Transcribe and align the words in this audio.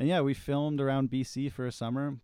and 0.00 0.08
yeah, 0.08 0.22
we 0.22 0.32
filmed 0.34 0.80
around 0.80 1.10
BC 1.10 1.52
for 1.52 1.66
a 1.66 1.70
summer. 1.72 2.16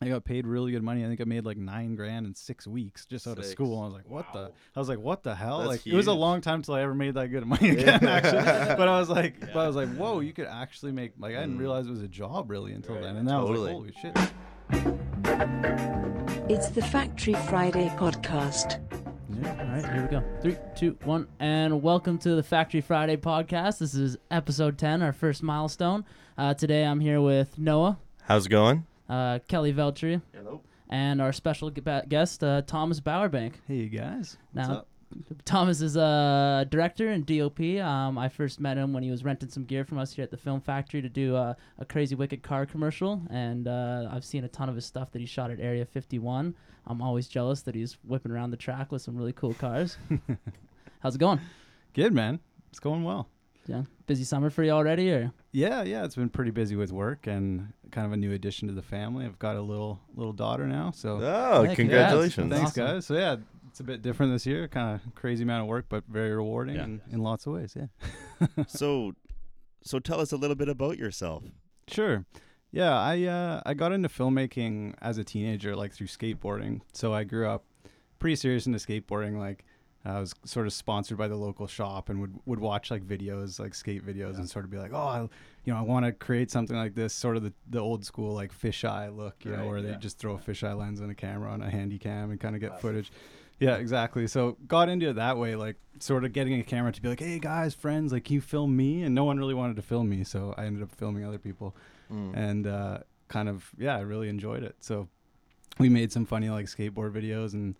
I 0.00 0.08
got 0.08 0.24
paid 0.24 0.46
really 0.48 0.72
good 0.72 0.82
money. 0.82 1.04
I 1.04 1.08
think 1.08 1.20
I 1.20 1.24
made 1.24 1.44
like 1.44 1.56
nine 1.58 1.94
grand 1.94 2.26
in 2.26 2.34
six 2.34 2.66
weeks 2.66 3.06
just 3.06 3.28
out 3.28 3.38
of 3.38 3.44
school. 3.44 3.80
I 3.80 3.84
was 3.84 3.92
like, 3.94 4.08
what 4.10 4.32
the? 4.32 4.50
I 4.74 4.78
was 4.80 4.88
like, 4.88 4.98
what 4.98 5.22
the 5.22 5.34
hell? 5.36 5.58
That's 5.58 5.68
like 5.68 5.86
it 5.86 5.94
was 5.94 6.08
a 6.08 6.12
long 6.12 6.40
time 6.40 6.62
till 6.62 6.74
I 6.74 6.80
ever 6.82 6.94
made 6.94 7.14
that 7.14 7.28
good 7.28 7.46
money 7.46 7.70
again, 7.78 8.04
actually. 8.04 8.74
But 8.76 8.88
I 8.88 8.98
was 8.98 9.08
like, 9.08 9.38
but 9.40 9.56
I 9.58 9.66
was 9.68 9.76
like, 9.76 9.94
whoa, 9.94 10.18
you 10.20 10.32
could 10.32 10.46
actually 10.46 10.90
make 10.90 11.12
like 11.20 11.36
I 11.36 11.40
didn't 11.40 11.56
Mm. 11.58 11.60
realize 11.60 11.86
it 11.86 11.90
was 11.90 12.02
a 12.02 12.08
job 12.08 12.50
really 12.50 12.72
until 12.72 12.94
Right, 12.96 13.04
then. 13.04 13.16
And 13.16 13.26
now 13.28 13.46
totally. 13.46 13.74
Was 13.74 13.94
like, 13.94 14.14
holy 14.82 14.96
shit. 14.96 16.50
It's 16.50 16.68
the 16.70 16.82
Factory 16.82 17.34
Friday 17.34 17.88
podcast. 17.96 18.80
Yeah. 19.42 19.56
All 19.58 19.66
right, 19.66 19.92
here 19.92 20.02
we 20.02 20.08
go. 20.08 20.22
Three, 20.40 20.56
two, 20.76 20.96
one, 21.04 21.26
and 21.40 21.82
welcome 21.82 22.18
to 22.18 22.34
the 22.36 22.42
Factory 22.42 22.80
Friday 22.80 23.16
podcast. 23.16 23.78
This 23.78 23.94
is 23.94 24.16
episode 24.30 24.78
10, 24.78 25.02
our 25.02 25.12
first 25.12 25.42
milestone. 25.42 26.04
Uh, 26.38 26.54
today 26.54 26.84
I'm 26.84 27.00
here 27.00 27.20
with 27.20 27.58
Noah, 27.58 27.98
How's 28.22 28.46
it 28.46 28.50
going? 28.50 28.86
uh, 29.08 29.40
Kelly 29.48 29.72
Veltri, 29.72 30.22
Hello. 30.34 30.60
and 30.88 31.20
our 31.20 31.32
special 31.32 31.70
gu- 31.70 32.02
guest, 32.08 32.44
uh, 32.44 32.62
Thomas 32.62 33.00
Bowerbank. 33.00 33.54
Hey 33.66 33.76
you 33.76 33.88
guys. 33.88 34.36
What's 34.52 34.68
Now, 34.68 34.74
up? 34.76 34.88
Thomas 35.44 35.80
is 35.80 35.96
a 35.96 36.66
director 36.70 37.08
and 37.08 37.26
DOP. 37.26 37.60
Um, 37.80 38.18
I 38.18 38.28
first 38.28 38.60
met 38.60 38.76
him 38.76 38.92
when 38.92 39.02
he 39.02 39.10
was 39.10 39.24
renting 39.24 39.48
some 39.48 39.64
gear 39.64 39.84
from 39.84 39.98
us 39.98 40.12
here 40.12 40.22
at 40.22 40.30
the 40.30 40.36
Film 40.36 40.60
Factory 40.60 41.02
to 41.02 41.08
do 41.08 41.36
uh, 41.36 41.54
a 41.78 41.84
Crazy 41.84 42.14
Wicked 42.14 42.42
car 42.42 42.66
commercial, 42.66 43.22
and 43.30 43.68
uh, 43.68 44.08
I've 44.10 44.24
seen 44.24 44.44
a 44.44 44.48
ton 44.48 44.68
of 44.68 44.74
his 44.74 44.86
stuff 44.86 45.10
that 45.12 45.18
he 45.20 45.26
shot 45.26 45.50
at 45.50 45.60
Area 45.60 45.84
51. 45.84 46.54
I'm 46.86 47.00
always 47.02 47.28
jealous 47.28 47.62
that 47.62 47.74
he's 47.74 47.96
whipping 48.04 48.32
around 48.32 48.50
the 48.50 48.56
track 48.56 48.90
with 48.92 49.02
some 49.02 49.16
really 49.16 49.32
cool 49.32 49.54
cars. 49.54 49.96
How's 51.00 51.14
it 51.14 51.18
going? 51.18 51.40
Good 51.94 52.12
man. 52.12 52.40
It's 52.70 52.80
going 52.80 53.04
well. 53.04 53.28
Yeah, 53.66 53.82
busy 54.06 54.24
summer 54.24 54.50
for 54.50 54.64
you 54.64 54.70
already, 54.72 55.12
or 55.12 55.32
Yeah, 55.52 55.82
yeah, 55.84 56.04
it's 56.04 56.16
been 56.16 56.30
pretty 56.30 56.50
busy 56.50 56.74
with 56.74 56.90
work 56.90 57.28
and 57.28 57.72
kind 57.92 58.04
of 58.06 58.12
a 58.12 58.16
new 58.16 58.32
addition 58.32 58.66
to 58.66 58.74
the 58.74 58.82
family. 58.82 59.24
I've 59.24 59.38
got 59.38 59.54
a 59.54 59.62
little 59.62 60.00
little 60.16 60.32
daughter 60.32 60.66
now, 60.66 60.90
so 60.90 61.20
Oh, 61.22 61.62
Heck, 61.62 61.76
congratulations. 61.76 62.50
That's 62.50 62.60
thanks 62.60 62.78
awesome. 62.78 62.86
guys. 62.96 63.06
So 63.06 63.14
yeah, 63.14 63.36
it's 63.72 63.80
a 63.80 63.84
bit 63.84 64.02
different 64.02 64.32
this 64.32 64.44
year. 64.44 64.68
Kind 64.68 65.00
of 65.02 65.14
crazy 65.14 65.44
amount 65.44 65.62
of 65.62 65.66
work, 65.66 65.86
but 65.88 66.04
very 66.06 66.30
rewarding 66.34 66.76
Yeah. 66.76 66.84
in, 66.84 67.00
in 67.10 67.22
lots 67.22 67.46
of 67.46 67.54
ways. 67.54 67.74
Yeah. 67.74 68.46
so, 68.68 69.14
so 69.82 69.98
tell 69.98 70.20
us 70.20 70.30
a 70.30 70.36
little 70.36 70.56
bit 70.56 70.68
about 70.68 70.98
yourself. 70.98 71.42
Sure. 71.88 72.26
Yeah, 72.70 72.94
I 72.98 73.24
uh, 73.24 73.62
I 73.64 73.72
got 73.72 73.92
into 73.92 74.10
filmmaking 74.10 74.94
as 75.00 75.16
a 75.16 75.24
teenager, 75.24 75.74
like 75.74 75.92
through 75.94 76.08
skateboarding. 76.08 76.82
So 76.92 77.14
I 77.14 77.24
grew 77.24 77.48
up 77.48 77.64
pretty 78.18 78.36
serious 78.36 78.66
into 78.66 78.78
skateboarding. 78.78 79.38
Like 79.38 79.64
I 80.04 80.18
was 80.18 80.34
sort 80.44 80.66
of 80.66 80.72
sponsored 80.72 81.16
by 81.16 81.28
the 81.28 81.36
local 81.36 81.66
shop 81.66 82.08
and 82.08 82.20
would 82.20 82.34
would 82.46 82.58
watch 82.58 82.90
like 82.90 83.02
videos, 83.04 83.60
like 83.60 83.74
skate 83.74 84.04
videos, 84.04 84.36
and 84.36 84.48
sort 84.50 84.64
of 84.64 84.70
be 84.70 84.78
like, 84.78 84.92
oh, 84.92 84.96
I, 84.96 85.20
you 85.64 85.72
know, 85.72 85.78
I 85.78 85.82
want 85.82 86.04
to 86.06 86.12
create 86.12 86.50
something 86.50 86.76
like 86.76 86.94
this, 86.94 87.14
sort 87.14 87.36
of 87.36 87.44
the, 87.44 87.52
the 87.70 87.78
old 87.78 88.04
school 88.04 88.34
like 88.34 88.52
fisheye 88.52 89.14
look, 89.16 89.36
you 89.44 89.52
know, 89.52 89.58
Right, 89.58 89.66
where 89.68 89.82
they 89.82 89.94
just 89.96 90.18
throw 90.18 90.34
a 90.34 90.38
fisheye 90.38 90.76
lens 90.76 91.00
on 91.00 91.08
a 91.10 91.14
camera 91.14 91.50
on 91.50 91.62
a 91.62 91.70
handy 91.70 91.98
cam 91.98 92.30
and 92.32 92.40
kind 92.40 92.54
of 92.56 92.60
get 92.60 92.80
footage. 92.80 93.12
Yeah, 93.60 93.76
exactly. 93.76 94.26
So 94.26 94.56
got 94.66 94.88
into 94.88 95.08
it 95.08 95.12
that 95.14 95.38
way, 95.38 95.54
like 95.54 95.76
sort 96.00 96.24
of 96.24 96.32
getting 96.32 96.58
a 96.58 96.64
camera 96.64 96.90
to 96.90 97.00
be 97.00 97.08
like, 97.08 97.20
hey 97.20 97.38
guys, 97.38 97.74
friends, 97.74 98.12
like 98.12 98.24
can 98.24 98.34
you 98.34 98.40
film 98.40 98.76
me? 98.76 99.04
And 99.04 99.14
no 99.14 99.22
one 99.22 99.38
really 99.38 99.54
wanted 99.54 99.76
to 99.76 99.82
film 99.82 100.08
me, 100.08 100.24
so 100.24 100.52
I 100.58 100.64
ended 100.66 100.82
up 100.82 100.90
filming 100.92 101.24
other 101.24 101.38
people 101.38 101.76
Mm. 102.10 102.36
and 102.36 102.66
uh, 102.66 102.98
kind 103.28 103.48
of 103.48 103.70
yeah, 103.78 103.96
I 103.96 104.00
really 104.00 104.28
enjoyed 104.28 104.64
it. 104.64 104.74
So 104.80 105.08
we 105.78 105.88
made 105.88 106.10
some 106.12 106.26
funny 106.26 106.50
like 106.50 106.66
skateboard 106.66 107.12
videos 107.12 107.54
and 107.54 107.76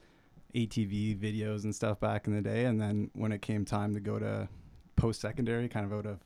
ATV 0.54 1.18
videos 1.18 1.64
and 1.64 1.74
stuff 1.74 2.00
back 2.00 2.26
in 2.26 2.34
the 2.34 2.42
day. 2.42 2.64
And 2.64 2.80
then 2.80 3.10
when 3.14 3.32
it 3.32 3.42
came 3.42 3.64
time 3.64 3.94
to 3.94 4.00
go 4.00 4.18
to 4.18 4.48
post 4.96 5.20
secondary, 5.20 5.68
kind 5.68 5.86
of 5.86 5.92
out 5.92 6.06
of 6.06 6.18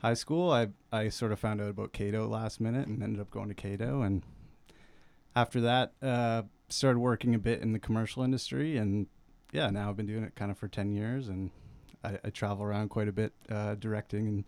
high 0.00 0.14
school, 0.14 0.50
I 0.50 0.68
I 0.90 1.08
sort 1.08 1.32
of 1.32 1.40
found 1.40 1.60
out 1.60 1.70
about 1.70 1.92
Cato 1.92 2.26
last 2.28 2.60
minute 2.60 2.88
and 2.88 3.02
ended 3.02 3.20
up 3.20 3.30
going 3.30 3.48
to 3.48 3.54
Cato. 3.54 4.02
And 4.02 4.22
after 5.34 5.60
that, 5.62 5.92
uh, 6.02 6.42
started 6.68 6.98
working 6.98 7.34
a 7.34 7.38
bit 7.38 7.60
in 7.60 7.72
the 7.72 7.78
commercial 7.78 8.22
industry. 8.22 8.76
And 8.76 9.06
yeah, 9.52 9.70
now 9.70 9.88
I've 9.90 9.96
been 9.96 10.06
doing 10.06 10.24
it 10.24 10.34
kind 10.34 10.50
of 10.50 10.58
for 10.58 10.68
ten 10.68 10.92
years, 10.92 11.28
and 11.28 11.50
I, 12.04 12.18
I 12.24 12.30
travel 12.30 12.64
around 12.64 12.88
quite 12.88 13.08
a 13.08 13.12
bit, 13.12 13.32
uh, 13.50 13.74
directing 13.76 14.26
and 14.28 14.44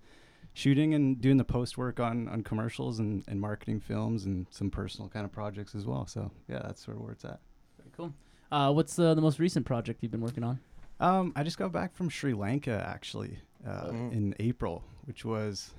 shooting 0.54 0.94
and 0.94 1.20
doing 1.20 1.36
the 1.36 1.44
post 1.44 1.76
work 1.76 1.98
on 1.98 2.28
on 2.28 2.42
commercials 2.42 2.98
and, 2.98 3.24
and 3.26 3.40
marketing 3.40 3.80
films 3.80 4.24
and 4.24 4.46
some 4.50 4.70
personal 4.70 5.08
kind 5.08 5.24
of 5.24 5.32
projects 5.32 5.74
as 5.74 5.84
well. 5.86 6.06
So 6.06 6.30
yeah, 6.48 6.60
that's 6.62 6.84
sort 6.84 6.96
of 6.96 7.02
where 7.02 7.12
it's 7.12 7.24
at. 7.24 7.40
very 7.78 7.90
cool. 7.96 8.14
Uh, 8.54 8.70
what's 8.72 8.96
uh, 9.00 9.14
the 9.14 9.20
most 9.20 9.40
recent 9.40 9.66
project 9.66 10.00
you've 10.00 10.12
been 10.12 10.20
working 10.20 10.44
on? 10.44 10.60
Um, 11.00 11.32
I 11.34 11.42
just 11.42 11.58
got 11.58 11.72
back 11.72 11.92
from 11.92 12.08
Sri 12.08 12.34
Lanka 12.34 12.84
actually 12.88 13.38
uh, 13.66 13.86
Mm. 13.90 14.12
in 14.12 14.34
April, 14.38 14.84
which 15.06 15.24
was 15.24 15.70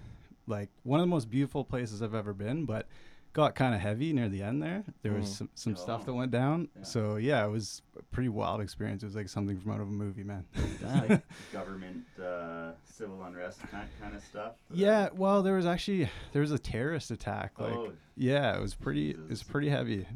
like 0.46 0.68
one 0.84 1.00
of 1.00 1.04
the 1.06 1.10
most 1.10 1.30
beautiful 1.30 1.64
places 1.64 2.02
I've 2.02 2.14
ever 2.14 2.34
been, 2.34 2.66
but 2.66 2.86
got 3.32 3.56
kind 3.56 3.74
of 3.74 3.80
heavy 3.80 4.12
near 4.12 4.28
the 4.28 4.42
end 4.42 4.62
there. 4.62 4.84
There 5.04 5.14
was 5.14 5.26
Mm. 5.30 5.38
some, 5.38 5.50
some 5.56 5.74
Oh. 5.74 5.76
stuff 5.78 6.06
that 6.06 6.14
went 6.14 6.32
down. 6.32 6.68
Yeah. 6.76 6.84
So 6.84 7.16
yeah, 7.16 7.46
it 7.46 7.50
was 7.50 7.82
a 7.98 8.04
pretty 8.04 8.28
wild 8.28 8.60
experience. 8.60 9.04
It 9.04 9.06
was 9.06 9.16
like 9.16 9.30
something 9.30 9.58
from 9.58 9.72
out 9.72 9.80
of 9.80 9.88
a 9.88 9.92
movie, 9.92 10.24
man. 10.26 10.44
Ah, 10.86 11.22
government 11.54 12.04
uh, 12.22 12.72
civil 12.84 13.24
unrest 13.24 13.62
kind 13.72 13.88
kind 14.02 14.16
of 14.18 14.22
stuff. 14.22 14.52
yeah, 14.70 15.08
well, 15.16 15.44
there 15.44 15.56
was 15.56 15.66
actually 15.66 16.10
there 16.34 16.42
was 16.42 16.52
a 16.52 16.60
terrorist 16.60 17.10
attack. 17.10 17.58
Like 17.58 17.74
oh, 17.74 17.94
Yeah, 18.18 18.54
it 18.58 18.62
was 18.62 18.76
pretty. 18.76 19.12
It 19.12 19.30
was 19.30 19.44
pretty 19.44 19.70
heavy. 19.70 20.08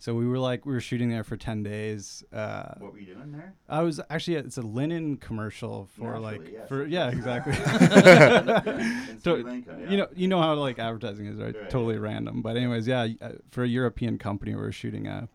So 0.00 0.14
we 0.14 0.26
were 0.26 0.38
like, 0.38 0.64
we 0.64 0.72
were 0.72 0.80
shooting 0.80 1.10
there 1.10 1.22
for 1.22 1.36
ten 1.36 1.62
days. 1.62 2.24
Uh, 2.32 2.72
what 2.78 2.92
were 2.94 2.98
you 2.98 3.14
doing 3.14 3.32
there? 3.32 3.54
I 3.68 3.82
was 3.82 4.00
actually, 4.08 4.36
it's 4.36 4.56
a 4.56 4.62
linen 4.62 5.18
commercial 5.18 5.88
for 5.94 6.14
Naturally, 6.14 6.38
like, 6.38 6.48
yes. 6.52 6.68
for 6.68 6.86
yeah, 6.86 7.10
exactly. 7.10 7.52
So, 9.22 9.34
Lanka, 9.44 9.76
yeah. 9.78 9.90
You 9.90 9.96
know, 9.98 10.08
you 10.14 10.26
know 10.28 10.40
how 10.40 10.54
like 10.54 10.78
advertising 10.78 11.26
is, 11.26 11.36
right? 11.38 11.54
Right. 11.54 11.68
Totally 11.70 11.98
random. 11.98 12.40
But 12.42 12.56
anyways, 12.56 12.86
yeah, 12.86 13.08
uh, 13.20 13.32
for 13.50 13.62
a 13.64 13.68
European 13.68 14.16
company, 14.18 14.54
we 14.54 14.60
were 14.62 14.72
shooting 14.72 15.06
a, 15.06 15.28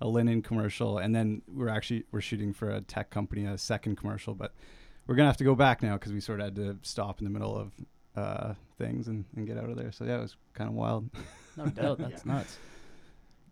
a 0.00 0.08
linen 0.08 0.42
commercial, 0.42 0.98
and 0.98 1.14
then 1.14 1.42
we're 1.46 1.68
actually 1.68 2.04
we're 2.10 2.20
shooting 2.20 2.52
for 2.52 2.70
a 2.70 2.80
tech 2.80 3.10
company 3.10 3.44
a 3.44 3.56
second 3.56 3.96
commercial, 3.96 4.34
but 4.34 4.52
we're 5.06 5.14
gonna 5.14 5.28
have 5.28 5.36
to 5.36 5.44
go 5.44 5.54
back 5.54 5.82
now 5.82 5.94
because 5.94 6.12
we 6.12 6.20
sort 6.20 6.40
of 6.40 6.46
had 6.46 6.56
to 6.56 6.76
stop 6.82 7.20
in 7.20 7.24
the 7.24 7.30
middle 7.30 7.56
of 7.56 7.72
uh, 8.16 8.54
things 8.78 9.06
and, 9.06 9.24
and 9.36 9.46
get 9.46 9.56
out 9.56 9.70
of 9.70 9.76
there. 9.76 9.92
So 9.92 10.04
yeah, 10.04 10.16
it 10.18 10.22
was 10.22 10.36
kind 10.54 10.68
of 10.68 10.74
wild. 10.74 11.08
no 11.56 11.66
doubt, 11.66 11.98
that's 12.00 12.24
Yeah. 12.26 12.32
nuts. 12.32 12.58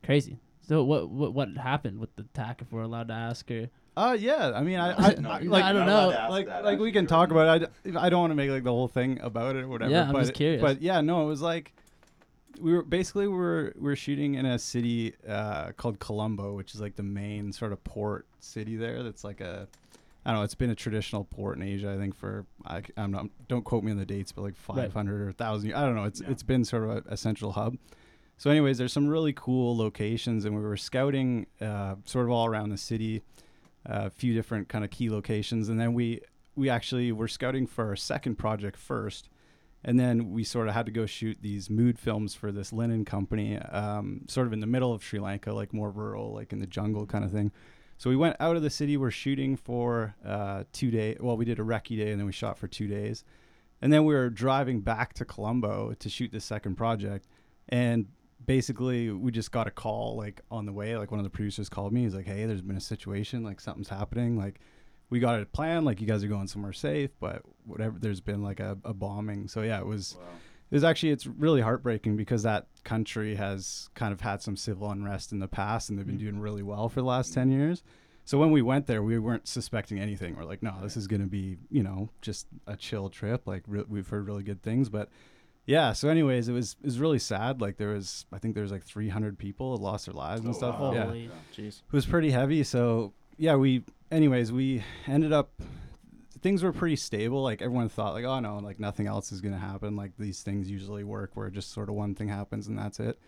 Crazy. 0.05 0.39
So 0.69 0.83
what 0.85 1.09
what 1.09 1.33
what 1.33 1.57
happened 1.57 1.99
with 1.99 2.15
the 2.17 2.23
attack? 2.23 2.61
If 2.61 2.73
we're 2.73 2.83
allowed 2.83 3.09
to 3.09 3.15
ask, 3.15 3.49
her. 3.49 3.69
Uh, 3.97 4.17
yeah. 4.19 4.53
I 4.55 4.63
mean, 4.63 4.79
I, 4.79 4.93
I, 4.99 5.15
no, 5.15 5.31
I 5.31 5.39
like 5.41 5.65
I 5.65 5.73
don't 5.73 5.87
know. 5.87 6.29
like 6.29 6.47
that, 6.47 6.65
like 6.65 6.79
we 6.79 6.93
can 6.93 7.07
talk 7.07 7.31
right. 7.31 7.63
about 7.63 7.71
it. 7.85 7.97
I, 7.97 8.07
I 8.07 8.11
don't 8.11 8.21
want 8.21 8.31
to 8.33 8.35
make 8.35 8.51
like 8.51 8.65
the 8.65 8.73
whole 8.73 8.89
thing 8.89 9.21
about 9.21 9.57
it 9.57 9.65
or 9.65 9.69
whatever. 9.69 9.91
Yeah, 9.91 10.05
I'm 10.05 10.13
but, 10.13 10.21
just 10.21 10.35
curious. 10.35 10.61
But 10.61 10.83
yeah, 10.83 11.01
no, 11.01 11.23
it 11.23 11.27
was 11.27 11.41
like 11.41 11.73
we 12.61 12.73
were 12.73 12.83
basically 12.83 13.29
we 13.29 13.35
were 13.35 13.73
we 13.77 13.83
were 13.83 13.97
shooting 13.97 14.35
in 14.35 14.45
a 14.47 14.59
city 14.59 15.15
uh, 15.29 15.73
called 15.73 15.99
Colombo, 15.99 16.55
which 16.55 16.75
is 16.75 16.81
like 16.81 16.97
the 16.97 17.03
main 17.03 17.53
sort 17.53 17.73
of 17.73 17.83
port 17.85 18.27
city 18.41 18.77
there. 18.77 19.03
That's 19.03 19.25
like 19.25 19.41
a 19.41 19.69
I 20.27 20.31
don't 20.31 20.41
know. 20.41 20.45
It's 20.45 20.57
been 20.57 20.71
a 20.71 20.75
traditional 20.75 21.25
port 21.25 21.57
in 21.57 21.63
Asia, 21.63 21.93
I 21.93 21.97
think, 21.97 22.17
for 22.17 22.47
I, 22.65 22.83
am 22.97 23.13
not. 23.13 23.27
Don't 23.47 23.63
quote 23.63 23.85
me 23.85 23.93
on 23.93 23.99
the 23.99 24.05
dates, 24.05 24.33
but 24.33 24.43
like 24.43 24.55
Right. 24.69 24.87
500 24.87 25.21
or 25.21 25.25
1,000. 25.27 25.73
I 25.73 25.83
don't 25.83 25.95
know. 25.95 26.03
It's 26.03 26.21
Yeah. 26.21 26.31
it's 26.31 26.43
been 26.43 26.65
sort 26.65 26.83
of 26.83 26.91
a, 26.91 27.03
a 27.13 27.17
central 27.17 27.53
hub. 27.53 27.77
So, 28.39 28.51
anyways, 28.51 28.77
there's 28.77 28.93
some 28.93 29.09
really 29.09 29.33
cool 29.33 29.77
locations, 29.77 30.45
and 30.45 30.55
we 30.55 30.61
were 30.61 30.77
scouting 30.77 31.47
uh, 31.61 31.95
sort 32.05 32.27
of 32.27 32.31
all 32.31 32.47
around 32.47 32.69
the 32.69 32.77
city, 32.77 33.23
uh, 33.89 34.07
a 34.07 34.11
few 34.11 34.35
different 34.35 34.69
kind 34.69 34.85
of 34.85 34.91
key 34.91 35.09
locations, 35.09 35.69
and 35.69 35.81
then 35.81 35.95
we 35.95 36.21
we 36.55 36.71
actually 36.71 37.13
were 37.13 37.29
scouting 37.29 37.67
for 37.67 37.87
our 37.87 37.97
second 37.97 38.37
project 38.37 38.77
first, 38.77 39.29
and 39.85 39.99
then 39.99 40.31
we 40.31 40.45
sort 40.45 40.69
of 40.69 40.75
had 40.75 40.87
to 40.87 40.93
go 40.93 41.07
shoot 41.07 41.39
these 41.41 41.71
mood 41.71 41.99
films 41.99 42.35
for 42.35 42.51
this 42.51 42.73
linen 42.73 43.05
company, 43.05 43.59
um, 43.59 44.23
sort 44.27 44.47
of 44.47 44.53
in 44.53 44.61
the 44.61 44.67
middle 44.67 44.93
of 44.93 45.03
Sri 45.03 45.19
Lanka, 45.19 45.53
like 45.53 45.73
more 45.73 45.91
rural, 45.91 46.35
like 46.35 46.53
in 46.53 46.59
the 46.59 46.67
jungle 46.67 47.07
kind 47.07 47.25
of 47.25 47.31
thing. 47.31 47.53
So 47.99 48.11
we 48.11 48.17
went 48.17 48.37
out 48.41 48.57
of 48.57 48.63
the 48.63 48.71
city. 48.71 48.99
We're 48.99 49.11
shooting 49.11 49.57
for 49.57 50.15
uh, 50.25 50.65
two 50.73 50.91
days. 50.91 51.17
Well, 51.21 51.39
we 51.39 51.47
did 51.47 51.59
a 51.59 51.63
recce 51.63 51.97
day, 51.97 52.11
and 52.11 52.21
then 52.21 52.27
we 52.27 52.33
shot 52.33 52.59
for 52.59 52.69
two 52.69 52.87
days, 52.87 53.25
and 53.81 53.91
then 53.91 54.05
we 54.05 54.15
were 54.15 54.29
driving 54.29 54.81
back 54.81 55.15
to 55.15 55.25
Colombo 55.25 55.95
to 55.95 56.09
shoot 56.11 56.33
the 56.33 56.41
second 56.41 56.77
project, 56.77 57.27
and 57.69 58.07
basically 58.45 59.11
we 59.11 59.31
just 59.33 59.51
got 59.51 59.67
a 59.67 59.71
call 59.71 60.17
like 60.17 60.41
on 60.51 60.67
the 60.67 60.73
way. 60.73 60.97
Like 60.97 61.11
one 61.11 61.21
of 61.21 61.25
the 61.25 61.31
producers 61.31 61.69
called 61.69 61.93
me. 61.93 62.03
He's 62.03 62.15
like, 62.15 62.27
"Hey, 62.27 62.45
there's 62.47 62.63
been 62.63 62.77
a 62.77 62.81
situation. 62.81 63.43
Like 63.43 63.61
something's 63.61 63.89
happening. 63.89 64.37
Like 64.37 64.61
we 65.11 65.21
got 65.21 65.41
a 65.41 65.47
plan. 65.47 65.85
Like 65.85 66.01
you 66.01 66.07
guys 66.07 66.23
are 66.25 66.29
going 66.29 66.49
somewhere 66.49 66.73
safe, 66.73 67.11
but 67.21 67.43
whatever. 67.65 67.99
There's 67.99 68.21
been 68.21 68.43
like 68.43 68.61
a, 68.61 68.77
a 68.85 68.93
bombing. 68.95 69.49
So 69.49 69.63
yeah, 69.63 69.79
it 69.81 69.87
was 69.87 70.17
Wow. 70.19 70.25
it 70.71 70.75
was 70.75 70.85
actually 70.85 71.11
it's 71.13 71.27
really 71.27 71.61
heartbreaking 71.61 72.17
because 72.17 72.43
that 72.43 72.67
country 72.85 73.35
has 73.37 73.89
kind 73.95 74.13
of 74.13 74.21
had 74.21 74.43
some 74.43 74.57
civil 74.57 74.91
unrest 74.91 75.33
in 75.33 75.39
the 75.39 75.49
past 75.49 75.91
and 75.91 75.99
they've 75.99 76.07
been 76.07 76.17
Mm. 76.17 76.21
doing 76.21 76.41
really 76.41 76.63
well 76.63 76.89
for 76.89 77.01
the 77.01 77.07
last 77.07 77.33
10 77.35 77.51
years 77.51 77.83
so 78.25 78.39
when 78.39 78.51
we 78.53 78.63
went 78.63 78.87
there 78.87 79.03
we 79.03 79.19
weren't 79.19 79.47
suspecting 79.49 79.99
anything 79.99 80.37
we're 80.37 80.45
like 80.45 80.63
no 80.63 80.73
this 80.83 80.97
is 80.97 81.07
going 81.09 81.21
to 81.21 81.27
be 81.29 81.57
you 81.71 81.83
know 81.83 82.09
just 82.23 82.47
a 82.69 82.77
chill 82.77 83.09
trip 83.09 83.45
like 83.47 83.63
re- 83.67 83.85
we've 83.89 84.09
heard 84.09 84.25
really 84.27 84.45
good 84.45 84.63
things 84.63 84.89
but 84.89 85.09
yeah 85.67 85.93
so 85.93 86.09
anyways 86.09 86.49
it 86.49 86.53
was 86.53 86.77
it 86.81 86.87
was 86.87 86.99
really 87.01 87.19
sad 87.19 87.61
like 87.61 87.77
there 87.77 87.89
was 87.95 88.25
i 88.33 88.39
think 88.39 88.55
there 88.55 88.63
was 88.63 88.73
like 88.73 88.85
300 88.85 89.37
people 89.39 89.77
that 89.77 89.83
lost 89.83 90.07
their 90.07 90.15
lives 90.15 90.41
and 90.41 90.51
Oh, 90.51 90.53
stuff 90.57 90.79
wow. 90.81 90.93
yeah 90.93 91.05
Holy-. 91.07 91.31
Jeez. 91.57 91.81
it 91.83 91.93
was 91.93 92.07
pretty 92.07 92.31
heavy. 92.31 92.63
So 92.65 93.13
yeah, 93.39 93.57
we 93.57 93.83
anyways 94.11 94.51
we 94.53 94.83
ended 95.07 95.33
up 95.33 95.51
things 96.41 96.63
were 96.63 96.73
pretty 96.73 96.97
stable. 96.97 97.43
Like 97.43 97.61
everyone 97.61 97.89
thought, 97.89 98.15
like, 98.15 98.25
oh 98.25 98.39
no, 98.41 98.59
like 98.59 98.79
nothing 98.79 99.07
else 99.07 99.33
is 99.33 99.41
gonna 99.41 99.59
happen. 99.59 99.97
Like 99.97 100.13
these 100.19 100.43
things 100.43 100.71
usually 100.71 101.05
work, 101.05 101.33
where 101.35 101.51
just 101.51 101.73
sort 101.73 101.89
of 101.89 101.95
one 101.97 102.15
thing 102.15 102.29
happens 102.29 102.67
and 102.69 102.79
that's 102.79 103.01
it. 103.01 103.19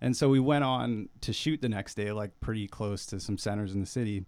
And 0.00 0.16
so 0.16 0.28
we 0.28 0.40
went 0.40 0.64
on 0.64 1.08
to 1.22 1.32
shoot 1.32 1.60
the 1.62 1.68
next 1.68 1.94
day, 1.94 2.12
like 2.12 2.38
pretty 2.40 2.66
close 2.68 3.06
to 3.06 3.18
some 3.20 3.38
centers 3.38 3.72
in 3.74 3.80
the 3.80 3.86
city. 3.86 4.24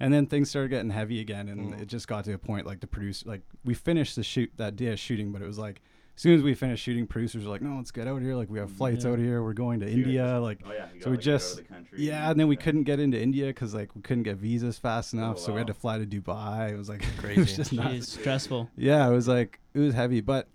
And 0.00 0.12
then 0.12 0.26
things 0.26 0.50
started 0.50 0.68
getting 0.70 0.90
heavy 0.90 1.20
again, 1.20 1.48
and 1.48 1.74
Mm. 1.74 1.80
it 1.82 1.86
just 1.86 2.08
got 2.08 2.24
to 2.24 2.32
a 2.32 2.38
point 2.38 2.66
like 2.66 2.80
the 2.80 2.86
producer 2.86 3.28
like 3.28 3.42
we 3.64 3.74
finished 3.74 4.16
the 4.16 4.22
shoot 4.24 4.50
that 4.56 4.74
day 4.76 4.86
of 4.86 4.98
shooting, 4.98 5.32
but 5.32 5.42
it 5.42 5.46
was 5.46 5.58
like 5.58 5.80
as 6.14 6.20
soon 6.22 6.34
as 6.34 6.42
we 6.42 6.54
finished 6.54 6.84
shooting, 6.84 7.06
producers 7.06 7.44
were 7.44 7.50
like, 7.50 7.62
"No, 7.62 7.76
let's 7.76 7.90
get 7.90 8.06
out 8.06 8.20
here! 8.20 8.34
Like 8.34 8.50
we 8.50 8.58
have 8.58 8.70
flights 8.70 9.04
Yeah. 9.04 9.12
out 9.12 9.18
here. 9.18 9.42
We're 9.42 9.52
going 9.54 9.80
to 9.80 9.86
You 9.90 9.96
guys 9.96 10.04
India. 10.06 10.40
Like 10.40 10.60
Oh 10.66 10.72
yeah. 10.72 10.86
So 11.00 11.10
we 11.10 11.16
like, 11.16 11.24
get 11.24 11.32
out 11.32 11.34
of 11.36 11.40
just- 11.40 11.56
the 11.56 11.62
country 11.62 11.98
yeah." 12.02 12.30
And 12.30 12.38
then 12.40 12.48
we 12.48 12.56
yeah. 12.56 12.60
couldn't 12.62 12.82
get 12.84 13.00
into 13.00 13.20
India 13.20 13.46
because 13.46 13.74
like 13.74 13.94
we 13.96 14.02
couldn't 14.02 14.24
get 14.24 14.36
visas 14.36 14.78
fast 14.78 15.14
enough, 15.14 15.38
so 15.38 15.52
we 15.52 15.58
had 15.58 15.66
to 15.68 15.74
fly 15.74 15.98
to 15.98 16.06
Dubai. 16.06 16.72
It 16.72 16.76
was 16.76 16.88
like 16.88 17.02
crazy. 17.18 17.40
it 17.40 17.44
was 17.44 17.46
Crazy. 17.48 17.56
just 17.56 17.72
Jeez, 17.72 17.76
nuts. 17.94 18.12
stressful. 18.12 18.70
Yeah, 18.76 19.08
it 19.08 19.12
was 19.12 19.26
like 19.28 19.60
it 19.74 19.78
was 19.78 19.94
heavy, 19.94 20.20
but 20.20 20.48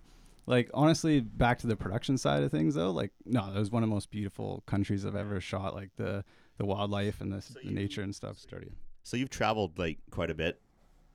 like 0.46 0.70
honestly, 0.74 1.20
back 1.22 1.60
to 1.60 1.68
the 1.68 1.76
production 1.76 2.18
side 2.18 2.44
of 2.44 2.52
things 2.52 2.76
though, 2.76 2.92
like 2.92 3.12
no, 3.26 3.52
it 3.54 3.58
was 3.60 3.72
one 3.72 3.84
of 3.84 3.90
the 3.90 3.94
most 3.96 4.12
beautiful 4.12 4.64
countries 4.68 5.06
I've 5.06 5.16
ever 5.16 5.42
shot. 5.42 5.74
Like 5.76 5.90
the 5.98 6.24
the 6.58 6.66
wildlife 6.66 7.20
and 7.22 7.32
the, 7.34 7.42
So 7.42 7.56
the 7.62 7.68
you- 7.68 7.74
nature 7.76 8.02
and 8.04 8.14
stuff. 8.16 8.38
Started. 8.38 8.74
So 9.04 9.18
you've 9.18 9.30
traveled 9.30 9.78
like 9.80 9.98
quite 10.12 10.30
a 10.30 10.36
bit, 10.36 10.60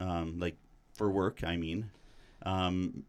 um, 0.00 0.38
like 0.38 0.56
for 0.94 1.10
work. 1.10 1.42
I 1.44 1.56
mean, 1.56 1.90
um, 2.44 3.04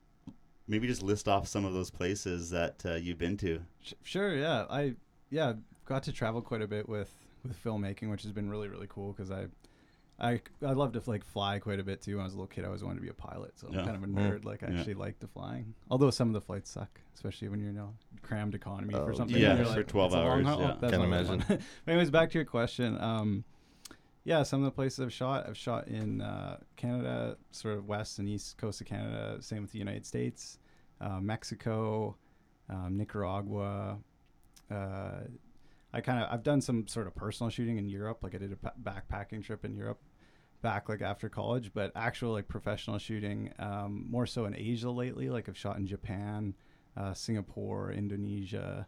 maybe 0.67 0.87
just 0.87 1.03
list 1.03 1.27
off 1.27 1.47
some 1.47 1.65
of 1.65 1.73
those 1.73 1.89
places 1.89 2.49
that 2.51 2.83
uh, 2.85 2.93
you've 2.95 3.17
been 3.17 3.37
to. 3.37 3.61
Sh- 3.81 3.93
Sure, 4.03 4.35
yeah. 4.35 4.65
I 4.69 4.95
yeah 5.29 5.53
got 5.85 6.03
to 6.03 6.11
travel 6.13 6.41
quite 6.41 6.61
a 6.61 6.67
bit 6.67 6.87
with 6.87 7.11
with 7.43 7.61
filmmaking, 7.63 8.09
which 8.09 8.23
has 8.23 8.31
been 8.31 8.49
really 8.49 8.67
really 8.69 8.87
cool 8.89 9.11
because 9.13 9.31
I. 9.31 9.47
I, 10.19 10.39
I 10.65 10.73
love 10.73 10.91
to 10.93 11.01
like 11.07 11.25
fly 11.25 11.57
quite 11.57 11.79
a 11.79 11.83
bit 11.83 12.01
too. 12.03 12.15
When 12.17 12.21
I 12.21 12.25
was 12.25 12.33
a 12.35 12.37
little 12.37 12.47
kid, 12.47 12.63
I 12.63 12.67
always 12.67 12.83
wanted 12.83 12.97
to 12.97 13.01
be 13.01 13.09
a 13.09 13.13
pilot, 13.15 13.53
so 13.59 13.67
I'm 13.67 13.73
kind 13.73 13.95
of 13.95 14.03
a 14.03 14.05
Mm. 14.05 14.13
nerd. 14.13 14.45
Like 14.45 14.61
I 14.61 14.67
Yeah. 14.67 14.77
actually 14.77 14.93
like 14.93 15.19
the 15.19 15.27
flying, 15.27 15.73
although 15.89 16.11
some 16.11 16.27
of 16.27 16.33
the 16.35 16.39
flights 16.39 16.69
suck, 16.69 17.01
especially 17.15 17.49
when 17.49 17.59
you're 17.59 17.71
in 17.71 17.77
a 17.79 17.89
crammed 18.21 18.53
economy 18.53 18.93
Oh, 18.93 19.07
for 19.07 19.13
something. 19.15 19.35
yeah, 19.35 19.55
you're 19.55 19.65
for 19.65 19.77
like, 19.77 19.87
12 19.87 20.11
"It's 20.13 20.15
a 20.15 20.19
long 20.23 20.45
hours, 20.45 20.59
yeah. 20.81 20.89
Can 20.89 20.99
not 20.99 21.05
imagine. 21.07 21.43
but 21.49 21.59
anyways, 21.87 22.11
back 22.11 22.29
to 22.29 22.37
your 22.37 22.45
question. 22.45 22.95
Um, 23.01 23.43
yeah, 24.25 24.43
some 24.43 24.61
of 24.61 24.65
the 24.65 24.71
places 24.71 25.01
I've 25.01 25.13
shot, 25.13 25.47
I've 25.47 25.57
shot 25.57 25.87
in 25.87 26.21
uh, 26.21 26.57
Canada, 26.77 27.37
sort 27.51 27.77
of 27.77 27.87
west 27.87 28.19
and 28.19 28.29
east 28.29 28.57
coast 28.57 28.79
of 28.79 28.87
Canada. 28.87 29.37
Same 29.41 29.61
with 29.61 29.71
the 29.71 29.79
United 29.79 30.05
States, 30.05 30.59
uh, 31.01 31.19
Mexico, 31.19 32.15
um, 32.69 32.95
Nicaragua. 32.97 33.97
Uh, 34.71 35.19
I 35.93 36.01
kind 36.01 36.23
of 36.23 36.29
I've 36.31 36.43
done 36.43 36.61
some 36.61 36.87
sort 36.87 37.07
of 37.07 37.15
personal 37.15 37.49
shooting 37.49 37.77
in 37.77 37.89
Europe. 37.89 38.19
Like 38.23 38.33
I 38.33 38.37
did 38.37 38.53
a 38.53 38.55
pa- 38.55 38.73
backpacking 38.81 39.43
trip 39.43 39.65
in 39.65 39.75
Europe, 39.75 40.01
back 40.61 40.87
like 40.87 41.01
after 41.01 41.27
college. 41.27 41.71
But 41.73 41.91
actual 41.93 42.31
like 42.31 42.47
professional 42.47 42.99
shooting, 42.99 43.53
um, 43.59 44.05
more 44.09 44.25
so 44.25 44.45
in 44.45 44.55
Asia 44.55 44.89
lately. 44.89 45.29
Like 45.29 45.49
I've 45.49 45.57
shot 45.57 45.77
in 45.77 45.85
Japan, 45.85 46.53
uh, 46.95 47.13
Singapore, 47.13 47.91
Indonesia, 47.91 48.87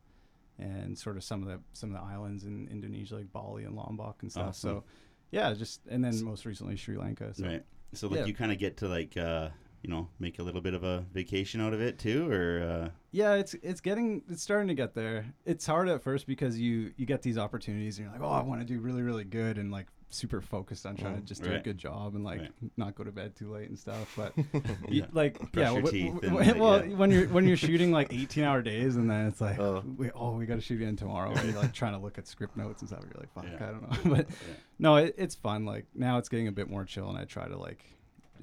and 0.57 0.97
sort 0.97 1.17
of 1.17 1.25
some 1.25 1.43
of 1.43 1.49
the 1.49 1.59
some 1.73 1.93
of 1.93 2.01
the 2.01 2.07
islands 2.07 2.45
in 2.45 2.69
Indonesia, 2.71 3.15
like 3.15 3.33
Bali 3.33 3.65
and 3.65 3.75
Lombok 3.75 4.19
and 4.21 4.31
stuff. 4.31 4.49
Awesome. 4.49 4.69
So 4.69 4.83
yeah, 5.31 5.53
just 5.53 5.81
and 5.89 6.03
then 6.03 6.23
most 6.23 6.45
recently 6.45 6.75
Sri 6.75 6.97
Lanka. 6.97 7.33
So 7.33 7.45
Right. 7.45 7.63
So 7.93 8.07
like 8.07 8.19
Yeah. 8.19 8.25
you 8.25 8.33
kind 8.33 8.51
of 8.51 8.57
get 8.57 8.77
to 8.77 8.87
like 8.87 9.15
uh, 9.17 9.49
you 9.85 9.91
know 9.91 10.07
make 10.19 10.39
a 10.39 10.43
little 10.43 10.61
bit 10.61 10.73
of 10.73 10.83
a 10.83 11.05
vacation 11.13 11.61
out 11.61 11.71
of 11.71 11.79
it 11.79 11.99
too, 11.99 12.27
or 12.31 12.61
uh, 12.63 12.89
yeah, 13.11 13.35
it's 13.35 13.53
it's 13.61 13.81
getting 13.81 14.23
it's 14.27 14.41
starting 14.41 14.67
to 14.67 14.73
get 14.73 14.95
there. 14.95 15.27
It's 15.45 15.63
hard 15.67 15.89
at 15.89 16.01
first 16.01 16.25
because 16.25 16.59
you 16.59 16.91
you 16.97 17.05
get 17.05 17.21
these 17.21 17.37
opportunities 17.37 17.99
and 17.99 18.05
you're 18.07 18.13
like, 18.19 18.27
oh, 18.27 18.33
I 18.33 18.41
want 18.41 18.61
to 18.61 18.65
do 18.65 18.79
really 18.79 19.03
really 19.03 19.25
good 19.25 19.59
and 19.59 19.71
like 19.71 19.85
super 20.09 20.41
focused 20.41 20.85
on 20.87 20.95
trying 20.95 21.15
to 21.15 21.21
just 21.21 21.43
do 21.43 21.51
a 21.51 21.59
good 21.59 21.77
job 21.77 22.15
and 22.15 22.23
like 22.23 22.39
Right. 22.39 22.51
not 22.77 22.95
go 22.95 23.03
to 23.03 23.11
bed 23.11 23.35
too 23.35 23.51
late 23.53 23.69
and 23.69 23.77
stuff. 23.77 24.11
But 24.17 24.33
Yeah. 24.53 24.61
you, 24.89 25.05
like 25.11 25.37
Brush 25.51 25.65
yeah, 25.67 25.71
your 25.73 25.81
wh- 25.81 25.89
teeth 25.91 26.13
wh- 26.21 26.25
and, 26.25 26.35
like, 26.35 26.55
well, 26.59 26.83
yeah. 26.85 26.95
when 26.95 27.11
you're 27.11 27.27
when 27.27 27.45
you're 27.47 27.57
shooting 27.67 27.91
like 27.91 28.11
18 28.11 28.43
hour 28.43 28.63
days 28.63 28.95
and 28.95 29.07
then 29.09 29.27
it's 29.27 29.41
like, 29.41 29.59
Oh. 29.59 29.83
we, 29.97 30.09
oh, 30.15 30.31
we 30.31 30.47
got 30.47 30.55
to 30.55 30.61
shoot 30.61 30.81
again 30.81 30.95
tomorrow. 30.95 31.31
And 31.31 31.51
you're 31.51 31.61
like 31.61 31.73
trying 31.73 31.93
to 31.93 31.99
look 31.99 32.17
at 32.17 32.27
script 32.27 32.57
notes 32.57 32.81
and 32.81 32.89
stuff. 32.89 33.03
You're 33.03 33.19
like, 33.19 33.33
fuck, 33.33 33.45
Yeah. 33.45 33.67
I 33.67 33.71
don't 33.71 33.81
know. 34.05 34.15
but 34.15 34.29
Yeah. 34.29 34.53
no, 34.79 34.95
it, 34.95 35.13
it's 35.17 35.35
fun. 35.35 35.65
Like 35.65 35.85
now 35.93 36.17
it's 36.17 36.29
getting 36.29 36.47
a 36.47 36.51
bit 36.51 36.69
more 36.71 36.85
chill 36.85 37.07
and 37.09 37.17
I 37.19 37.25
try 37.25 37.47
to 37.47 37.57
like 37.57 37.83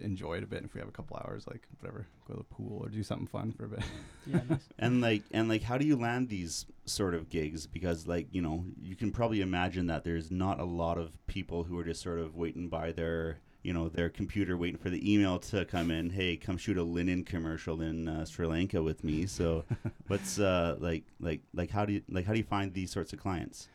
enjoy 0.01 0.35
it 0.39 0.43
a 0.45 0.47
bit. 0.47 0.59
And 0.59 0.67
if 0.67 0.75
we 0.75 0.81
have 0.81 0.89
a 0.89 0.93
couple 0.93 1.17
hours, 1.17 1.47
like 1.47 1.63
whatever, 1.81 2.07
go 2.27 2.35
to 2.35 2.39
the 2.39 2.45
pool 2.45 2.81
or 2.83 2.89
do 2.89 3.03
something 3.03 3.27
fun 3.27 3.53
for 3.53 3.65
a 3.67 3.69
bit. 3.69 3.83
Yeah, 4.25 4.43
nice. 4.49 4.69
and 4.79 5.01
like 5.01 5.25
and 5.33 5.49
like 5.49 5.63
how 5.63 5.77
do 5.79 5.85
you 5.85 5.97
land 5.97 6.29
these 6.29 6.67
sort 6.85 7.15
of 7.15 7.29
gigs 7.29 7.67
because 7.67 8.07
like 8.07 8.29
you 8.31 8.41
know 8.41 8.65
you 8.81 8.95
can 8.95 9.11
probably 9.11 9.41
imagine 9.41 9.87
that 9.89 10.05
there's 10.05 10.31
not 10.31 10.61
a 10.61 10.65
lot 10.65 10.97
of 10.99 11.11
people 11.27 11.65
who 11.65 11.77
are 11.79 11.85
just 11.85 12.01
sort 12.03 12.21
of 12.21 12.37
waiting 12.37 12.69
by 12.69 12.93
their 12.93 13.39
you 13.65 13.73
know 13.73 13.89
their 13.89 14.09
computer 14.09 14.57
waiting 14.57 14.79
for 14.79 14.91
the 14.91 15.13
email 15.13 15.39
to 15.41 15.65
come 15.65 15.91
in 15.91 16.11
hey 16.11 16.37
come 16.37 16.57
shoot 16.57 16.77
a 16.77 16.83
linen 16.83 17.25
commercial 17.25 17.81
in 17.81 18.07
uh, 18.09 18.25
sri 18.25 18.47
lanka 18.47 18.81
with 18.83 19.03
me 19.05 19.27
so 19.27 19.65
what's 20.07 20.39
uh 20.39 20.77
like 20.79 21.05
like 21.21 21.41
like 21.55 21.71
how 21.71 21.85
do 21.85 21.93
you 21.95 22.03
like 22.09 22.25
how 22.27 22.33
do 22.33 22.39
you 22.39 22.45
find 22.45 22.73
these 22.75 22.91
sorts 22.93 23.13
of 23.13 23.19
clients 23.21 23.69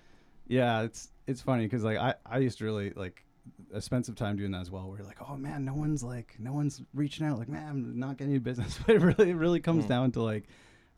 Yeah, 0.47 0.83
it's 0.83 1.09
it's 1.27 1.41
funny 1.41 1.63
because 1.65 1.83
like 1.83 1.97
I 1.97 2.15
I 2.25 2.37
used 2.39 2.57
to 2.59 2.65
really 2.65 2.91
like 2.95 3.25
I 3.75 3.79
spent 3.79 4.05
some 4.05 4.15
time 4.15 4.37
doing 4.37 4.51
that 4.51 4.61
as 4.61 4.71
well. 4.71 4.87
Where 4.87 4.97
you're 4.97 5.07
like, 5.07 5.21
oh 5.29 5.35
man, 5.37 5.65
no 5.65 5.73
one's 5.73 6.03
like 6.03 6.35
no 6.39 6.53
one's 6.53 6.81
reaching 6.93 7.25
out. 7.25 7.37
Like 7.39 7.49
man, 7.49 7.67
I'm 7.69 7.99
not 7.99 8.17
getting 8.17 8.31
any 8.33 8.39
business. 8.39 8.79
But 8.85 8.95
it 8.97 9.01
really 9.01 9.29
it 9.31 9.35
really 9.35 9.59
comes 9.59 9.83
Hmm. 9.85 9.89
down 9.89 10.11
to 10.13 10.21
like 10.21 10.45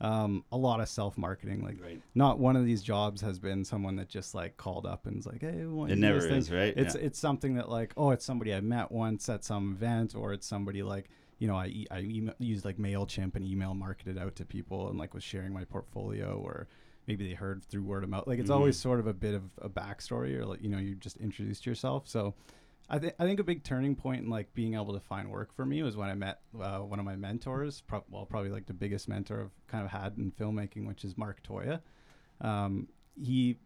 um, 0.01 0.45
a 0.51 0.57
lot 0.57 0.79
of 0.79 0.87
self 0.87 1.17
marketing. 1.17 1.61
Like 1.63 1.81
right 1.83 2.01
not 2.15 2.39
one 2.39 2.55
of 2.55 2.65
these 2.65 2.81
jobs 2.81 3.21
has 3.21 3.37
been 3.39 3.65
someone 3.65 3.95
that 3.97 4.07
just 4.07 4.33
like 4.33 4.55
called 4.55 4.85
up 4.85 5.05
and 5.07 5.17
was 5.17 5.25
like, 5.25 5.41
hey, 5.41 5.65
want 5.65 5.91
it 5.91 5.97
never 5.97 6.19
this 6.19 6.27
thing." 6.29 6.37
is 6.37 6.51
right 6.51 6.73
It's 6.77 6.95
yeah. 6.95 7.01
it's 7.01 7.19
something 7.19 7.55
that 7.55 7.69
like 7.69 7.93
oh 7.97 8.11
it's 8.11 8.23
somebody 8.25 8.53
I 8.53 8.61
met 8.61 8.91
once 8.91 9.27
at 9.29 9.43
some 9.43 9.73
event 9.73 10.15
or 10.15 10.31
it's 10.33 10.47
somebody 10.47 10.83
like 10.83 11.09
you 11.39 11.47
know 11.47 11.55
I 11.57 11.67
e- 11.67 12.29
used 12.39 12.63
like 12.65 12.77
Mailchimp 12.77 13.35
and 13.35 13.43
email 13.45 13.73
marketed 13.73 14.17
out 14.17 14.35
to 14.37 14.45
people 14.45 14.89
and 14.89 14.97
like 14.97 15.13
was 15.13 15.23
sharing 15.23 15.53
my 15.53 15.63
portfolio 15.65 16.39
or 16.41 16.67
maybe 17.09 17.27
they 17.27 17.33
heard 17.33 17.65
through 17.65 17.81
word 17.83 18.03
of 18.03 18.09
mouth 18.09 18.27
like 18.27 18.37
it's 18.39 18.51
Mhm. 18.51 18.53
always 18.55 18.77
sort 18.77 18.99
of 18.99 19.07
a 19.07 19.13
bit 19.13 19.33
of 19.33 19.43
a 19.57 19.67
backstory 19.67 20.37
or 20.37 20.45
like 20.45 20.61
you 20.61 20.69
know 20.69 20.77
you 20.77 20.95
just 20.95 21.17
introduced 21.17 21.65
yourself 21.65 22.07
so. 22.07 22.35
I 22.91 22.97
think 22.97 23.13
I 23.19 23.23
think 23.25 23.39
a 23.39 23.43
big 23.43 23.61
turning 23.63 23.95
point 23.95 24.23
in 24.23 24.31
like 24.31 24.51
being 24.55 24.73
able 24.73 24.93
to 24.93 24.99
find 24.99 25.29
work 25.29 25.53
for 25.53 25.63
me 25.63 25.83
was 25.83 25.95
when 25.95 26.09
I 26.09 26.15
met 26.15 26.39
uh, 26.59 26.79
one 26.79 26.97
of 26.97 27.05
my 27.05 27.15
mentors. 27.15 27.81
Pro- 27.81 28.03
well, 28.09 28.25
probably 28.25 28.49
like 28.49 28.65
the 28.65 28.73
biggest 28.73 29.07
mentor 29.07 29.41
I've 29.43 29.67
kind 29.67 29.85
of 29.85 29.91
had 29.91 30.17
in 30.17 30.31
filmmaking, 30.31 30.87
which 30.87 31.05
is 31.05 31.15
Mark 31.15 31.43
Toia. 31.43 31.81
Um, 32.41 32.87
he 33.15 33.59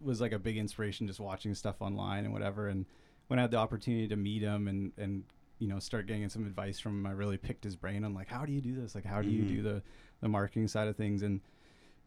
was 0.00 0.20
like 0.20 0.30
a 0.30 0.38
big 0.38 0.56
inspiration 0.56 1.08
just 1.08 1.18
watching 1.18 1.56
stuff 1.56 1.82
online 1.82 2.22
and 2.24 2.32
whatever. 2.32 2.68
And 2.68 2.86
when 3.26 3.40
I 3.40 3.42
had 3.42 3.50
the 3.50 3.56
opportunity 3.56 4.06
to 4.06 4.14
meet 4.16 4.42
him 4.42 4.68
and 4.68 4.92
and 4.96 5.24
you 5.58 5.66
know 5.66 5.80
start 5.80 6.06
getting 6.06 6.28
some 6.28 6.46
advice 6.46 6.78
from 6.78 7.00
him, 7.00 7.06
I 7.06 7.10
really 7.14 7.36
picked 7.36 7.64
his 7.64 7.74
brain 7.74 8.04
on 8.04 8.14
like 8.14 8.28
how 8.28 8.46
do 8.46 8.52
you 8.52 8.60
do 8.60 8.80
this? 8.80 8.94
Like 8.94 9.04
how 9.06 9.22
do 9.22 9.28
you 9.28 9.42
Mhm. 9.42 9.48
do 9.48 9.62
the 9.62 9.82
the 10.20 10.28
marketing 10.28 10.68
side 10.68 10.86
of 10.86 10.96
things? 10.96 11.22
And 11.22 11.40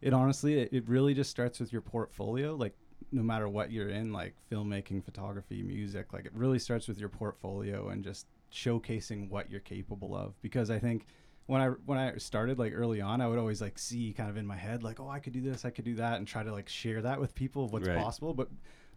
it 0.02 0.14
honestly 0.14 0.60
it, 0.60 0.70
it 0.74 0.88
really 0.90 1.14
just 1.14 1.30
starts 1.30 1.60
with 1.60 1.72
your 1.72 1.82
portfolio. 1.82 2.56
Like 2.56 2.76
no 3.12 3.22
matter 3.24 3.48
what 3.50 3.72
you're 3.72 3.90
in, 3.90 4.14
like 4.14 4.36
filmmaking, 4.52 5.04
photography, 5.04 5.64
music, 5.64 6.14
like 6.14 6.26
it 6.26 6.34
really 6.34 6.60
starts 6.60 6.88
with 6.88 7.00
your 7.00 7.10
portfolio 7.10 7.90
and 7.90 8.04
just 8.04 8.26
showcasing 8.54 9.30
what 9.30 9.50
you're 9.50 9.60
capable 9.60 10.16
of. 10.16 10.40
Because 10.42 10.70
I 10.70 10.80
think 10.80 11.06
when 11.48 11.62
I 11.62 11.68
when 11.86 11.98
I 11.98 12.18
started 12.18 12.60
like 12.60 12.74
early 12.76 13.02
on, 13.02 13.22
I 13.22 13.28
would 13.28 13.40
always 13.40 13.62
like 13.62 13.78
see 13.80 14.14
kind 14.14 14.30
of 14.30 14.38
in 14.38 14.46
my 14.46 14.56
head 14.56 14.84
like, 14.84 15.00
oh, 15.00 15.10
I 15.10 15.20
could 15.20 15.34
do 15.34 15.42
this, 15.42 15.66
I 15.66 15.70
could 15.70 15.86
do 15.86 15.96
that, 15.96 16.18
and 16.18 16.28
try 16.28 16.44
to 16.44 16.52
like 16.52 16.70
share 16.70 17.02
that 17.02 17.20
with 17.20 17.36
people 17.36 17.66
of 17.66 17.74
what's 17.74 17.88
Right. 17.88 17.98
possible. 17.98 18.34
But 18.34 18.50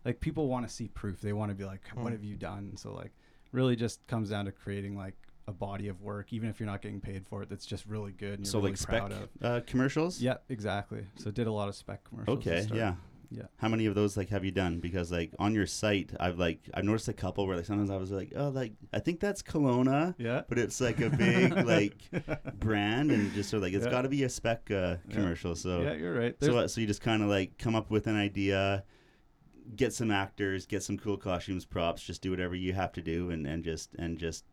like 0.05 0.21
people 0.21 0.49
want 0.49 0.69
to 0.69 0.73
see 0.73 0.89
proof. 0.89 1.21
They 1.21 1.33
want 1.33 1.51
to 1.51 1.55
be 1.55 1.65
like, 1.65 1.81
what 1.95 2.09
Mm. 2.11 2.13
have 2.13 2.25
you 2.25 2.37
done? 2.37 2.77
So 2.77 2.93
like, 2.93 3.13
really 3.53 3.75
just 3.77 4.07
comes 4.07 4.31
down 4.31 4.45
to 4.45 4.53
creating 4.53 4.97
like 4.97 5.15
a 5.47 5.53
body 5.53 5.89
of 5.89 6.01
work, 6.01 6.33
even 6.33 6.49
if 6.49 6.59
you're 6.61 6.67
not 6.67 6.81
getting 6.83 7.01
paid 7.01 7.27
for 7.27 7.43
it. 7.43 7.49
That's 7.51 7.67
just 7.67 7.85
really 7.87 8.13
good. 8.13 8.39
And 8.39 8.47
you're 8.47 8.51
so 8.53 8.59
really 8.59 8.71
like 8.71 8.77
spec 8.79 9.13
uh, 9.43 9.61
commercials 9.67 10.21
Yeah, 10.21 10.37
exactly. 10.49 11.07
So 11.17 11.31
did 11.31 11.47
a 11.47 11.53
lot 11.53 11.69
of 11.69 11.75
spec 11.75 12.05
commercials. 12.05 12.39
okay 12.39 12.67
yeah 12.75 12.95
Yeah. 13.31 13.45
how 13.57 13.69
many 13.69 13.87
of 13.87 13.95
those 13.95 14.17
like 14.17 14.29
have 14.31 14.45
you 14.45 14.53
done 14.53 14.79
because 14.81 15.11
like 15.11 15.33
on 15.39 15.55
your 15.55 15.67
site 15.67 16.13
i've 16.21 16.39
like 16.39 16.61
i've 16.75 16.85
noticed 16.85 17.09
a 17.09 17.13
couple 17.13 17.47
where 17.47 17.57
like 17.57 17.67
sometimes 17.67 17.91
i 17.91 17.97
was 17.97 18.11
like 18.13 18.33
oh 18.37 18.51
like 18.51 18.73
i 18.93 19.01
think 19.01 19.19
that's 19.19 19.43
Kelowna 19.43 20.15
Yeah. 20.19 20.43
but 20.49 20.59
it's 20.59 20.81
like 20.81 21.01
a 21.01 21.11
big 21.11 21.53
like 21.75 21.97
brand 22.61 23.11
and 23.11 23.33
just 23.33 23.51
sort 23.51 23.59
of 23.59 23.63
like 23.65 23.73
it's 23.75 23.85
Yeah. 23.87 23.91
got 23.91 24.03
to 24.03 24.09
be 24.09 24.23
a 24.25 24.29
spec 24.29 24.71
uh, 24.71 24.75
Yeah. 24.75 24.97
commercial 25.15 25.57
so 25.57 25.83
yeah, 25.83 25.95
you're 25.95 26.15
right. 26.15 26.37
so 26.41 26.47
There's- 26.47 26.55
what, 26.55 26.71
so 26.71 26.81
you 26.81 26.87
just 26.87 27.01
kind 27.03 27.23
of 27.23 27.29
like 27.29 27.59
come 27.59 27.75
up 27.75 27.91
with 27.91 28.07
an 28.07 28.17
idea 28.17 28.85
get 29.77 29.93
some 29.93 30.11
actors 30.11 30.67
get 30.67 30.83
some 30.83 30.99
cool 30.99 31.17
costumes 31.17 31.65
props 31.65 32.03
just 32.03 32.21
do 32.23 32.31
whatever 32.31 32.55
you 32.55 32.73
have 32.75 32.93
to 32.93 33.01
do 33.03 33.31
and 33.31 33.47
and 33.47 33.65
just 33.65 33.95
and 33.99 34.19
just 34.19 34.45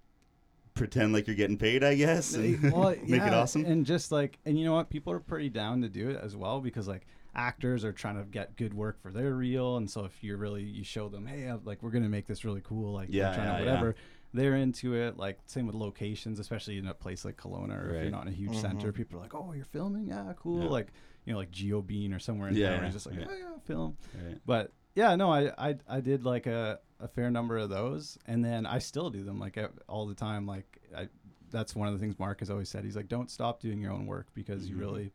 pretend 0.73 1.11
like 1.13 1.27
you're 1.27 1.35
getting 1.35 1.57
paid 1.57 1.83
i 1.83 1.93
guess 1.95 2.33
and 2.33 2.71
well, 2.73 2.89
make 3.07 3.21
it 3.21 3.33
awesome 3.33 3.65
And 3.65 3.85
just 3.85 4.11
like, 4.11 4.39
and 4.45 4.57
you 4.57 4.65
know 4.65 4.73
what? 4.73 4.89
People 4.89 5.11
are 5.13 5.19
pretty 5.19 5.49
down 5.49 5.81
to 5.81 5.89
do 5.89 6.09
it 6.09 6.19
as 6.23 6.35
well 6.35 6.61
because 6.61 6.87
like 6.87 7.05
actors 7.35 7.83
are 7.85 7.91
trying 7.93 8.17
to 8.17 8.23
get 8.29 8.55
good 8.57 8.73
work 8.73 9.01
for 9.01 9.11
their 9.11 9.33
reel, 9.33 9.77
and 9.77 9.89
so 9.89 10.03
if 10.05 10.23
you're 10.23 10.37
really 10.37 10.63
you 10.63 10.83
show 10.83 11.07
them, 11.09 11.25
hey, 11.25 11.47
uh, 11.47 11.57
like 11.63 11.81
we're 11.83 11.91
gonna 11.91 12.09
make 12.09 12.25
this 12.27 12.43
really 12.45 12.61
cool, 12.63 12.93
like 12.93 13.07
Yeah, 13.11 13.33
trying 13.33 13.47
yeah, 13.47 13.57
to 13.59 13.63
yeah. 13.63 13.69
whatever. 13.71 13.95
They're 14.33 14.55
into 14.55 14.95
it. 14.95 15.17
Like 15.17 15.39
same 15.45 15.65
with 15.67 15.75
locations, 15.75 16.39
especially 16.39 16.77
in 16.77 16.87
a 16.87 16.93
place 16.93 17.25
like 17.25 17.35
Kelowna, 17.37 17.77
or 17.85 17.95
if 17.95 18.01
you're 18.03 18.11
not 18.11 18.23
in 18.23 18.29
a 18.29 18.35
huge 18.35 18.55
center, 18.55 18.91
Mhm. 18.91 18.95
people 18.95 19.19
are 19.19 19.21
like, 19.21 19.35
oh, 19.35 19.51
you're 19.53 19.65
filming, 19.65 20.07
yeah, 20.07 20.33
cool. 20.37 20.63
Yeah. 20.63 20.69
Like 20.69 20.87
you 21.25 21.33
know, 21.33 21.39
like 21.39 21.51
Geo 21.51 21.81
Bean 21.81 22.13
or 22.13 22.19
somewhere 22.19 22.47
in 22.49 22.55
Yeah, 22.55 22.67
town, 22.69 22.73
where 22.77 22.81
yeah, 22.83 22.87
it's 22.87 22.95
just 22.95 23.05
like, 23.07 23.19
yeah. 23.19 23.27
oh 23.29 23.35
yeah, 23.37 23.59
film. 23.65 23.97
right. 24.25 24.37
But 24.45 24.71
yeah, 24.95 25.15
no, 25.15 25.31
I, 25.31 25.51
I 25.57 25.75
I 25.87 25.99
did 26.01 26.25
like 26.25 26.47
a, 26.47 26.79
a 26.99 27.07
fair 27.07 27.31
number 27.31 27.57
of 27.57 27.69
those, 27.69 28.17
and 28.25 28.43
then 28.43 28.65
I 28.65 28.79
still 28.79 29.09
do 29.09 29.23
them 29.23 29.39
like 29.39 29.57
all 29.87 30.05
the 30.07 30.15
time. 30.15 30.45
Like 30.45 30.79
I 30.95 31.07
that's 31.49 31.75
one 31.75 31.87
of 31.87 31.93
the 31.93 31.99
things 31.99 32.17
Mark 32.19 32.39
has 32.39 32.49
always 32.49 32.69
said. 32.69 32.83
He's 32.85 32.95
like, 32.95 33.07
don't 33.09 33.29
stop 33.29 33.59
doing 33.61 33.79
your 33.81 33.91
own 33.91 34.05
work 34.05 34.27
because 34.33 34.65
Mhm. 34.65 34.69
you 34.69 34.75
really 34.77 35.13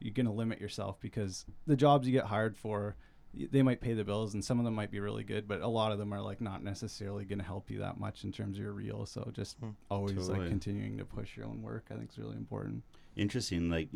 you're 0.00 0.14
gonna 0.14 0.32
limit 0.32 0.60
yourself 0.60 0.98
because 1.00 1.44
the 1.66 1.76
jobs 1.76 2.06
you 2.06 2.12
get 2.12 2.24
hired 2.26 2.56
for, 2.56 2.96
they 3.34 3.62
might 3.62 3.80
pay 3.80 3.94
the 3.94 4.04
bills 4.04 4.34
and 4.34 4.44
some 4.44 4.58
of 4.58 4.64
them 4.64 4.74
might 4.74 4.90
be 4.90 5.00
really 5.00 5.24
good, 5.24 5.46
but 5.48 5.60
a 5.60 5.68
lot 5.68 5.92
of 5.92 5.98
them 5.98 6.12
are 6.12 6.20
like 6.20 6.40
not 6.40 6.62
necessarily 6.62 7.24
gonna 7.24 7.42
help 7.42 7.70
you 7.70 7.78
that 7.80 7.98
much 7.98 8.24
in 8.24 8.32
terms 8.32 8.56
of 8.58 8.62
your 8.64 8.72
reel. 8.72 9.06
So 9.06 9.30
just 9.32 9.56
Hmm. 9.58 9.70
always 9.90 10.14
Totally. 10.16 10.40
like 10.40 10.48
continuing 10.48 10.98
to 10.98 11.04
push 11.04 11.36
your 11.36 11.46
own 11.46 11.62
work, 11.62 11.86
I 11.90 11.94
think 11.94 12.10
is 12.10 12.18
really 12.18 12.36
important. 12.36 12.82
interesting 13.16 13.70
like 13.70 13.88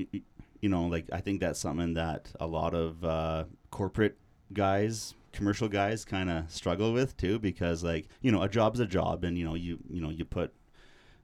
you 0.60 0.68
know 0.68 0.86
like 0.86 1.04
i 1.12 1.20
think 1.20 1.40
that's 1.40 1.58
something 1.58 1.94
that 1.94 2.30
a 2.38 2.46
lot 2.46 2.72
of 2.72 3.04
uh, 3.04 3.42
corporate 3.72 4.16
guys 4.52 5.14
commercial 5.32 5.68
guys 5.68 6.04
kind 6.04 6.30
of 6.30 6.50
struggle 6.50 6.92
with 6.92 7.16
too 7.16 7.38
because 7.38 7.84
like 7.84 8.08
you 8.22 8.32
know 8.32 8.42
a 8.42 8.48
job's 8.48 8.80
a 8.80 8.86
job 8.86 9.24
and 9.24 9.36
you 9.38 9.44
know 9.44 9.54
you 9.54 9.78
you 9.90 10.00
know 10.00 10.10
you 10.10 10.24
put 10.24 10.52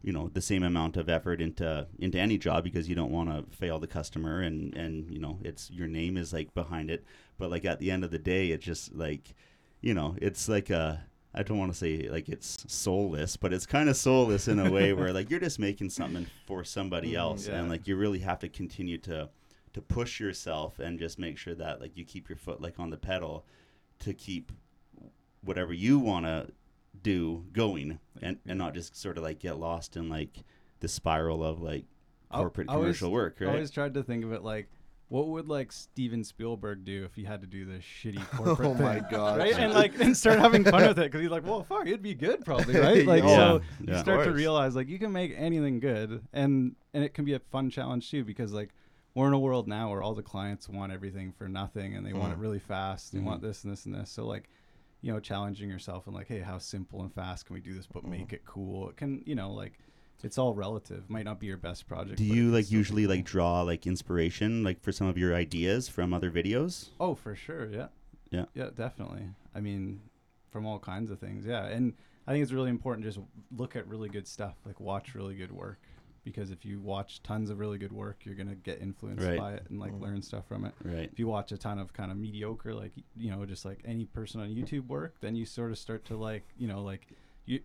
you 0.03 0.13
know 0.13 0.29
the 0.35 0.41
same 0.43 0.63
amount 0.63 0.97
of 0.97 1.09
effort 1.09 1.41
into 1.41 1.87
into 1.99 2.19
any 2.19 2.37
job 2.37 2.63
because 2.65 2.89
you 2.89 2.95
don't 2.95 3.11
want 3.11 3.31
to 3.31 3.57
fail 3.57 3.79
the 3.79 3.87
customer 3.87 4.41
and 4.43 4.75
and 4.75 5.11
you 5.11 5.19
know 5.19 5.39
it's 5.43 5.71
your 5.71 5.89
name 5.89 6.17
is 6.17 6.33
like 6.33 6.53
behind 6.55 6.91
it. 6.91 7.05
But 7.39 7.51
like 7.51 7.65
at 7.65 7.79
the 7.79 7.91
end 7.91 8.05
of 8.05 8.11
the 8.11 8.19
day 8.19 8.51
it's 8.51 8.65
just 8.65 8.95
like 8.95 9.35
you 9.81 9.95
know 9.95 10.17
it's 10.21 10.49
like 10.49 10.71
a 10.71 11.05
I 11.37 11.43
don't 11.43 11.59
want 11.59 11.73
to 11.73 11.79
say 11.79 12.09
like 12.11 12.29
it's 12.29 12.65
soulless, 12.73 13.37
but 13.37 13.53
it's 13.53 13.67
kind 13.67 13.89
of 13.89 13.97
soulless 13.97 14.47
in 14.47 14.61
a 14.61 14.71
way 14.71 14.93
where 14.93 15.13
like 15.13 15.31
you're 15.31 15.41
just 15.41 15.59
making 15.59 15.91
something 15.91 16.27
for 16.47 16.63
somebody 16.63 17.13
Mhm, 17.13 17.17
else, 17.19 17.49
and 17.49 17.69
like 17.69 17.89
you 17.89 17.97
really 17.97 18.21
have 18.21 18.39
to 18.41 18.49
continue 18.49 18.99
to 18.99 19.31
to 19.73 19.81
push 19.83 20.21
yourself 20.21 20.79
and 20.79 21.01
just 21.01 21.19
make 21.19 21.37
sure 21.37 21.55
that 21.57 21.81
like 21.81 21.97
you 21.97 22.05
keep 22.05 22.29
your 22.29 22.37
foot 22.39 22.61
like 22.61 22.79
on 22.79 22.91
the 22.91 22.97
pedal 22.97 23.45
to 24.05 24.15
keep 24.15 24.53
whatever 25.43 25.73
you 25.73 25.99
want 25.99 26.25
to 26.27 26.49
do 27.03 27.45
going 27.53 27.99
and 28.23 28.39
and 28.47 28.59
not 28.59 28.73
just 28.73 28.97
sort 28.97 29.19
of 29.19 29.25
like 29.25 29.39
get 29.39 29.59
lost 29.59 29.97
in 29.97 30.09
like 30.09 30.39
the 30.81 30.89
spiral 30.89 31.45
of 31.45 31.61
like 31.61 31.85
I- 32.31 32.39
corporate 32.39 32.69
I 32.71 32.75
always- 32.75 32.99
commercial 32.99 33.11
work, 33.13 33.37
I 33.41 33.47
always 33.47 33.71
tried 33.71 33.95
to 33.95 34.03
think 34.03 34.25
of 34.25 34.33
it 34.33 34.43
like, 34.43 34.69
what 35.09 35.29
would 35.29 35.47
like 35.49 35.71
Steven 35.71 36.25
Spielberg 36.25 36.85
do 36.85 37.05
if 37.05 37.15
he 37.15 37.25
had 37.25 37.43
to 37.43 37.47
do 37.47 37.65
this 37.67 37.85
shitty 37.85 38.25
corporate 38.37 38.69
Oh 38.71 38.75
thing? 38.75 38.83
my 38.83 38.99
god! 39.11 39.39
Right, 39.39 39.55
and 39.55 39.73
like, 39.75 40.01
and 40.01 40.17
start 40.17 40.39
having 40.39 40.65
fun 40.65 40.83
with 40.89 40.99
it 40.99 41.03
because 41.05 41.21
he's 41.21 41.31
like, 41.31 41.45
well, 41.47 41.63
fuck, 41.63 41.87
it'd 41.87 42.03
be 42.03 42.15
good 42.15 42.45
probably, 42.45 42.75
right? 42.81 43.07
Like, 43.07 43.23
Yeah. 43.23 43.37
so 43.37 43.61
Yeah. 43.87 43.95
you 43.97 43.99
start 44.01 44.25
to 44.25 44.33
realize 44.33 44.75
like 44.75 44.89
you 44.89 44.99
can 44.99 45.13
make 45.13 45.35
anything 45.37 45.79
good, 45.79 46.23
and 46.33 46.75
and 46.95 47.05
it 47.05 47.13
can 47.15 47.25
be 47.25 47.35
a 47.35 47.39
fun 47.39 47.69
challenge 47.71 48.11
too 48.11 48.25
because 48.25 48.53
like 48.53 48.71
we're 49.15 49.29
in 49.29 49.33
a 49.33 49.39
world 49.39 49.69
now 49.69 49.91
where 49.91 50.03
all 50.03 50.15
the 50.15 50.23
clients 50.23 50.69
want 50.69 50.93
everything 50.93 51.33
for 51.33 51.49
nothing 51.49 51.95
and 51.95 52.05
they 52.05 52.13
want 52.13 52.33
it 52.33 52.37
Mm. 52.39 52.43
really 52.43 52.59
fast. 52.59 53.13
They 53.13 53.21
Mhm. 53.21 53.25
want 53.25 53.43
this 53.43 53.63
and 53.65 53.73
this 53.73 53.87
and 53.87 53.95
this. 53.95 54.11
So 54.11 54.27
like, 54.27 54.49
you 55.03 55.13
know, 55.13 55.21
challenging 55.21 55.69
yourself 55.71 56.07
and 56.07 56.15
like, 56.17 56.27
hey, 56.29 56.41
how 56.41 56.59
simple 56.59 57.03
and 57.03 57.13
fast 57.13 57.47
can 57.47 57.55
we 57.55 57.61
do 57.61 57.75
this, 57.75 57.87
but 57.87 58.05
make 58.05 58.33
it 58.33 58.45
cool? 58.45 58.89
It 58.91 58.97
can, 58.97 59.23
you 59.27 59.35
know, 59.35 59.53
like. 59.53 59.79
It's 60.23 60.39
all 60.39 60.55
relative. 60.55 61.11
Might 61.11 61.27
not 61.27 61.39
be 61.39 61.47
your 61.47 61.59
best 61.59 61.87
project. 61.87 62.17
do 62.17 62.25
you 62.25 62.51
like 62.51 62.71
usually 62.71 63.03
cool. 63.03 63.11
like 63.17 63.25
draw 63.27 63.61
like 63.61 63.87
inspiration 63.87 64.65
like 64.65 64.81
for 64.81 64.91
some 64.91 65.07
of 65.07 65.19
your 65.19 65.35
ideas 65.35 65.87
from 65.87 66.15
other 66.15 66.31
videos? 66.31 66.89
Oh, 66.99 67.15
for 67.15 67.35
sure. 67.37 67.67
Yeah. 67.71 67.89
Yeah. 68.31 68.47
Yeah, 68.55 68.71
definitely. 68.75 69.29
I 69.55 69.61
mean, 69.61 70.01
from 70.51 70.65
all 70.65 70.79
kinds 70.79 71.11
of 71.11 71.19
things. 71.19 71.45
Yeah. 71.45 71.67
And 71.67 71.93
I 72.27 72.33
think 72.33 72.43
it's 72.43 72.53
really 72.53 72.71
important 72.71 73.05
to 73.05 73.11
just 73.13 73.23
look 73.55 73.77
at 73.77 73.87
really 73.87 74.09
good 74.09 74.27
stuff, 74.27 74.57
like 74.65 74.81
watch 74.81 75.15
really 75.15 75.35
good 75.35 75.53
work. 75.53 75.79
Because 76.25 76.51
if 76.51 76.65
you 76.65 76.81
watch 76.81 77.23
tons 77.23 77.51
of 77.51 77.59
really 77.59 77.77
good 77.79 77.93
work, 77.93 78.25
you're 78.25 78.35
going 78.35 78.49
to 78.49 78.55
get 78.55 78.81
influenced 78.81 79.25
Right. 79.27 79.39
by 79.39 79.53
it 79.55 79.67
and 79.69 79.79
like 79.79 79.93
Mhm. 79.93 80.01
learn 80.01 80.23
stuff 80.23 80.47
from 80.49 80.65
it. 80.65 80.73
Right. 80.83 81.11
If 81.13 81.19
you 81.19 81.27
watch 81.27 81.53
a 81.53 81.59
ton 81.59 81.79
of 81.79 81.93
kind 81.93 82.11
of 82.11 82.17
mediocre, 82.17 82.75
like, 82.75 82.93
you 83.17 83.31
know, 83.31 83.45
just 83.45 83.65
like 83.65 83.83
any 83.85 84.07
person 84.07 84.41
on 84.41 84.49
YouTube 84.49 84.87
work, 84.87 85.21
then 85.21 85.37
you 85.37 85.45
sort 85.45 85.71
of 85.71 85.79
start 85.79 86.05
to 86.07 86.17
like, 86.17 86.45
you 86.57 86.67
know, 86.67 86.83
like 86.83 87.09
you, 87.45 87.61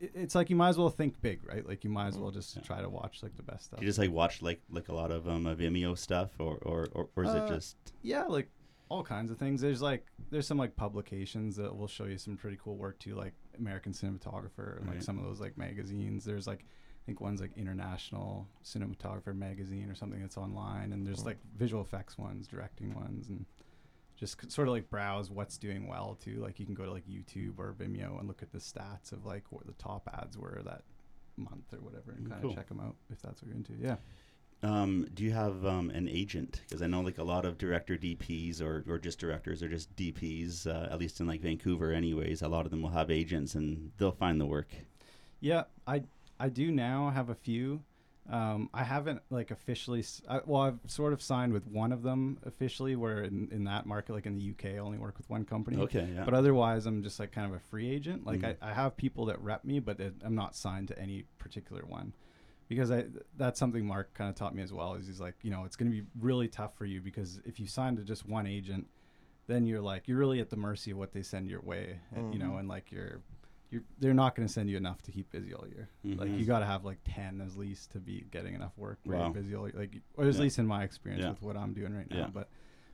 it- 0.00 0.10
it's 0.14 0.34
like 0.34 0.50
you 0.50 0.56
might 0.56 0.70
as 0.70 0.78
well 0.78 0.90
think 0.90 1.20
big, 1.22 1.46
right? 1.46 1.64
Like 1.66 1.84
you 1.84 1.90
might 1.90 2.08
as 2.08 2.18
well 2.18 2.30
just 2.32 2.56
Yeah. 2.56 2.62
try 2.62 2.80
to 2.82 2.88
watch 2.88 3.22
like 3.22 3.36
the 3.36 3.42
best 3.44 3.66
stuff. 3.66 3.78
Do 3.78 3.86
you 3.86 3.88
just 3.90 3.98
like 3.98 4.10
watch 4.10 4.42
like 4.42 4.60
like 4.70 4.88
a 4.88 4.94
lot 4.94 5.12
of 5.12 5.28
um 5.28 5.46
uh, 5.46 5.54
Vimeo 5.54 5.96
stuff 5.96 6.32
or 6.40 6.56
or 6.62 6.88
or, 6.92 7.08
or 7.14 7.24
is 7.24 7.34
Uh, 7.34 7.38
it 7.44 7.48
just 7.48 7.76
yeah 8.02 8.24
like 8.24 8.48
all 8.88 9.04
kinds 9.04 9.30
of 9.30 9.38
things 9.38 9.60
there's 9.60 9.80
like 9.80 10.04
there's 10.30 10.48
some 10.48 10.58
like 10.58 10.74
publications 10.74 11.54
that 11.54 11.76
will 11.76 11.86
show 11.86 12.06
you 12.06 12.18
some 12.18 12.36
pretty 12.36 12.56
cool 12.60 12.76
work 12.76 12.98
too 12.98 13.14
like 13.14 13.34
american 13.56 13.92
cinematographer 13.92 14.78
and 14.78 14.86
like 14.88 14.96
Right. 14.96 15.04
some 15.04 15.16
of 15.16 15.24
those 15.24 15.38
like 15.40 15.56
magazines 15.56 16.24
there's 16.24 16.48
like 16.48 16.64
i 17.00 17.06
think 17.06 17.20
one's 17.20 17.40
like 17.40 17.50
international 17.56 18.46
cinematographer 18.64 19.34
magazine 19.34 19.88
or 19.90 19.94
something 19.94 20.20
that's 20.20 20.36
online 20.36 20.92
and 20.92 21.06
there's 21.06 21.18
Cool. 21.18 21.26
like 21.26 21.38
visual 21.56 21.82
effects 21.82 22.18
ones 22.18 22.46
directing 22.46 22.94
ones 22.94 23.28
and 23.28 23.44
just 24.16 24.40
c- 24.40 24.48
sort 24.50 24.68
of 24.68 24.72
like 24.74 24.90
browse 24.90 25.30
what's 25.30 25.56
doing 25.56 25.86
well 25.88 26.18
too 26.22 26.40
like 26.42 26.60
you 26.60 26.66
can 26.66 26.74
go 26.74 26.84
to 26.84 26.92
like 26.92 27.06
youtube 27.08 27.58
or 27.58 27.74
vimeo 27.78 28.18
and 28.18 28.28
look 28.28 28.42
at 28.42 28.52
the 28.52 28.58
stats 28.58 29.12
of 29.12 29.24
like 29.24 29.44
what 29.50 29.66
the 29.66 29.72
top 29.74 30.08
ads 30.20 30.36
were 30.36 30.60
that 30.64 30.82
month 31.36 31.72
or 31.72 31.78
whatever 31.80 32.12
and 32.12 32.26
Mm, 32.26 32.30
kind 32.30 32.42
cool. 32.42 32.50
of 32.50 32.56
check 32.56 32.68
them 32.68 32.80
out 32.80 32.96
if 33.10 33.22
that's 33.22 33.40
what 33.42 33.48
you're 33.48 33.56
into 33.56 33.72
yeah 33.80 33.96
um 34.62 35.06
do 35.14 35.24
you 35.24 35.32
have 35.32 35.64
um 35.64 35.88
an 35.88 36.06
agent 36.06 36.60
because 36.68 36.82
I 36.82 36.86
know 36.86 37.00
like 37.00 37.16
a 37.16 37.24
lot 37.24 37.46
of 37.46 37.56
director 37.56 37.96
DPs 37.96 38.60
or 38.60 38.84
or 38.86 38.98
just 38.98 39.18
directors 39.18 39.62
or 39.62 39.68
just 39.70 39.96
DPs 39.96 40.66
uh, 40.66 40.92
at 40.92 40.98
least 40.98 41.18
in 41.18 41.26
like 41.26 41.40
Vancouver 41.40 41.92
anyways 41.92 42.42
a 42.42 42.48
lot 42.48 42.66
of 42.66 42.70
them 42.70 42.82
will 42.82 42.90
have 42.90 43.10
agents 43.10 43.54
and 43.54 43.90
they'll 43.96 44.12
find 44.12 44.38
the 44.38 44.44
work. 44.44 44.68
Yeah, 45.40 45.62
I 45.86 46.02
I 46.40 46.48
do 46.48 46.72
now 46.72 47.10
have 47.10 47.28
a 47.28 47.34
few. 47.34 47.82
Um, 48.28 48.70
I 48.72 48.84
haven't 48.84 49.22
like 49.30 49.50
officially. 49.50 50.00
s 50.00 50.22
I 50.28 50.40
well, 50.44 50.62
I've 50.62 50.78
sort 50.86 51.12
of 51.12 51.20
signed 51.20 51.52
with 51.52 51.66
one 51.66 51.92
of 51.92 52.02
them 52.02 52.38
officially. 52.44 52.96
Where 52.96 53.22
in, 53.22 53.48
in 53.50 53.64
that 53.64 53.86
market, 53.86 54.12
like 54.12 54.26
in 54.26 54.36
the 54.36 54.50
UK, 54.50 54.76
I 54.76 54.78
only 54.78 54.98
work 54.98 55.18
with 55.18 55.28
one 55.28 55.44
company. 55.44 55.76
Okay, 55.82 56.08
yeah. 56.14 56.24
But 56.24 56.34
otherwise, 56.34 56.86
I'm 56.86 57.02
just 57.02 57.18
like 57.20 57.32
kind 57.32 57.46
of 57.46 57.54
a 57.56 57.60
free 57.60 57.90
agent. 57.90 58.24
Like 58.26 58.40
Mhm. 58.40 58.56
I, 58.62 58.70
I 58.70 58.72
have 58.72 58.96
people 58.96 59.26
that 59.26 59.40
rep 59.42 59.64
me, 59.64 59.80
but 59.80 60.00
it, 60.00 60.14
I'm 60.24 60.34
not 60.34 60.54
signed 60.54 60.88
to 60.88 60.98
any 60.98 61.24
particular 61.38 61.82
one. 61.84 62.12
Because 62.68 62.90
I 62.92 63.06
that's 63.36 63.58
something 63.58 63.84
Mark 63.84 64.14
kind 64.14 64.30
of 64.30 64.36
taught 64.36 64.54
me 64.54 64.62
as 64.62 64.72
well. 64.72 64.94
Is 64.94 65.06
he's 65.08 65.20
like, 65.20 65.34
you 65.42 65.50
know, 65.50 65.64
it's 65.64 65.74
going 65.76 65.90
to 65.90 65.96
be 66.02 66.06
really 66.20 66.46
tough 66.48 66.76
for 66.78 66.84
you 66.86 67.00
because 67.00 67.40
if 67.44 67.58
you 67.58 67.66
sign 67.66 67.96
to 67.96 68.04
just 68.04 68.28
one 68.28 68.46
agent, 68.46 68.86
then 69.48 69.66
you're 69.66 69.80
like 69.80 70.06
you're 70.06 70.18
really 70.18 70.38
at 70.40 70.50
the 70.50 70.56
mercy 70.56 70.92
of 70.92 70.98
what 70.98 71.12
they 71.12 71.22
send 71.22 71.50
your 71.50 71.62
way, 71.62 71.98
and, 72.14 72.32
you 72.32 72.38
know, 72.38 72.50
Mhm. 72.52 72.60
and 72.60 72.68
like 72.68 72.92
you're 72.92 73.22
you're 73.70 73.82
they're 73.98 74.14
not 74.14 74.34
going 74.34 74.46
to 74.46 74.52
send 74.52 74.68
you 74.68 74.76
enough 74.76 75.00
to 75.02 75.12
keep 75.12 75.30
busy 75.30 75.54
all 75.54 75.66
year. 75.68 75.88
Like 76.04 76.28
Mhm. 76.30 76.38
you 76.38 76.44
got 76.44 76.58
to 76.60 76.66
have 76.66 76.84
like 76.84 76.98
ten 77.04 77.40
at 77.40 77.56
least 77.56 77.92
to 77.92 77.98
be 78.00 78.24
getting 78.30 78.54
enough 78.54 78.76
work. 78.76 78.98
Where 79.04 79.16
Wow. 79.18 79.24
you're 79.26 79.34
busy 79.34 79.54
all 79.54 79.68
year. 79.68 79.78
like, 79.78 80.00
or 80.16 80.24
at 80.26 80.34
Yeah. 80.34 80.40
least 80.40 80.58
in 80.58 80.66
my 80.66 80.82
experience 80.84 81.22
Yeah. 81.24 81.30
with 81.30 81.42
what 81.42 81.56
I'm 81.56 81.72
doing 81.72 81.94
right 81.94 82.10
now. 82.10 82.16
Yeah. 82.18 82.30
But 82.32 82.48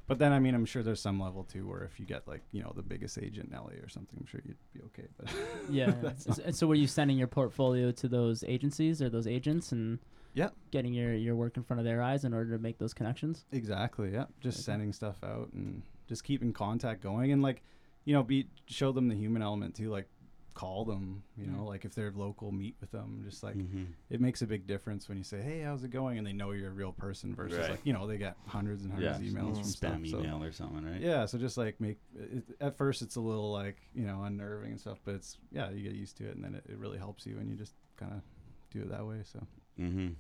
but 0.07 0.19
then 0.19 0.33
I 0.33 0.39
mean 0.39 0.55
I'm 0.55 0.65
sure 0.67 0.83
there's 0.83 1.01
some 1.01 1.19
level 1.19 1.45
too 1.45 1.67
where 1.67 1.83
if 1.83 1.99
you 1.99 2.07
get 2.07 2.29
like 2.29 2.43
you 2.53 2.63
know 2.63 2.73
the 2.77 2.83
biggest 2.83 3.19
agent 3.19 3.49
in 3.51 3.57
LA 3.57 3.73
or 3.83 3.89
something, 3.89 4.19
I'm 4.21 4.27
sure 4.27 4.41
you'd 4.45 4.57
be 4.73 4.81
okay. 4.83 5.09
But 5.17 5.27
Yeah. 5.71 5.91
that's 6.03 6.29
S- 6.29 6.39
and 6.39 6.55
so 6.55 6.67
were 6.67 6.75
you 6.75 6.87
sending 6.87 7.17
your 7.19 7.27
portfolio 7.29 7.91
to 7.93 8.07
those 8.09 8.45
agencies 8.45 9.01
or 9.03 9.09
those 9.09 9.27
agents 9.27 9.73
and 9.73 9.99
Yeah. 10.35 10.51
getting 10.71 10.93
your, 10.93 11.15
your 11.15 11.35
work 11.35 11.57
in 11.57 11.63
front 11.63 11.81
of 11.81 11.85
their 11.87 12.03
eyes 12.03 12.25
in 12.25 12.35
order 12.35 12.51
to 12.57 12.63
make 12.63 12.77
those 12.79 12.93
connections? 12.93 13.47
Exactly. 13.53 14.13
Yeah. 14.13 14.27
Just 14.41 14.59
Okay. 14.59 14.65
sending 14.65 14.93
stuff 14.93 15.25
out 15.25 15.53
and 15.55 15.83
just 16.07 16.23
keeping 16.25 16.53
contact 16.53 17.03
going 17.03 17.33
and 17.33 17.41
like, 17.43 17.63
you 18.05 18.13
know, 18.13 18.23
be 18.23 18.47
show 18.67 18.93
them 18.93 19.09
the 19.09 19.17
human 19.17 19.43
element 19.43 19.75
too. 19.75 19.89
Like, 19.91 20.09
call 20.57 20.85
them. 20.87 21.23
You 21.37 21.47
know, 21.47 21.59
Mm. 21.65 21.67
like 21.69 21.85
if 21.85 21.95
they're 21.95 22.11
local, 22.11 22.51
meet 22.51 22.77
with 22.81 22.91
them. 22.91 23.21
Just 23.25 23.43
like 23.43 23.57
Mhm. 23.57 23.89
it 24.11 24.21
makes 24.21 24.41
a 24.43 24.47
big 24.47 24.67
difference 24.67 25.07
when 25.09 25.19
you 25.19 25.23
say, 25.25 25.41
"Hey, 25.43 25.61
how's 25.61 25.85
it 25.85 25.91
going?" 25.91 26.17
and 26.19 26.27
they 26.27 26.33
know 26.33 26.53
you're 26.53 26.71
a 26.71 26.75
real 26.75 26.93
person 26.93 27.35
versus 27.35 27.59
Right. 27.59 27.71
like 27.73 27.81
you 27.85 27.93
know 27.93 28.07
they 28.07 28.17
get 28.19 28.37
hundreds 28.47 28.83
and 28.83 28.93
hundreds 28.93 29.21
Yeah, 29.21 29.29
of 29.29 29.35
emails 29.35 29.57
from 29.61 29.67
spam 29.69 30.07
stuff. 30.07 30.21
so- 30.21 30.21
email 30.27 30.43
or 30.43 30.53
something, 30.53 30.85
right? 30.85 31.01
yeah, 31.01 31.27
so 31.27 31.37
just 31.39 31.59
like 31.59 31.79
make 31.81 31.99
it, 32.15 32.43
at 32.61 32.77
first 32.77 33.03
it's 33.03 33.17
a 33.17 33.21
little 33.21 33.53
like 33.53 33.77
you 33.95 34.07
know 34.07 34.23
unnerving 34.25 34.71
and 34.73 34.81
stuff, 34.81 34.99
but 35.05 35.15
it's 35.15 35.39
yeah 35.53 35.71
you 35.71 35.83
get 35.83 35.93
used 35.93 36.17
to 36.17 36.25
it 36.29 36.35
and 36.35 36.43
then 36.43 36.55
it, 36.55 36.65
it 36.69 36.79
really 36.79 36.99
helps 36.99 37.27
you 37.27 37.37
and 37.39 37.51
you 37.51 37.57
just 37.57 37.75
kind 37.99 38.13
of 38.15 38.23
do 38.71 38.81
it 38.81 38.89
that 38.89 39.07
way. 39.07 39.21
So 39.25 39.47
Mm-hmm. 39.79 40.15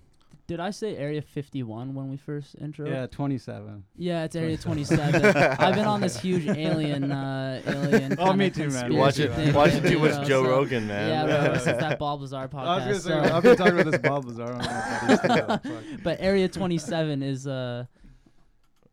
Did 0.49 0.61
I 0.61 0.71
say 0.71 0.97
Area 0.97 1.23
51 1.23 1.93
when 1.93 2.09
we 2.09 2.17
first 2.17 2.55
intro? 2.61 2.89
yeah, 2.89 3.07
twenty 3.09 3.37
seven. 3.37 3.83
Yeah, 3.97 4.23
it's 4.23 4.37
Area 4.37 4.57
27. 4.57 5.25
I've 5.37 5.75
been 5.75 5.87
on 5.87 6.01
this 6.01 6.21
huge 6.21 6.47
alien, 6.47 7.11
uh, 7.11 7.61
alien. 7.67 8.15
Oh, 8.17 8.33
me 8.33 8.51
too, 8.51 8.69
man. 8.69 8.93
conspiracy 8.93 8.93
You 8.93 8.99
watching 8.99 9.33
thing 9.33 9.53
watching 9.55 9.75
lately, 9.83 9.91
too 9.91 9.99
much 9.99 10.13
bro, 10.15 10.25
Joe 10.25 10.45
so- 10.45 10.51
Rogan, 10.51 10.87
man. 10.87 11.09
Yeah, 11.29 11.49
bro, 11.49 11.59
since 11.59 11.79
that 11.81 11.99
Bob 12.05 12.21
Lazar 12.21 12.37
I 12.37 12.43
was 12.45 12.51
podcast. 12.53 12.79
gonna 12.79 12.95
say 12.95 13.09
so- 13.29 13.35
I've 13.37 13.43
been 13.43 13.57
talking 13.57 13.81
about 13.81 13.91
this 13.91 14.01
Bob 14.09 14.25
Lazar. 14.25 14.53
on 14.53 14.59
my 14.59 15.19
buddies 15.19 15.63
too, 15.63 15.99
but 16.05 16.17
Area 16.21 16.49
27 16.49 17.23
is 17.25 17.49
uh 17.49 17.87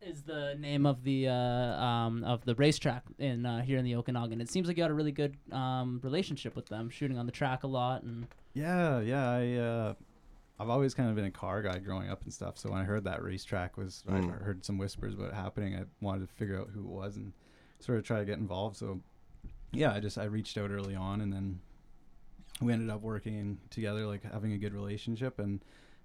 is 0.02 0.24
the 0.24 0.56
name 0.60 0.86
of 0.88 1.04
the 1.04 1.28
uh, 1.28 1.34
um, 1.34 2.24
of 2.24 2.44
the 2.46 2.56
racetrack 2.56 3.04
in 3.20 3.46
uh, 3.46 3.62
here 3.62 3.78
in 3.78 3.86
the 3.86 3.96
Okanagan. 3.96 4.42
It 4.42 4.50
seems 4.50 4.68
like 4.68 4.76
you 4.78 4.82
had 4.84 4.92
a 4.92 4.96
really 4.96 5.12
good 5.14 5.38
um, 5.52 6.00
relationship 6.04 6.56
with 6.56 6.66
them, 6.66 6.90
shooting 6.90 7.18
on 7.20 7.26
the 7.28 7.32
track 7.32 7.64
a 7.64 7.68
lot, 7.68 8.02
and 8.02 8.26
Yeah, 8.56 9.00
yeah. 9.02 9.30
I 9.30 9.54
uh, 9.54 9.94
I've 10.64 10.70
always 10.70 10.94
kind 10.94 11.10
of 11.10 11.16
been 11.16 11.26
a 11.26 11.32
car 11.32 11.62
guy 11.62 11.78
growing 11.80 12.10
up 12.10 12.24
and 12.24 12.34
stuff. 12.34 12.58
So 12.58 12.72
when 12.72 12.80
I 12.80 12.84
heard 12.86 13.04
that 13.04 13.22
racetrack 13.22 13.78
was, 13.78 14.04
Mm. 14.08 14.34
I 14.42 14.44
heard 14.44 14.64
some 14.66 14.78
whispers 14.78 15.14
about 15.14 15.28
it 15.30 15.34
happening. 15.34 15.76
I 15.76 15.84
wanted 16.02 16.28
to 16.28 16.34
figure 16.34 16.60
out 16.60 16.70
who 16.74 16.80
it 16.80 16.90
was 16.90 17.18
and 17.18 17.34
sort 17.80 17.98
of 17.98 18.06
try 18.06 18.20
to 18.20 18.26
get 18.26 18.38
involved. 18.40 18.78
So 18.78 19.02
yeah, 19.74 19.92
I 19.94 20.00
just 20.00 20.18
I 20.18 20.24
reached 20.26 20.58
out 20.58 20.72
early 20.72 20.96
on, 20.96 21.22
and 21.22 21.34
then 21.34 21.60
we 22.62 22.72
ended 22.72 22.90
up 22.90 23.02
working 23.02 23.60
together, 23.70 24.06
like 24.06 24.24
having 24.24 24.54
a 24.54 24.58
good 24.58 24.74
relationship. 24.74 25.40
And 25.40 25.60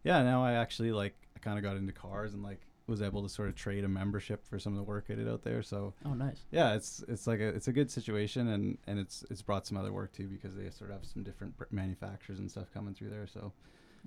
yeah, 0.05 0.23
now 0.23 0.43
I 0.43 0.55
actually 0.55 0.91
like 0.93 1.15
I 1.37 1.39
kind 1.39 1.59
of 1.59 1.63
got 1.65 1.77
into 1.77 1.93
cars 1.93 2.35
and 2.35 2.43
like 2.43 2.63
was 2.87 3.03
able 3.03 3.23
to 3.23 3.29
sort 3.29 3.49
of 3.51 3.55
trade 3.55 3.85
a 3.85 3.89
membership 3.89 4.47
for 4.47 4.59
some 4.59 4.73
of 4.73 4.79
the 4.79 4.83
work 4.83 5.05
I 5.11 5.15
did 5.15 5.29
out 5.29 5.43
there. 5.43 5.63
So 5.63 5.93
oh, 6.07 6.15
nice. 6.15 6.41
yeah, 6.51 6.75
it's 6.75 7.05
it's 7.07 7.27
like 7.27 7.41
a 7.41 7.49
it's 7.49 7.69
a 7.69 7.73
good 7.73 7.91
situation, 7.91 8.49
and 8.49 8.79
and 8.87 8.99
it's 8.99 9.25
it's 9.31 9.43
brought 9.43 9.67
some 9.67 9.77
other 9.77 9.93
work 9.93 10.13
too 10.13 10.27
because 10.27 10.57
they 10.57 10.71
sort 10.71 10.91
of 10.91 10.97
have 10.97 11.05
some 11.07 11.23
different 11.23 11.55
manufacturers 11.71 12.39
and 12.39 12.51
stuff 12.51 12.73
coming 12.73 12.95
through 12.95 13.11
there. 13.11 13.27
So 13.27 13.53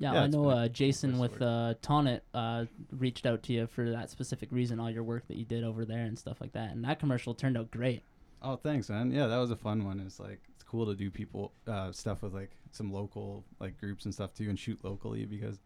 Yeah, 0.02 0.14
Yeah, 0.14 0.22
I 0.22 0.26
it's 0.26 0.36
know 0.36 0.44
been 0.46 0.52
a 0.52 0.62
uh, 0.62 0.68
Jason 0.68 1.20
with 1.20 1.40
uh, 1.42 1.76
Tonnet 1.84 2.22
uh, 2.34 2.66
reached 2.92 3.28
out 3.28 3.44
to 3.44 3.54
you 3.54 3.68
for 3.68 3.92
that 3.92 4.10
specific 4.10 4.52
reason, 4.52 4.80
all 4.80 4.90
your 4.90 5.04
work 5.04 5.28
that 5.28 5.38
you 5.38 5.46
did 5.46 5.64
over 5.64 5.86
there 5.86 6.06
and 6.06 6.18
stuff 6.18 6.42
like 6.42 6.54
that. 6.54 6.72
And 6.72 6.84
that 6.86 7.00
commercial 7.00 7.36
turned 7.36 7.56
out 7.56 7.70
great. 7.70 8.02
Oh, 8.42 8.56
thanks, 8.56 8.90
man. 8.90 9.12
Yeah, 9.12 9.28
that 9.28 9.38
was 9.38 9.52
a 9.52 9.56
fun 9.56 9.86
one. 9.86 10.00
It's 10.00 10.20
like 10.20 10.42
it's 10.56 10.64
cool 10.64 10.88
to 10.88 10.96
do 10.96 11.12
people 11.12 11.52
uh, 11.68 11.92
stuff 11.92 12.24
with 12.24 12.34
like 12.34 12.50
some 12.72 12.92
local 12.92 13.46
like 13.60 13.80
groups 13.80 14.06
and 14.06 14.14
stuff 14.14 14.34
too, 14.34 14.50
and 14.50 14.58
shoot 14.58 14.80
locally 14.84 15.26
because 15.26 15.60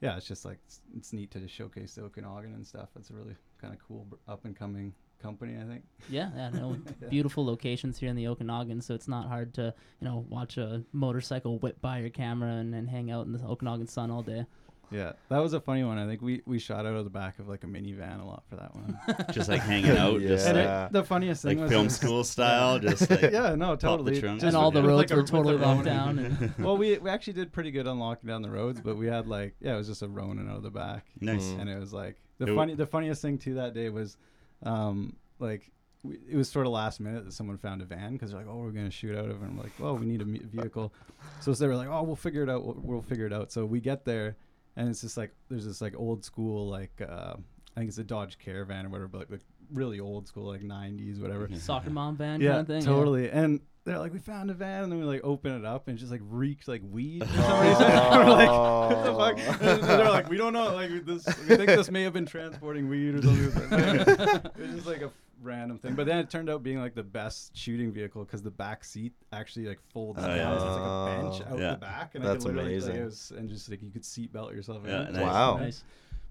yeah, 0.00 0.16
it's 0.16 0.26
just 0.26 0.46
like 0.46 0.58
it's, 0.64 0.80
it's 0.96 1.12
neat 1.12 1.30
to 1.32 1.40
just 1.40 1.52
showcase 1.54 1.94
the 1.94 2.04
Okanagan 2.04 2.54
and 2.54 2.66
stuff. 2.66 2.88
It's 2.96 3.10
a 3.10 3.14
really 3.14 3.36
kind 3.60 3.74
of 3.74 3.80
cool 3.86 4.06
up 4.26 4.46
and 4.46 4.56
coming 4.56 4.94
company, 5.24 5.56
I 5.60 5.64
think. 5.64 5.82
Yeah, 6.08 6.30
yeah, 6.36 6.50
no, 6.50 6.76
Yeah. 7.00 7.08
beautiful 7.16 7.44
locations 7.44 7.98
here 7.98 8.10
in 8.10 8.16
the 8.16 8.28
Okanagan, 8.28 8.80
so 8.82 8.94
it's 8.94 9.08
not 9.08 9.26
hard 9.28 9.54
to 9.54 9.74
you 10.00 10.08
know 10.08 10.26
watch 10.28 10.58
a 10.58 10.82
motorcycle 10.92 11.58
whip 11.58 11.80
by 11.80 11.98
your 11.98 12.10
camera 12.10 12.52
and, 12.52 12.74
and 12.74 12.88
hang 12.88 13.10
out 13.10 13.26
in 13.26 13.32
the 13.32 13.42
Okanagan 13.44 13.88
sun 13.88 14.10
all 14.10 14.22
day. 14.22 14.44
Yeah, 14.90 15.12
that 15.28 15.38
was 15.38 15.54
a 15.54 15.60
funny 15.60 15.82
one. 15.82 15.98
I 15.98 16.06
think 16.06 16.20
we 16.22 16.42
we 16.46 16.58
shot 16.58 16.86
out 16.86 16.94
of 16.94 17.04
the 17.04 17.10
back 17.10 17.38
of 17.38 17.48
like 17.48 17.64
a 17.64 17.66
minivan 17.66 18.20
a 18.20 18.24
lot 18.24 18.44
for 18.48 18.56
that 18.56 18.74
one. 18.74 18.98
just 19.32 19.48
like 19.48 19.60
hanging 19.60 19.96
out, 19.96 20.20
just 20.20 20.46
and 20.46 20.56
like, 20.56 20.66
it, 20.66 20.70
uh, 20.70 20.88
the 20.92 21.02
funniest 21.02 21.42
thing 21.42 21.56
like 21.58 21.64
was 21.64 21.72
film 21.72 21.88
school 21.88 22.22
style, 22.22 22.78
just 22.78 23.10
like 23.10 23.32
yeah, 23.32 23.54
no, 23.54 23.74
totally. 23.76 24.20
trunk. 24.20 24.42
and 24.42 24.54
all 24.54 24.70
the 24.70 24.80
with, 24.82 24.90
roads 24.90 25.10
like, 25.10 25.16
were 25.16 25.22
with 25.22 25.30
totally 25.30 25.56
locked 25.56 25.84
down. 25.84 26.18
And 26.18 26.54
well, 26.58 26.76
we 26.76 26.98
we 26.98 27.10
actually 27.10 27.32
did 27.32 27.50
pretty 27.52 27.70
good 27.70 27.88
on 27.88 27.98
locking 27.98 28.28
down 28.28 28.42
the 28.42 28.50
roads, 28.50 28.80
but 28.80 28.96
we 28.96 29.06
had 29.06 29.26
like 29.26 29.56
yeah, 29.60 29.74
it 29.74 29.78
was 29.78 29.88
just 29.88 30.02
a 30.02 30.08
Ronin 30.08 30.48
out 30.48 30.58
of 30.58 30.62
the 30.62 30.70
back. 30.70 31.06
nice. 31.20 31.48
And 31.58 31.68
it 31.68 31.78
was 31.80 31.92
like 31.92 32.16
the 32.38 32.44
It 32.44 32.48
w- 32.48 32.56
funny 32.60 32.74
the 32.74 32.86
funniest 32.86 33.22
thing 33.22 33.38
too 33.38 33.54
that 33.54 33.74
day 33.74 33.88
was 33.88 34.16
um 34.64 35.16
like 35.38 35.70
we, 36.02 36.18
it 36.30 36.36
was 36.36 36.48
sort 36.48 36.66
of 36.66 36.72
last 36.72 37.00
minute 37.00 37.24
that 37.24 37.32
someone 37.32 37.56
found 37.56 37.80
a 37.82 37.84
van 37.84 38.12
because 38.12 38.30
they're 38.30 38.40
like 38.40 38.48
oh 38.48 38.58
we're 38.58 38.70
gonna 38.70 38.90
shoot 38.90 39.16
out 39.16 39.24
of 39.24 39.30
it. 39.30 39.36
And 39.36 39.44
I'm 39.44 39.58
like 39.58 39.72
well 39.78 39.96
we 39.96 40.06
need 40.06 40.20
a 40.20 40.24
vehicle. 40.24 40.92
So 41.40 41.52
they 41.52 41.66
were 41.66 41.76
like 41.76 41.88
oh 41.88 42.02
we'll 42.02 42.16
figure 42.16 42.42
it 42.42 42.50
out. 42.50 42.64
We'll, 42.64 42.76
we'll 42.82 43.02
figure 43.02 43.26
it 43.26 43.32
out. 43.32 43.52
So 43.52 43.64
we 43.64 43.80
get 43.80 44.04
there 44.04 44.36
and 44.76 44.88
it's 44.88 45.00
just 45.00 45.16
like 45.16 45.32
there's 45.48 45.66
this 45.66 45.80
like 45.80 45.94
old 45.96 46.24
school 46.24 46.68
like 46.68 46.92
uh 47.00 47.34
I 47.76 47.80
think 47.80 47.88
it's 47.88 47.98
a 47.98 48.04
Dodge 48.04 48.38
Caravan 48.38 48.86
or 48.86 48.88
whatever 48.90 49.08
but 49.08 49.30
like, 49.30 49.40
really 49.72 49.98
old 49.98 50.28
school 50.28 50.44
like 50.44 50.62
90s 50.62 51.20
whatever. 51.20 51.48
Soccer 51.56 51.90
mom 51.90 52.16
van 52.16 52.40
yeah 52.40 52.50
kind 52.50 52.60
of 52.60 52.66
thing. 52.66 52.82
yeah. 52.82 52.88
totally. 52.88 53.30
And 53.30 53.60
they're 53.84 53.98
like 53.98 54.12
we 54.12 54.18
found 54.18 54.50
a 54.50 54.54
van 54.54 54.84
and 54.84 54.92
then 54.92 54.98
we 54.98 55.04
like 55.04 55.20
open 55.24 55.52
it 55.52 55.64
up 55.64 55.88
and 55.88 55.96
it 55.96 56.00
just 56.00 56.10
like 56.10 56.22
reeked 56.24 56.66
like 56.68 56.82
weed 56.90 57.22
for 57.22 57.32
some 57.34 57.44
Oh. 57.44 57.60
reason. 57.68 57.86
we're 58.26 58.30
like 58.30 58.48
what 58.48 59.04
the 59.04 59.10
oh. 59.10 59.18
fuck 59.18 59.60
and 59.62 59.82
they're 59.84 60.10
like 60.10 60.28
we 60.30 60.36
don't 60.38 60.52
know 60.54 60.74
like 60.74 60.90
this 61.04 61.26
we 61.26 61.56
think 61.56 61.66
this 61.66 61.90
may 61.90 62.02
have 62.02 62.12
been 62.14 62.26
transporting 62.26 62.88
weed 62.88 63.14
or 63.16 63.22
something 63.22 63.50
it 63.50 64.56
was 64.58 64.70
just 64.74 64.86
like 64.86 65.02
a 65.02 65.10
random 65.42 65.76
thing 65.78 65.94
but 65.94 66.06
then 66.06 66.16
it 66.18 66.30
turned 66.30 66.48
out 66.48 66.62
being 66.62 66.80
like 66.80 66.94
the 66.94 67.02
best 67.02 67.54
shooting 67.54 67.92
vehicle 67.92 68.24
because 68.24 68.40
the 68.42 68.50
back 68.50 68.82
seat 68.84 69.12
actually 69.32 69.66
like 69.66 69.80
folds 69.92 70.18
Oh, 70.22 70.26
down 70.26 70.36
yeah. 70.38 70.58
so 70.58 70.66
it's 70.66 70.76
like 70.76 70.80
a 70.80 70.84
oh. 70.84 71.06
bench 71.22 71.50
out 71.52 71.58
Yeah. 71.58 71.70
the 71.72 71.76
back 71.78 72.14
and 72.14 72.24
That's 72.24 72.44
I 72.44 72.48
could 72.48 72.56
literally, 72.56 72.72
amazing. 72.76 72.92
like, 72.92 73.00
it 73.00 73.04
was, 73.04 73.32
and 73.36 73.48
just 73.50 73.68
like 73.70 73.82
you 73.82 73.90
could 73.90 74.04
seat 74.06 74.32
belt 74.32 74.54
yourself. 74.54 74.82
Yeah, 74.86 75.02
It's 75.02 75.12
nice. 75.12 75.22
Wow. 75.22 75.56
Nice. 75.58 75.84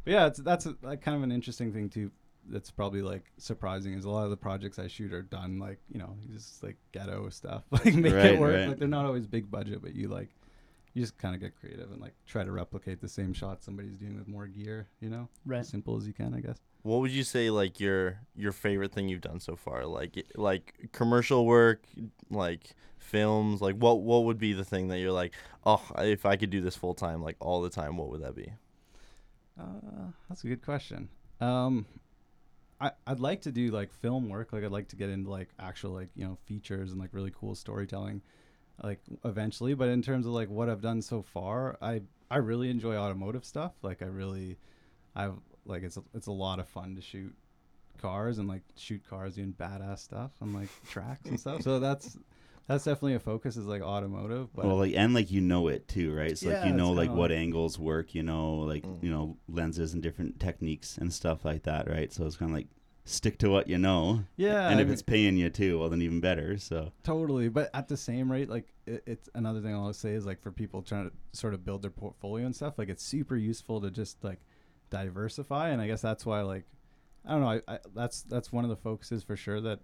but 0.03 0.11
yeah, 0.13 0.25
it's 0.25 0.39
that's 0.39 0.65
a, 0.65 0.75
like 0.81 1.01
kind 1.01 1.15
of 1.15 1.21
an 1.21 1.31
interesting 1.31 1.71
thing 1.71 1.89
too. 1.89 2.09
That's 2.49 2.71
probably 2.71 3.01
like 3.01 3.31
surprising 3.37 3.93
is 3.93 4.05
a 4.05 4.09
lot 4.09 4.25
of 4.25 4.29
the 4.29 4.37
projects 4.37 4.79
I 4.79 4.87
shoot 4.87 5.13
are 5.13 5.21
done 5.21 5.59
like 5.59 5.79
you 5.91 5.99
know 5.99 6.15
just 6.31 6.63
like 6.63 6.77
ghetto 6.91 7.29
stuff 7.29 7.63
like 7.71 7.93
make 7.95 8.13
Right, 8.13 8.25
it 8.25 8.37
work 8.37 8.53
right. 8.53 8.67
like 8.67 8.77
they're 8.79 8.87
not 8.87 9.05
always 9.05 9.25
big 9.27 9.49
budget 9.49 9.81
but 9.81 9.95
you 9.95 10.07
like 10.09 10.29
you 10.93 11.01
just 11.01 11.17
kind 11.17 11.35
of 11.35 11.41
get 11.41 11.59
creative 11.59 11.91
and 11.91 12.01
like 12.01 12.13
try 12.27 12.43
to 12.43 12.51
replicate 12.51 13.01
the 13.01 13.07
same 13.09 13.33
shot 13.33 13.63
somebody's 13.63 13.97
doing 13.97 14.17
with 14.17 14.27
more 14.27 14.47
gear 14.47 14.87
you 15.01 15.09
know 15.09 15.29
Right. 15.45 15.59
as 15.61 15.69
simple 15.69 15.97
as 15.97 16.07
you 16.07 16.13
can 16.13 16.33
I 16.33 16.41
guess 16.41 16.59
What 16.81 16.99
would 16.99 17.11
you 17.11 17.23
say 17.23 17.49
like 17.49 17.79
your 17.79 18.19
your 18.35 18.51
favorite 18.51 18.91
thing 18.91 19.07
you've 19.07 19.21
done 19.21 19.39
so 19.39 19.55
far? 19.55 19.85
Like 19.85 20.25
like 20.35 20.89
commercial 20.91 21.45
work, 21.45 21.83
like 22.29 22.75
films. 22.97 23.61
Like 23.61 23.75
what 23.77 24.01
what 24.01 24.25
would 24.25 24.37
be 24.37 24.51
the 24.53 24.65
thing 24.65 24.89
that 24.89 24.99
you're 24.99 25.11
like, 25.13 25.33
oh, 25.65 25.81
if 25.99 26.25
I 26.25 26.35
could 26.35 26.49
do 26.49 26.61
this 26.61 26.75
full 26.75 26.93
time, 26.93 27.21
like 27.23 27.37
all 27.39 27.61
the 27.61 27.69
time, 27.69 27.95
what 27.97 28.09
would 28.09 28.21
that 28.21 28.35
be? 28.35 28.51
Uh, 29.59 30.11
that's 30.27 30.43
a 30.43 30.47
good 30.47 30.63
question. 30.63 31.09
Um, 31.39 31.85
I 32.83 32.91
I'd 33.07 33.21
like 33.21 33.41
to 33.43 33.51
do 33.51 33.71
like 33.71 33.93
film 33.93 34.27
work. 34.27 34.51
Like 34.51 34.63
I'd 34.63 34.71
like 34.71 34.89
to 34.89 34.97
get 34.97 35.09
into 35.09 35.29
like 35.29 35.49
actual 35.57 35.91
like 35.91 36.09
you 36.15 36.25
know 36.25 36.37
features 36.45 36.91
and 36.91 36.99
like 36.99 37.11
really 37.13 37.31
cool 37.33 37.55
storytelling, 37.55 38.21
like 38.83 38.99
eventually. 39.23 39.73
But 39.73 39.87
in 39.87 40.01
terms 40.01 40.25
of 40.25 40.33
like 40.33 40.49
what 40.49 40.69
I've 40.69 40.81
done 40.81 41.01
so 41.01 41.21
far, 41.21 41.77
I 41.81 42.01
I 42.29 42.37
really 42.37 42.69
enjoy 42.69 42.95
automotive 42.95 43.45
stuff. 43.45 43.71
Like 43.81 44.01
I 44.01 44.07
really, 44.07 44.57
I've 45.15 45.39
like 45.65 45.83
it's 45.83 45.95
a, 45.95 46.03
it's 46.13 46.27
a 46.27 46.31
lot 46.31 46.59
of 46.59 46.67
fun 46.67 46.95
to 46.95 47.01
shoot 47.01 47.33
cars 48.01 48.37
and 48.37 48.49
like 48.49 48.63
shoot 48.75 49.01
cars 49.09 49.35
doing 49.35 49.53
badass 49.57 49.99
stuff 49.99 50.31
on 50.41 50.51
like 50.53 50.69
tracks 50.89 51.29
and 51.29 51.39
stuff. 51.39 51.61
So 51.61 51.79
that's 51.79 52.17
that's 52.67 52.85
definitely 52.85 53.15
a 53.15 53.19
focus 53.19 53.57
is 53.57 53.65
like 53.65 53.81
automotive. 53.81 54.53
But 54.55 54.65
well, 54.65 54.77
like 54.77 54.93
and 54.95 55.13
like 55.13 55.31
you 55.31 55.41
know 55.41 55.67
it 55.67 55.87
too, 55.87 56.13
right? 56.13 56.37
So 56.37 56.49
like 56.49 56.65
you 56.65 56.73
know 56.73 56.91
like 56.91 57.09
what 57.09 57.31
like- 57.31 57.39
angles 57.39 57.77
work, 57.77 58.15
you 58.15 58.23
know, 58.23 58.55
like 58.59 58.83
Mm. 58.83 59.03
you 59.03 59.09
know 59.11 59.37
lenses 59.47 59.93
and 59.93 60.01
different 60.03 60.39
techniques 60.39 60.97
and 60.97 61.11
stuff 61.13 61.43
like 61.45 61.63
that, 61.63 61.89
right? 61.89 62.11
So 62.13 62.25
it's 62.25 62.37
kind 62.37 62.51
of 62.51 62.55
like 62.57 62.67
stick 63.05 63.37
to 63.39 63.49
what 63.49 63.67
you 63.67 63.77
know, 63.77 64.23
yeah, 64.37 64.69
and 64.69 64.77
I 64.79 64.81
if 64.81 64.87
mean- 64.87 64.93
it's 64.93 65.01
paying 65.01 65.35
you 65.35 65.49
too, 65.49 65.79
well 65.79 65.89
then 65.89 66.01
even 66.01 66.21
better. 66.21 66.57
So 66.57 66.91
Totally, 67.03 67.49
but 67.49 67.69
at 67.73 67.87
the 67.89 67.97
same 67.97 68.31
rate, 68.31 68.49
like 68.49 68.73
it, 68.85 69.03
it's 69.05 69.29
another 69.35 69.59
thing 69.61 69.73
I'll 69.75 69.91
say 69.93 70.11
is 70.13 70.25
like 70.25 70.41
for 70.41 70.51
people 70.51 70.81
trying 70.81 71.09
to 71.09 71.15
sort 71.37 71.53
of 71.53 71.65
build 71.65 71.81
their 71.81 71.91
portfolio 71.91 72.45
and 72.45 72.55
stuff, 72.55 72.77
like 72.77 72.87
it's 72.89 73.03
super 73.03 73.35
useful 73.35 73.81
to 73.81 73.91
just 73.91 74.23
like 74.23 74.39
diversify, 74.89 75.69
and 75.69 75.81
I 75.81 75.87
guess 75.87 76.01
that's 76.01 76.25
why 76.25 76.41
like 76.41 76.63
I 77.25 77.31
don't 77.31 77.41
know, 77.41 77.49
I, 77.49 77.61
I 77.75 77.79
that's 77.95 78.21
that's 78.23 78.51
one 78.51 78.63
of 78.63 78.69
the 78.69 78.75
focuses 78.77 79.23
for 79.23 79.35
sure 79.35 79.59
that 79.61 79.79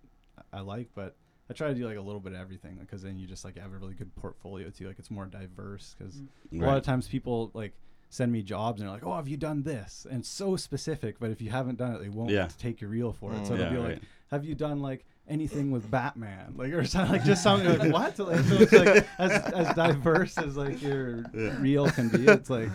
I 0.53 0.61
like, 0.61 0.89
but 0.95 1.15
I 1.49 1.53
try 1.53 1.67
to 1.69 1.73
do 1.73 1.87
like 1.87 1.97
a 1.97 2.01
little 2.01 2.19
bit 2.21 2.33
of 2.33 2.39
everything 2.39 2.77
because 2.79 3.01
then 3.01 3.17
you 3.17 3.25
just 3.27 3.43
like 3.43 3.57
have 3.57 3.73
a 3.73 3.77
really 3.77 3.95
good 3.95 4.13
portfolio 4.15 4.69
too, 4.69 4.87
like 4.87 4.99
it's 4.99 5.09
more 5.11 5.25
diverse 5.25 5.95
because 5.97 6.21
Mm. 6.53 6.61
a 6.61 6.65
lot 6.65 6.77
of 6.77 6.83
times 6.83 7.07
people 7.07 7.51
like 7.53 7.73
send 8.11 8.31
me 8.31 8.41
jobs 8.41 8.81
and 8.81 8.87
they're 8.87 8.93
like, 8.95 9.05
"Oh, 9.05 9.15
have 9.15 9.27
you 9.27 9.37
done 9.37 9.63
this?" 9.63 10.05
and 10.09 10.25
so 10.25 10.55
specific, 10.55 11.19
but 11.19 11.31
if 11.31 11.41
you 11.41 11.49
haven't 11.49 11.77
done 11.77 11.93
it, 11.95 12.01
they 12.01 12.09
won't 12.09 12.31
Yeah. 12.31 12.47
take 12.57 12.81
your 12.81 12.89
reel 12.89 13.13
for 13.13 13.33
it. 13.33 13.39
Mm. 13.43 13.47
So 13.47 13.53
it'll 13.53 13.65
Yeah, 13.65 13.71
be 13.71 13.77
like, 13.77 13.89
right. 13.93 14.01
have 14.31 14.45
you 14.45 14.55
done 14.55 14.79
like 14.81 15.05
anything 15.27 15.69
with 15.71 15.89
Batman, 15.89 16.53
like 16.55 16.73
or 16.73 16.83
something 16.85 17.11
like 17.13 17.23
just 17.23 17.43
something 17.43 17.67
like 17.77 17.91
what? 17.93 18.17
Like, 18.19 18.45
so 18.45 18.59
it's 18.61 18.71
like 18.73 19.05
as 19.19 19.31
as 19.53 19.73
diverse 19.75 20.37
as 20.39 20.55
like 20.57 20.81
your 20.81 21.25
Yeah. 21.33 21.55
reel 21.59 21.89
can 21.91 22.09
be. 22.09 22.25
It's 22.27 22.49
like 22.49 22.71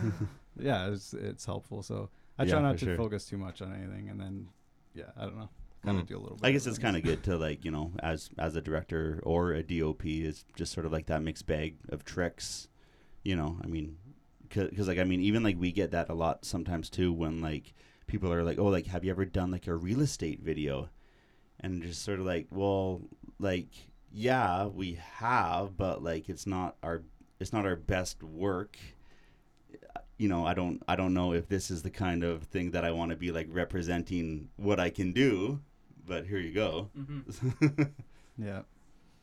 yeah, 0.59 0.89
it's 0.91 1.15
it's 1.15 1.45
helpful. 1.45 1.83
So 1.83 2.11
I 2.39 2.45
try 2.45 2.55
Yeah, 2.59 2.63
not 2.63 2.79
to 2.79 2.85
sure. 2.87 2.97
focus 2.97 3.25
too 3.27 3.39
much 3.39 3.61
on 3.63 3.73
anything, 3.73 4.09
and 4.09 4.21
then 4.21 4.49
yeah, 4.95 5.11
I 5.17 5.23
don't 5.25 5.37
know, 5.37 5.49
kind 5.85 5.99
of 5.99 6.05
Mm. 6.05 6.09
do 6.09 6.17
a 6.17 6.21
little. 6.21 6.37
bit 6.37 6.47
I 6.49 6.53
guess 6.53 6.67
it's 6.67 6.79
kind 6.79 6.97
of 6.97 7.03
good 7.03 7.23
to 7.29 7.37
like 7.37 7.65
you 7.65 7.71
know 7.71 7.93
as 8.01 8.31
as 8.39 8.57
a 8.57 8.61
director 8.61 9.21
or 9.23 9.53
a 9.53 9.63
DOP 9.63 10.05
is 10.07 10.45
just 10.57 10.73
sort 10.73 10.87
of 10.87 10.93
like 10.93 11.07
that 11.07 11.23
mixed 11.23 11.47
bag 11.47 11.77
of 11.89 12.05
tricks, 12.05 12.69
you 13.23 13.37
know. 13.37 13.59
I 13.63 13.67
mean, 13.67 13.97
because 14.49 14.89
like 14.89 14.99
I 14.99 15.05
mean 15.05 15.21
even 15.21 15.43
like 15.43 15.59
we 15.59 15.73
get 15.73 15.91
that 15.93 16.09
a 16.11 16.15
lot 16.15 16.45
sometimes 16.45 16.91
too 16.91 17.13
when 17.13 17.41
like 17.41 17.75
people 18.07 18.33
are 18.33 18.43
like 18.45 18.59
oh 18.59 18.67
like 18.67 18.87
have 18.87 19.05
you 19.05 19.11
ever 19.11 19.25
done 19.25 19.51
like 19.51 19.67
a 19.67 19.75
real 19.75 20.01
estate 20.01 20.41
video, 20.41 20.89
and 21.61 21.83
just 21.83 22.03
sort 22.03 22.21
of 22.21 22.27
like 22.27 22.47
well 22.51 23.01
like 23.39 23.69
yeah 24.13 24.67
we 24.67 24.99
have 25.19 25.77
but 25.77 26.03
like 26.03 26.29
it's 26.29 26.47
not 26.47 26.77
our 26.83 27.03
it's 27.41 27.53
not 27.53 27.67
our 27.67 27.75
best 27.77 28.23
work 28.23 28.79
you 30.19 30.29
know 30.29 30.47
i 30.47 30.55
don't 30.55 30.81
i 30.87 30.95
don't 30.95 31.13
know 31.15 31.33
if 31.33 31.49
this 31.49 31.69
is 31.71 31.83
the 31.83 31.91
kind 31.91 32.23
of 32.23 32.45
thing 32.45 32.71
that 32.71 32.85
i 32.85 32.93
want 32.93 33.11
to 33.11 33.17
be 33.17 33.33
like 33.33 33.49
representing 33.51 34.49
what 34.57 34.79
i 34.79 34.89
can 34.89 35.13
do 35.13 35.59
but 36.07 36.27
here 36.27 36.39
you 36.39 36.53
go 36.53 36.91
Mm-hmm. 36.99 37.83
yeah. 38.39 38.63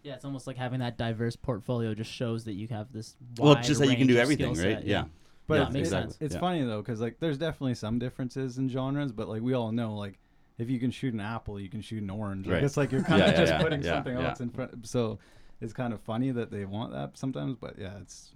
Yeah, 0.03 0.15
it's 0.15 0.25
almost 0.25 0.47
like 0.47 0.57
having 0.57 0.79
that 0.79 0.97
diverse 0.97 1.35
portfolio 1.35 1.93
just 1.93 2.11
shows 2.11 2.45
that 2.45 2.53
you 2.53 2.67
have 2.69 2.91
this. 2.91 3.15
well 3.37 3.55
just 3.55 3.79
that 3.81 3.87
you 3.87 3.95
can 3.97 4.07
do 4.07 4.17
everything 4.17 4.49
right 4.49 4.57
set, 4.57 4.85
yeah 4.87 5.05
But 5.47 5.55
Yeah, 5.55 5.63
it's, 5.65 5.73
makes 5.73 5.87
it's, 5.87 5.91
sense. 5.91 6.17
it's 6.19 6.33
Yeah. 6.35 6.39
funny 6.39 6.63
though, 6.63 6.81
because 6.81 6.99
like 7.01 7.19
there's 7.19 7.37
definitely 7.37 7.75
some 7.75 7.99
differences 7.99 8.57
in 8.57 8.67
genres, 8.69 9.11
but 9.11 9.27
like 9.29 9.41
we 9.41 9.53
all 9.53 9.71
know, 9.71 9.95
like 9.95 10.17
if 10.57 10.69
you 10.69 10.79
can 10.79 10.91
shoot 10.91 11.13
an 11.13 11.19
apple, 11.19 11.59
you 11.59 11.69
can 11.69 11.81
shoot 11.81 12.01
an 12.03 12.09
orange. 12.09 12.45
Like 12.47 12.55
Right. 12.55 12.63
it's 12.63 12.77
like 12.77 12.91
you're 12.91 13.03
kind 13.11 13.21
of 13.21 13.27
yeah, 13.29 13.37
just 13.37 13.53
yeah, 13.53 13.61
putting 13.61 13.81
yeah, 13.83 13.93
something 13.93 14.17
yeah. 14.17 14.29
else 14.29 14.39
in 14.39 14.49
front. 14.49 14.87
So 14.87 15.19
it's 15.59 15.73
kind 15.73 15.93
of 15.93 16.01
funny 16.01 16.31
that 16.31 16.49
they 16.51 16.65
want 16.65 16.91
that 16.93 17.17
sometimes, 17.17 17.55
but 17.55 17.75
yeah, 17.77 17.97
it's 18.01 18.31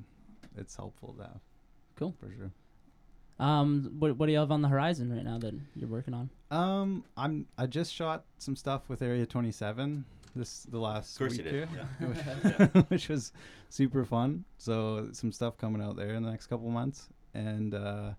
it's 0.58 0.76
helpful 0.76 1.14
to 1.18 1.24
have. 1.24 1.40
Cool. 1.96 2.14
for 2.20 2.30
sure. 2.32 2.52
Um, 3.40 3.96
what 4.00 4.16
what 4.18 4.28
do 4.28 4.32
you 4.32 4.38
have 4.40 4.52
on 4.52 4.62
the 4.62 4.68
horizon 4.70 5.12
right 5.14 5.24
now 5.26 5.38
that 5.40 5.54
you're 5.76 5.90
working 5.90 6.14
on? 6.14 6.30
Um, 6.52 7.04
I'm 7.18 7.48
I 7.58 7.66
just 7.68 7.94
shot 7.94 8.24
some 8.38 8.56
stuff 8.56 8.88
with 8.88 9.02
Area 9.02 9.26
27 9.26 10.06
this 10.38 10.64
the 10.64 10.80
last 10.80 11.14
of 11.14 11.20
course 11.20 11.32
week 11.38 11.44
did 11.44 11.68
here, 11.70 11.86
which 12.90 13.10
was 13.10 13.32
super 13.70 14.06
fun. 14.06 14.44
So 14.58 15.10
some 15.12 15.32
stuff 15.32 15.58
coming 15.58 15.82
out 15.82 15.96
there 15.98 16.14
in 16.14 16.24
the 16.24 16.30
next 16.32 16.48
couple 16.48 16.70
months, 16.70 17.10
and 17.34 17.74
uh, 17.74 18.12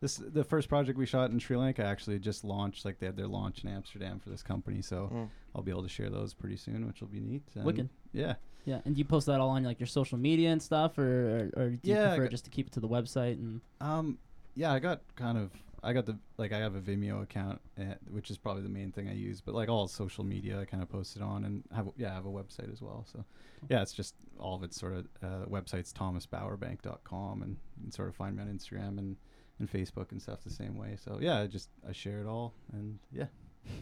this 0.00 0.16
the 0.16 0.44
first 0.44 0.68
project 0.68 0.98
we 0.98 1.06
shot 1.06 1.30
in 1.30 1.38
Sri 1.38 1.56
Lanka 1.56 1.82
actually 1.84 2.18
just 2.18 2.44
launched. 2.44 2.84
Like 2.84 2.98
they 2.98 3.06
had 3.06 3.16
their 3.16 3.26
launch 3.26 3.64
in 3.64 3.70
Amsterdam 3.70 4.18
for 4.18 4.28
this 4.30 4.42
company, 4.42 4.82
so 4.82 5.10
Mm. 5.12 5.28
I'll 5.54 5.62
be 5.62 5.70
able 5.70 5.82
to 5.82 5.88
share 5.88 6.10
those 6.10 6.34
pretty 6.34 6.56
soon, 6.56 6.86
which 6.86 7.00
will 7.00 7.08
be 7.08 7.20
neat. 7.20 7.42
And 7.54 7.64
Wicked. 7.64 7.88
Yeah. 8.12 8.34
Yeah, 8.64 8.80
and 8.84 8.94
do 8.94 8.98
you 8.98 9.04
post 9.06 9.26
that 9.28 9.40
all 9.40 9.48
on 9.50 9.64
like 9.64 9.80
your 9.80 9.86
social 9.86 10.18
media 10.18 10.50
and 10.50 10.62
stuff, 10.62 10.98
or 10.98 11.50
or, 11.56 11.62
or 11.64 11.68
do 11.70 11.78
you 11.88 11.94
Yeah, 11.94 12.08
prefer 12.08 12.24
got- 12.24 12.30
just 12.30 12.44
to 12.44 12.50
keep 12.50 12.66
it 12.66 12.72
to 12.74 12.80
the 12.80 12.88
website 12.88 13.34
and? 13.34 13.60
Um, 13.80 14.18
yeah, 14.58 14.72
I 14.72 14.80
got 14.80 15.00
kind 15.14 15.38
of 15.38 15.52
I 15.84 15.92
got 15.92 16.04
the 16.04 16.18
like 16.36 16.52
I 16.52 16.58
have 16.58 16.74
a 16.74 16.80
Vimeo 16.80 17.22
account, 17.22 17.60
uh, 17.78 17.94
which 18.10 18.28
is 18.28 18.36
probably 18.36 18.64
the 18.64 18.68
main 18.68 18.90
thing 18.90 19.08
I 19.08 19.14
use. 19.14 19.40
But 19.40 19.54
like 19.54 19.68
all 19.68 19.86
social 19.86 20.24
media, 20.24 20.60
I 20.60 20.64
kind 20.64 20.82
of 20.82 20.88
post 20.88 21.14
it 21.14 21.22
on, 21.22 21.44
and 21.44 21.62
have 21.74 21.88
yeah, 21.96 22.10
I 22.10 22.14
have 22.14 22.26
a 22.26 22.30
website 22.30 22.70
as 22.72 22.82
well. 22.82 23.06
So 23.10 23.24
yeah, 23.68 23.82
it's 23.82 23.92
just 23.92 24.16
all 24.38 24.56
of 24.56 24.64
it's 24.64 24.78
sort 24.78 24.94
of 24.94 25.06
uh, 25.22 25.46
website's 25.46 25.92
thomasbowerbank.com, 25.92 27.42
and 27.42 27.56
you 27.76 27.84
can 27.84 27.92
sort 27.92 28.08
of 28.08 28.16
find 28.16 28.36
me 28.36 28.42
on 28.42 28.48
Instagram 28.48 28.98
and 28.98 29.16
and 29.60 29.70
Facebook 29.70 30.10
and 30.10 30.20
stuff 30.20 30.42
the 30.42 30.50
same 30.50 30.76
way. 30.76 30.96
So 31.02 31.18
yeah, 31.20 31.38
I 31.38 31.46
just 31.46 31.68
I 31.88 31.92
share 31.92 32.20
it 32.20 32.26
all, 32.26 32.52
and 32.72 32.98
yeah. 33.12 33.26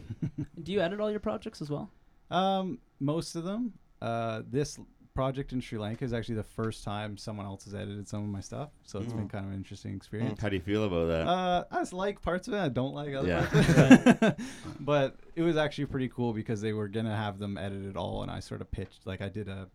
Do 0.63 0.71
you 0.71 0.81
edit 0.81 0.99
all 0.99 1.09
your 1.09 1.19
projects 1.19 1.61
as 1.61 1.71
well? 1.71 1.89
Um, 2.29 2.79
most 2.99 3.35
of 3.35 3.43
them. 3.43 3.73
Uh, 3.99 4.43
this 4.47 4.77
project 5.17 5.51
in 5.51 5.59
Sri 5.59 5.79
Lanka 5.79 6.05
is 6.05 6.13
actually 6.13 6.35
the 6.35 6.43
first 6.43 6.83
time 6.83 7.17
someone 7.17 7.47
else 7.47 7.63
has 7.65 7.73
edited 7.73 8.07
some 8.07 8.21
of 8.21 8.29
my 8.29 8.39
stuff, 8.39 8.69
so 8.83 8.99
it's 8.99 9.11
been 9.11 9.27
Mm. 9.27 9.31
kind 9.31 9.45
of 9.45 9.51
an 9.51 9.57
interesting 9.57 9.95
experience. 9.95 10.39
How 10.39 10.47
do 10.49 10.55
you 10.55 10.61
feel 10.61 10.83
about 10.83 11.07
that? 11.07 11.27
Uh, 11.27 11.63
I 11.71 11.79
just 11.79 11.91
like 11.91 12.21
parts 12.21 12.47
of 12.47 12.53
it. 12.53 12.59
I 12.59 12.69
don't 12.69 12.93
like 12.93 13.15
other 13.15 13.27
Yeah. 13.27 13.47
parts. 13.47 13.69
Of 13.69 14.23
it. 14.23 14.39
but 14.79 15.15
it 15.35 15.41
was 15.41 15.57
actually 15.57 15.87
pretty 15.87 16.07
cool 16.09 16.33
because 16.33 16.61
they 16.61 16.71
were 16.71 16.87
gonna 16.87 17.15
have 17.15 17.39
them 17.39 17.57
edited 17.57 17.97
all, 17.97 18.21
and 18.21 18.29
I 18.29 18.39
sort 18.41 18.61
of 18.61 18.69
pitched 18.69 19.07
like 19.07 19.21
I 19.21 19.29
did 19.29 19.47
a, 19.47 19.67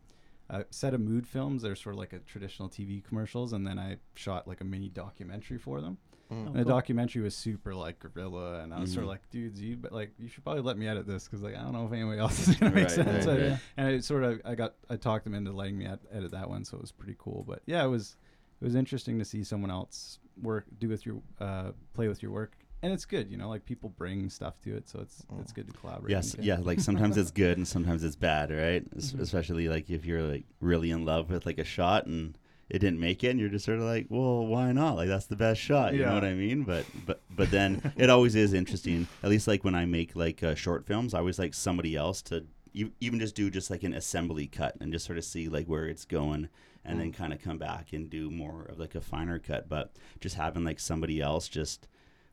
a 0.49 0.65
set 0.71 0.95
of 0.95 1.01
mood 1.01 1.27
films. 1.27 1.63
They're 1.63 1.75
sort 1.75 1.97
of 1.97 1.99
like 1.99 2.13
a 2.13 2.21
traditional 2.21 2.69
TV 2.69 3.03
commercials, 3.03 3.53
and 3.53 3.67
then 3.67 3.81
I 3.81 3.97
shot 4.15 4.47
like 4.47 4.61
a 4.61 4.65
mini 4.65 4.91
documentary 4.91 5.59
for 5.59 5.81
them. 5.81 5.99
Mm. 6.33 6.47
And 6.49 6.57
the 6.57 6.64
documentary 6.64 7.23
was 7.23 7.35
super 7.37 7.75
like 7.75 7.99
guerrilla, 7.99 8.61
and 8.62 8.73
I 8.73 8.81
was 8.81 8.90
sort 8.92 9.01
Mhm. 9.03 9.09
of 9.09 9.09
like, 9.11 9.31
dudes, 9.31 9.61
you 9.61 9.77
but 9.77 9.92
like 9.92 10.12
you 10.18 10.29
should 10.29 10.42
probably 10.45 10.62
let 10.62 10.77
me 10.79 10.87
edit 10.88 11.07
this 11.07 11.25
because 11.25 11.42
like 11.42 11.55
I 11.57 11.62
don't 11.62 11.73
know 11.73 11.87
if 11.87 11.92
anybody 11.92 12.18
else 12.21 12.49
is 12.49 12.57
gonna 12.57 12.75
make 12.75 12.85
Right, 12.85 12.90
sense. 12.90 13.27
right, 13.27 13.40
I- 13.40 13.49
right. 13.51 13.59
And 13.77 13.88
it 13.95 14.05
sort 14.05 14.25
of 14.25 14.40
I 14.45 14.55
got 14.55 14.75
I 14.88 14.97
talked 14.97 15.25
them 15.25 15.35
into 15.35 15.53
letting 15.53 15.77
me 15.79 15.87
ed- 15.87 16.07
edit 16.12 16.31
that 16.33 16.49
one, 16.49 16.64
so 16.64 16.77
it 16.77 16.81
was 16.81 16.92
pretty 16.92 17.16
cool. 17.18 17.45
But 17.47 17.62
yeah, 17.66 17.85
it 17.85 17.88
was 17.88 18.16
it 18.61 18.64
was 18.64 18.75
interesting 18.75 19.18
to 19.18 19.25
see 19.25 19.42
someone 19.45 19.71
else 19.71 20.18
work 20.40 20.66
do 20.79 20.88
with 20.88 21.05
your 21.05 21.21
uh 21.40 21.73
play 21.95 22.09
with 22.09 22.23
your 22.23 22.33
work, 22.33 22.57
and 22.83 22.92
it's 22.92 23.05
good, 23.05 23.31
you 23.31 23.37
know, 23.37 23.49
like 23.49 23.64
people 23.64 23.90
bring 23.90 24.31
stuff 24.31 24.61
to 24.62 24.77
it, 24.77 24.88
so 24.88 25.01
it's 25.01 25.25
it's 25.40 25.53
good 25.53 25.66
to 25.66 25.73
collaborate. 25.79 26.11
Yes, 26.11 26.35
yeah. 26.40 26.59
Like 26.59 26.81
sometimes 26.81 27.16
it's 27.16 27.31
good 27.45 27.57
and 27.59 27.66
sometimes 27.68 28.05
it's 28.05 28.16
bad, 28.16 28.51
right? 28.51 28.85
Es- 28.97 29.12
Mhm. 29.12 29.21
Especially 29.21 29.68
like 29.68 29.90
if 29.90 30.05
you're 30.07 30.23
like 30.23 30.45
really 30.61 30.90
in 30.90 31.05
love 31.05 31.29
with 31.31 31.45
like 31.47 31.59
a 31.59 31.64
shot 31.64 32.07
and 32.07 32.38
it 32.73 32.79
didn't 32.79 32.99
make 33.01 33.23
it, 33.23 33.29
and 33.29 33.39
you're 33.39 33.49
just 33.51 33.65
sort 33.67 33.79
of 33.79 33.85
like, 33.85 34.07
well, 34.09 34.47
why 34.47 34.73
not? 34.73 34.97
Like 34.97 35.09
that's 35.09 35.27
the 35.27 35.37
best 35.37 35.61
shot. 35.61 35.93
You 35.95 36.01
Yeah. 36.01 36.07
know 36.09 36.15
what 36.15 36.25
I 36.25 36.35
mean? 36.35 36.63
But 36.65 36.87
but 37.07 37.21
but 37.31 37.51
then 37.51 37.93
it 37.97 38.09
always 38.11 38.35
is 38.35 38.53
interesting. 38.53 39.07
At 39.23 39.31
least 39.31 39.47
like 39.47 39.63
when 39.63 39.75
I 39.75 39.85
make 39.85 40.17
like 40.17 40.43
uh, 40.43 40.55
short 40.55 40.87
films, 40.87 41.13
I 41.15 41.19
always 41.19 41.39
like 41.39 41.55
somebody 41.55 41.95
else 41.97 42.23
to 42.23 42.45
e- 42.73 42.91
even 43.01 43.21
just 43.21 43.35
do 43.35 43.51
just 43.51 43.71
like 43.71 43.83
an 43.83 43.93
assembly 43.93 44.47
cut 44.47 44.75
and 44.81 44.93
just 44.93 45.05
sort 45.07 45.19
of 45.19 45.25
see 45.25 45.49
like 45.49 45.67
where 45.67 45.87
it's 45.87 46.05
going. 46.05 46.49
And 46.85 46.99
then 46.99 47.13
kind 47.13 47.33
of 47.33 47.41
come 47.41 47.59
back 47.59 47.93
and 47.93 48.11
do 48.11 48.29
more 48.29 48.65
of 48.65 48.81
like 48.81 48.97
a 48.97 49.01
finer 49.01 49.39
cut, 49.39 49.69
but 49.69 49.93
just 50.21 50.35
having 50.35 50.65
like 50.65 50.81
somebody 50.81 51.21
else 51.21 51.49
just 51.49 51.87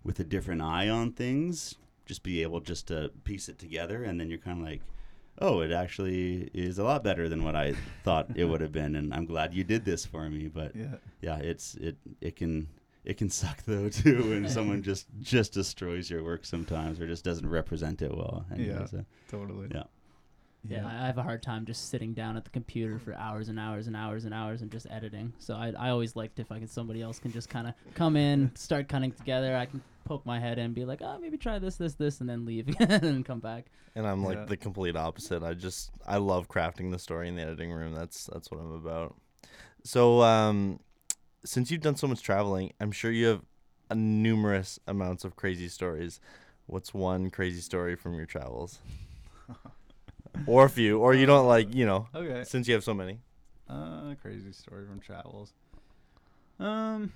with 0.03 0.19
a 0.19 0.23
different 0.23 0.63
eye 0.63 0.89
on 0.89 1.11
things, 1.11 1.75
just 2.07 2.23
be 2.23 2.41
able 2.41 2.59
just 2.59 2.87
to 2.87 3.11
piece 3.25 3.47
it 3.47 3.59
together, 3.59 4.01
and 4.03 4.19
then 4.19 4.27
you're 4.27 4.39
kind 4.39 4.57
of 4.59 4.65
like, 4.65 4.81
oh, 5.41 5.61
it 5.61 5.71
actually 5.71 6.49
is 6.53 6.79
a 6.79 6.83
lot 6.83 7.03
better 7.03 7.29
than 7.29 7.43
what 7.43 7.55
I 7.55 7.73
thought 8.03 8.27
it 8.35 8.45
would 8.45 8.61
have 8.61 8.71
been, 8.71 8.95
and 8.95 9.13
I'm 9.13 9.25
glad 9.25 9.53
you 9.53 9.63
did 9.63 9.85
this 9.85 10.05
for 10.05 10.29
me. 10.29 10.47
But 10.47 10.75
yeah. 10.75 10.95
yeah, 11.21 11.37
it's 11.37 11.75
it 11.75 11.97
it 12.21 12.35
can 12.35 12.67
it 13.05 13.17
can 13.17 13.29
suck 13.29 13.63
though 13.65 13.89
too 14.01 14.29
when 14.29 14.49
someone 14.57 14.83
just 14.83 15.07
just 15.21 15.53
destroys 15.53 16.09
your 16.09 16.23
work 16.23 16.45
sometimes 16.45 16.99
or 16.99 17.07
just 17.07 17.23
doesn't 17.23 17.49
represent 17.49 18.01
it 18.01 18.15
well. 18.15 18.45
Anyways, 18.53 18.93
uh, 18.93 19.03
Totally. 19.29 19.67
Yeah. 19.73 19.83
Yeah, 20.67 20.85
I 20.85 21.03
I 21.03 21.05
have 21.05 21.17
a 21.17 21.23
hard 21.23 21.41
time 21.41 21.65
just 21.65 21.89
sitting 21.89 22.13
down 22.13 22.35
at 22.35 22.43
the 22.43 22.49
computer 22.49 22.99
for 22.99 23.13
hours 23.13 23.47
and 23.47 23.57
hours 23.57 23.87
and 23.87 23.95
hours 23.95 24.25
and 24.25 24.33
hours 24.33 24.61
and 24.61 24.69
just 24.69 24.87
editing. 24.89 25.31
So 25.39 25.55
I, 25.55 25.73
I 25.79 25.89
always 25.89 26.17
liked 26.17 26.37
if 26.37 26.51
I 26.51 26.59
could 26.59 26.69
somebody 26.69 27.01
else 27.01 27.17
can 27.17 27.31
just 27.31 27.49
kind 27.49 27.65
of 27.65 27.73
come 27.95 28.17
in, 28.17 28.51
start 28.55 28.89
cutting 28.89 29.13
together. 29.13 29.55
I 29.55 29.67
can 29.67 29.81
poke 30.09 30.25
my 30.25 30.39
head 30.39 30.57
in, 30.57 30.65
and 30.65 30.75
be 30.75 30.83
like, 30.85 31.01
oh, 31.01 31.17
maybe 31.21 31.37
try 31.37 31.59
this, 31.59 31.75
this, 31.75 31.93
this, 31.93 32.19
and 32.19 32.29
then 32.29 32.43
leave 32.43 32.67
again 32.67 32.91
and 33.05 33.23
come 33.23 33.39
back. 33.39 33.67
And 33.95 34.05
I'm 34.07 34.23
like 34.25 34.37
Yeah. 34.39 34.45
the 34.45 34.57
complete 34.57 34.95
opposite. 34.95 35.43
I 35.43 35.53
just 35.53 35.91
I 36.05 36.17
love 36.17 36.47
crafting 36.49 36.91
the 36.91 36.99
story 36.99 37.27
in 37.29 37.35
the 37.35 37.43
editing 37.43 37.71
room. 37.71 37.93
That's 37.93 38.25
that's 38.25 38.49
what 38.51 38.59
I'm 38.59 38.71
about. 38.73 39.15
So 39.83 40.21
um 40.21 40.79
since 41.45 41.71
you've 41.71 41.81
done 41.81 41.95
so 41.95 42.07
much 42.07 42.21
traveling, 42.21 42.73
I'm 42.81 42.91
sure 42.91 43.11
you 43.11 43.27
have 43.27 43.41
a 43.89 43.95
numerous 43.95 44.79
amounts 44.87 45.23
of 45.23 45.35
crazy 45.35 45.67
stories. 45.69 46.19
What's 46.65 46.93
one 46.93 47.29
crazy 47.29 47.61
story 47.61 47.95
from 47.95 48.15
your 48.15 48.25
travels? 48.25 48.79
or 50.45 50.65
a 50.65 50.69
few, 50.69 50.99
or 50.99 51.13
you 51.13 51.25
don't 51.25 51.47
like, 51.47 51.73
you 51.73 51.85
know, 51.85 52.07
Okay. 52.13 52.43
since 52.43 52.67
you 52.67 52.73
have 52.73 52.83
so 52.83 52.93
many. 52.93 53.19
Uh, 53.67 54.13
crazy 54.21 54.51
story 54.51 54.85
from 54.85 54.99
travels. 54.99 55.53
Um, 56.59 57.11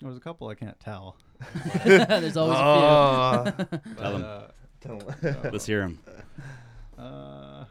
there 0.00 0.08
was 0.08 0.16
a 0.16 0.20
couple 0.20 0.48
I 0.48 0.54
can't 0.54 0.78
tell. 0.80 1.16
There's 1.84 2.36
always 2.36 2.58
Ah. 2.58 3.42
a 3.46 3.52
few. 3.52 3.78
Tell 3.96 4.14
'em. 4.14 4.24
Uh, 4.24 4.42
Tell 4.80 4.94
'em. 5.02 5.34
uh, 5.44 5.48
let's 5.52 5.66
hear 5.66 5.82
him. 5.82 5.98
Uh, 6.98 7.64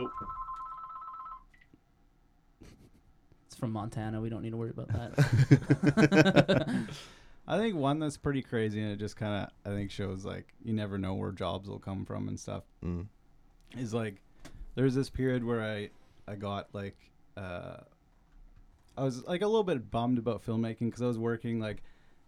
Oh, 0.00 0.08
it's 3.46 3.56
from 3.56 3.72
Montana. 3.72 4.20
We 4.20 4.28
don't 4.28 4.42
need 4.42 4.50
to 4.50 4.56
worry 4.56 4.70
about 4.70 4.88
that. 4.88 6.86
I 7.48 7.56
think 7.58 7.74
one 7.74 7.98
that's 7.98 8.16
pretty 8.16 8.42
crazy, 8.42 8.80
and 8.80 8.92
it 8.92 8.96
just 8.98 9.16
kind 9.16 9.42
of 9.44 9.50
I 9.72 9.74
think 9.74 9.90
shows 9.90 10.24
like 10.24 10.54
you 10.62 10.72
never 10.72 10.98
know 10.98 11.14
where 11.14 11.32
jobs 11.32 11.68
will 11.68 11.78
come 11.80 12.04
from 12.04 12.28
and 12.28 12.38
stuff. 12.38 12.62
Mm. 12.84 13.06
Is 13.76 13.92
like 13.92 14.20
there's 14.76 14.94
this 14.94 15.10
period 15.10 15.42
where 15.42 15.62
I 15.62 15.90
I 16.30 16.36
got 16.36 16.68
like 16.72 16.96
uh 17.36 17.78
I 18.98 19.04
was 19.04 19.22
like 19.24 19.42
a 19.42 19.46
little 19.46 19.64
bit 19.64 19.90
bummed 19.90 20.18
about 20.18 20.44
filmmaking 20.44 20.86
because 20.86 21.02
I 21.02 21.06
was 21.06 21.18
working 21.18 21.60
like 21.60 21.82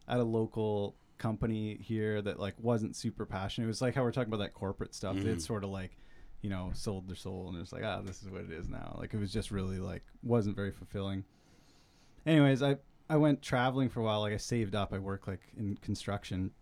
at 0.09 0.19
a 0.19 0.25
local 0.25 0.97
company 1.19 1.77
here 1.83 2.23
that 2.23 2.39
like 2.39 2.55
wasn't 2.61 2.97
super 2.97 3.27
passionate. 3.27 3.67
It 3.67 3.69
was 3.69 3.83
like 3.83 3.95
how 3.95 4.03
we're 4.03 4.13
talking 4.13 4.33
about 4.33 4.43
that 4.45 4.55
corporate 4.55 4.95
stuff. 4.95 5.17
Mhm. 5.17 5.25
They'd 5.25 5.43
sort 5.43 5.65
of 5.65 5.71
like 5.71 5.97
you 6.43 6.49
know 6.49 6.71
sold 6.75 7.07
their 7.09 7.17
soul 7.17 7.49
and 7.51 7.61
it's 7.61 7.73
like 7.73 7.85
ah 7.85 8.01
this 8.01 8.23
is 8.23 8.31
what 8.31 8.43
it 8.43 8.53
is 8.53 8.69
now. 8.69 8.97
Like 8.99 9.13
it 9.15 9.19
was 9.21 9.33
just 9.33 9.51
really 9.51 9.79
like 9.79 10.03
wasn't 10.23 10.57
very 10.57 10.71
fulfilling. 10.73 11.25
Anyways, 12.27 12.63
I 12.63 12.77
I 13.09 13.17
went 13.17 13.43
traveling 13.43 13.89
for 13.89 14.01
a 14.01 14.05
while. 14.05 14.21
Like 14.21 14.33
I 14.33 14.39
saved 14.39 14.75
up. 14.75 14.93
I 14.93 14.99
work 14.99 15.27
like 15.27 15.43
in 15.57 15.77
construction, 15.79 16.53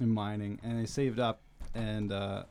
in 0.00 0.08
mining, 0.10 0.58
and 0.62 0.78
I 0.78 0.84
saved 0.86 1.18
up 1.20 1.42
and 1.74 2.10
uh, 2.12 2.44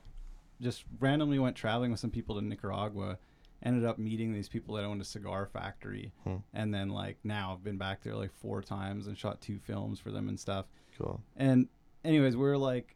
just 0.62 0.84
randomly 1.00 1.40
went 1.40 1.56
traveling 1.56 1.92
with 1.92 2.00
some 2.00 2.12
people 2.12 2.36
to 2.36 2.42
Nicaragua. 2.46 3.18
Ended 3.64 3.86
up 3.86 3.98
meeting 3.98 4.34
these 4.34 4.48
people 4.48 4.76
that 4.76 4.84
owned 4.84 5.02
a 5.02 5.06
cigar 5.06 5.48
factory, 5.48 6.14
Hmm. 6.24 6.36
and 6.54 6.74
then 6.74 6.90
like 6.90 7.18
now 7.24 7.54
I've 7.54 7.64
been 7.64 7.78
back 7.78 8.04
there 8.04 8.16
like 8.16 8.32
four 8.34 8.62
times 8.62 9.08
and 9.08 9.18
shot 9.18 9.42
two 9.42 9.58
films 9.60 10.00
for 10.00 10.12
them 10.12 10.30
and 10.30 10.40
stuff. 10.40 10.68
Cool. 10.98 11.22
And 11.36 11.68
anyways, 12.06 12.38
we 12.38 12.46
are 12.46 12.58
like, 12.58 12.96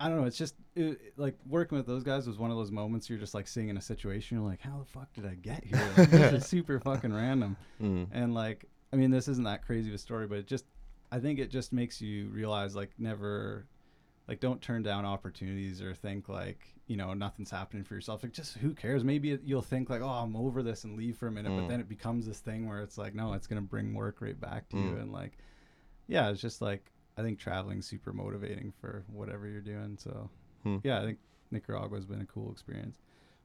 I 0.00 0.08
don't 0.08 0.18
know. 0.20 0.24
It's 0.26 0.36
just 0.36 0.56
it, 0.74 1.12
like 1.16 1.36
working 1.46 1.78
with 1.78 1.86
those 1.86 2.02
guys 2.02 2.26
was 2.26 2.36
one 2.38 2.50
of 2.50 2.56
those 2.56 2.70
moments 2.72 3.08
you're 3.08 3.18
just 3.18 3.34
like 3.34 3.46
seeing 3.46 3.68
in 3.68 3.76
a 3.76 3.80
situation. 3.82 4.36
You're 4.38 4.46
like, 4.48 4.60
how 4.60 4.78
the 4.78 4.84
fuck 4.84 5.12
did 5.14 5.24
I 5.26 5.34
get 5.36 5.64
here? 5.64 5.80
Like, 5.96 6.10
this 6.10 6.32
is 6.42 6.46
super 6.48 6.80
fucking 6.80 7.12
random. 7.14 7.56
Mm. 7.80 8.08
And 8.12 8.34
like, 8.34 8.64
I 8.92 8.96
mean, 8.96 9.10
this 9.10 9.28
isn't 9.28 9.44
that 9.44 9.64
crazy 9.64 9.90
of 9.90 9.94
a 9.94 9.98
story, 9.98 10.26
but 10.26 10.38
it 10.38 10.46
just, 10.46 10.64
I 11.12 11.18
think 11.20 11.38
it 11.38 11.50
just 11.50 11.72
makes 11.72 12.00
you 12.00 12.28
realize 12.28 12.74
like 12.74 12.90
never, 12.98 13.66
like 14.28 14.40
don't 14.40 14.60
turn 14.60 14.82
down 14.82 15.04
opportunities 15.04 15.82
or 15.82 15.94
think 15.94 16.28
like 16.28 16.66
you 16.86 16.96
know 16.96 17.12
nothing's 17.14 17.50
happening 17.50 17.84
for 17.84 17.94
yourself. 17.94 18.22
Like 18.22 18.32
just 18.32 18.56
who 18.58 18.74
cares? 18.74 19.02
Maybe 19.04 19.32
it, 19.32 19.40
you'll 19.44 19.62
think 19.62 19.88
like, 19.90 20.00
oh, 20.02 20.08
I'm 20.08 20.36
over 20.36 20.62
this 20.62 20.84
and 20.84 20.96
leave 20.96 21.16
for 21.16 21.26
a 21.28 21.32
minute, 21.32 21.52
Mm. 21.52 21.60
but 21.62 21.68
then 21.68 21.80
it 21.80 21.88
becomes 21.88 22.26
this 22.26 22.38
thing 22.40 22.68
where 22.68 22.80
it's 22.80 22.98
like, 22.98 23.14
no, 23.14 23.32
it's 23.32 23.46
gonna 23.46 23.60
bring 23.60 23.94
work 23.94 24.20
right 24.20 24.38
back 24.40 24.68
to 24.70 24.76
you, 24.76 24.90
Mm. 24.92 25.02
and 25.02 25.12
like, 25.12 25.38
yeah, 26.08 26.30
it's 26.30 26.40
just 26.40 26.60
like 26.62 26.90
I 27.16 27.22
think 27.22 27.38
traveling's 27.38 27.86
super 27.86 28.12
motivating 28.12 28.72
for 28.80 29.04
whatever 29.12 29.46
you're 29.46 29.60
doing. 29.60 29.96
So 29.98 30.30
Hmm. 30.62 30.78
yeah, 30.82 31.00
I 31.00 31.04
think 31.04 31.18
Nicaragua's 31.50 32.06
been 32.06 32.20
a 32.22 32.26
cool 32.26 32.50
experience. 32.52 32.98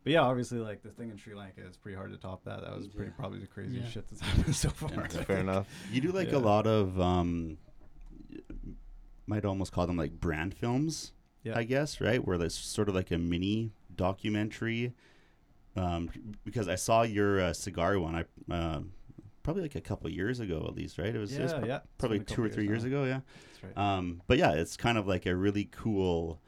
But 0.03 0.13
yeah, 0.13 0.21
obviously, 0.21 0.59
like 0.59 0.83
the 0.83 0.89
thing 0.91 1.09
in 1.09 1.17
Sri 1.17 1.33
Lanka, 1.35 1.65
is 1.67 1.75
pretty 1.75 1.97
hard 1.97 2.11
to 2.11 2.17
top 2.17 2.43
that. 2.45 2.61
That 2.61 2.73
was 2.77 2.87
pretty 2.87 3.09
Yeah. 3.11 3.17
probably 3.19 3.39
the 3.39 3.47
craziest 3.47 3.85
Yeah. 3.87 3.91
shit 3.91 4.07
that's 4.07 4.21
happened 4.37 4.55
so 4.55 4.69
far. 4.69 4.91
Yeah, 4.91 5.07
Fair 5.23 5.39
enough. 5.39 5.67
You 5.91 5.99
do 5.99 6.11
like 6.13 6.29
Yeah. 6.31 6.37
a 6.37 6.39
lot 6.39 6.65
of 6.65 6.97
um, 7.01 7.57
y- 7.76 7.76
might 9.27 9.45
almost 9.45 9.71
call 9.71 9.85
them 9.85 9.97
like 9.97 10.13
brand 10.19 10.53
films. 10.55 11.11
Yeah. 11.43 11.57
I 11.57 11.63
guess 11.63 12.01
right, 12.01 12.25
where 12.25 12.37
there's 12.37 12.55
sort 12.55 12.89
of 12.89 12.95
like 12.95 13.11
a 13.11 13.17
mini 13.17 13.71
documentary. 13.95 14.93
Um, 15.75 16.09
because 16.43 16.67
I 16.67 16.75
saw 16.75 17.03
your 17.03 17.39
uh, 17.39 17.53
cigar 17.53 17.99
one, 17.99 18.15
I 18.15 18.53
um, 18.53 18.91
probably 19.43 19.61
like 19.61 19.75
a 19.75 19.81
couple 19.81 20.09
years 20.09 20.39
ago 20.39 20.65
at 20.67 20.75
least, 20.75 20.97
right? 20.97 21.15
It 21.15 21.19
was, 21.19 21.31
it 21.31 21.43
was 21.43 21.51
Yeah, 21.53 21.65
yeah. 21.65 21.79
Probably 21.99 22.19
two 22.19 22.43
or 22.43 22.49
three 22.49 22.65
years 22.65 22.83
now. 22.83 22.87
ago, 22.87 23.03
yeah. 23.05 23.19
That's 23.61 23.77
right. 23.77 23.77
Um, 23.97 24.21
but 24.27 24.37
yeah, 24.39 24.53
it's 24.53 24.75
kind 24.75 24.97
of 24.97 25.07
like 25.07 25.25
a 25.27 25.35
really 25.35 25.65
cool, 25.65 26.41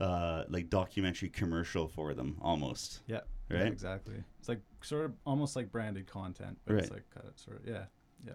uh, 0.00 0.44
like 0.48 0.70
documentary 0.70 1.28
commercial 1.28 1.88
for 1.88 2.14
them 2.14 2.38
almost. 2.40 3.00
Yeah, 3.08 3.20
yeah, 3.50 3.58
right? 3.58 3.66
exactly. 3.66 4.22
It's 4.38 4.48
like 4.48 4.60
sort 4.80 5.06
of 5.06 5.12
almost 5.26 5.56
like 5.56 5.70
branded 5.72 6.06
content, 6.06 6.58
but 6.64 6.76
it's 6.76 6.84
Right. 6.90 6.98
like 6.98 7.10
kind 7.14 7.26
of 7.28 7.38
sort 7.38 7.60
of 7.60 7.66
yeah. 7.68 7.84
yeah. 8.24 8.32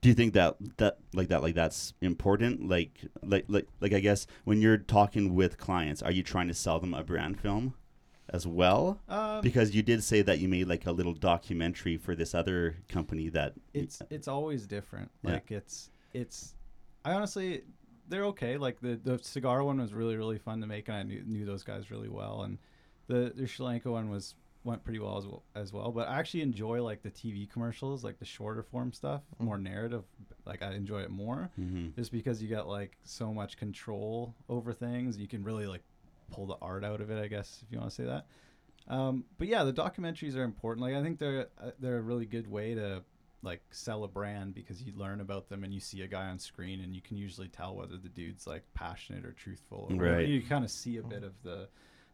Do 0.00 0.08
you 0.08 0.14
think 0.14 0.32
that 0.34 0.56
that 0.78 0.98
like 1.12 1.28
that 1.28 1.42
like 1.42 1.54
that's 1.54 1.92
important? 2.00 2.68
Like 2.68 3.00
like 3.22 3.44
like 3.48 3.68
like 3.80 3.92
I 3.92 4.00
guess 4.00 4.26
when 4.44 4.60
you're 4.62 4.78
talking 4.78 5.34
with 5.34 5.58
clients, 5.58 6.02
are 6.02 6.12
you 6.12 6.22
trying 6.22 6.48
to 6.48 6.54
sell 6.54 6.80
them 6.80 6.94
a 6.94 7.04
brand 7.04 7.38
film 7.38 7.74
as 8.30 8.46
well? 8.46 9.00
Um, 9.08 9.42
Because 9.42 9.74
you 9.74 9.82
did 9.82 10.02
say 10.02 10.22
that 10.22 10.38
you 10.38 10.48
made 10.48 10.68
like 10.68 10.86
a 10.86 10.92
little 10.92 11.12
documentary 11.12 11.96
for 11.98 12.14
this 12.14 12.34
other 12.34 12.76
company 12.88 13.28
that 13.30 13.54
it's 13.74 14.00
it's 14.08 14.28
always 14.28 14.66
different. 14.66 15.10
Yeah. 15.22 15.32
Like 15.32 15.50
it's 15.50 15.90
it's 16.14 16.54
I 17.04 17.12
honestly 17.12 17.62
they're 18.08 18.24
okay. 18.26 18.56
Like 18.56 18.80
the 18.80 18.98
the 19.02 19.18
cigar 19.22 19.62
one 19.62 19.80
was 19.80 19.92
really 19.92 20.16
really 20.16 20.38
fun 20.38 20.60
to 20.62 20.66
make, 20.66 20.88
and 20.88 20.96
I 20.96 21.02
knew 21.02 21.22
knew 21.26 21.44
those 21.44 21.62
guys 21.62 21.90
really 21.90 22.08
well, 22.08 22.42
and 22.42 22.58
the 23.06 23.32
the 23.34 23.46
Sri 23.46 23.66
Lanka 23.66 23.90
one 23.90 24.08
was 24.08 24.34
went 24.64 24.84
pretty 24.84 24.98
well 24.98 25.16
as 25.16 25.26
well 25.26 25.42
as 25.54 25.72
well. 25.72 25.90
But 25.90 26.08
I 26.08 26.18
actually 26.18 26.42
enjoy 26.42 26.82
like 26.82 27.02
the 27.02 27.10
TV 27.10 27.50
commercials, 27.50 28.04
like 28.04 28.18
the 28.18 28.24
shorter 28.24 28.62
form 28.62 28.92
stuff, 28.92 29.22
more 29.38 29.58
narrative. 29.58 30.04
Like 30.44 30.62
I 30.62 30.72
enjoy 30.74 31.00
it 31.00 31.10
more 31.10 31.50
Mhm. 31.58 31.94
just 31.94 32.12
because 32.12 32.42
you 32.42 32.48
get 32.48 32.66
like 32.66 32.96
so 33.04 33.32
much 33.32 33.56
control 33.56 34.34
over 34.48 34.72
things. 34.72 35.16
You 35.18 35.28
can 35.28 35.42
really 35.42 35.66
like 35.66 35.82
pull 36.30 36.46
the 36.46 36.56
art 36.60 36.84
out 36.84 37.00
of 37.00 37.10
it, 37.10 37.22
I 37.22 37.26
guess, 37.28 37.62
if 37.64 37.72
you 37.72 37.78
want 37.78 37.90
to 37.90 37.94
say 37.94 38.04
that. 38.04 38.26
Um, 38.88 39.24
but 39.38 39.46
yeah, 39.48 39.64
the 39.64 39.72
documentaries 39.72 40.36
are 40.36 40.42
important. 40.42 40.84
Like 40.84 40.94
I 40.94 41.02
think 41.02 41.18
they're 41.18 41.48
uh, 41.58 41.70
they're 41.78 41.98
a 41.98 42.02
really 42.02 42.26
good 42.26 42.46
way 42.46 42.74
to 42.74 43.02
like 43.42 43.62
sell 43.70 44.04
a 44.04 44.08
brand 44.08 44.54
because 44.54 44.82
you 44.82 44.92
learn 44.94 45.20
about 45.22 45.48
them 45.48 45.64
and 45.64 45.72
you 45.72 45.80
see 45.80 46.02
a 46.02 46.06
guy 46.06 46.26
on 46.26 46.38
screen 46.38 46.82
and 46.82 46.94
you 46.94 47.00
can 47.00 47.16
usually 47.16 47.48
tell 47.48 47.74
whether 47.74 47.96
the 47.96 48.08
dude's 48.10 48.46
like 48.46 48.64
passionate 48.74 49.24
or 49.24 49.32
truthful. 49.32 49.86
Or. 49.90 49.96
Right. 49.96 50.28
You 50.28 50.42
kind 50.42 50.62
of 50.64 50.70
see 50.70 50.98
a 50.98 51.02
bit 51.02 51.22
of 51.22 51.32
the 51.42 51.68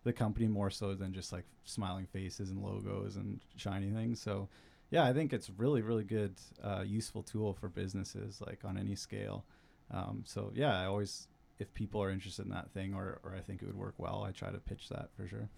the 0.07 0.12
company 0.12 0.47
more 0.47 0.71
so 0.71 0.95
than 0.95 1.12
just 1.12 1.33
like 1.33 1.45
smiling 1.64 2.07
faces 2.07 2.51
and 2.51 2.62
logos 2.62 3.16
and 3.16 3.40
shiny 3.57 3.90
things. 3.90 4.21
So 4.21 4.49
yeah, 4.90 5.05
I 5.05 5.12
think 5.12 5.33
it's 5.33 5.51
really 5.51 5.83
really 5.83 6.05
good, 6.05 6.37
uh, 6.62 6.85
useful 6.87 7.23
tool 7.23 7.53
for 7.53 7.69
businesses 7.69 8.40
like 8.47 8.61
on 8.64 8.79
any 8.79 8.95
scale. 8.95 9.45
Um, 9.90 10.23
so 10.25 10.53
yeah, 10.55 10.81
I 10.81 10.87
always 10.87 11.27
if 11.59 11.75
people 11.75 12.01
are 12.03 12.11
interested 12.11 12.45
in 12.45 12.53
that 12.53 12.71
thing 12.71 12.95
or 12.95 13.21
or 13.25 13.35
I 13.37 13.40
think 13.40 13.62
it 13.62 13.66
would 13.66 13.77
work 13.77 13.95
well, 13.99 14.25
I 14.27 14.31
try 14.31 14.51
to 14.51 14.59
pitch 14.59 14.88
that 14.90 15.11
for 15.16 15.27
sure. 15.27 15.49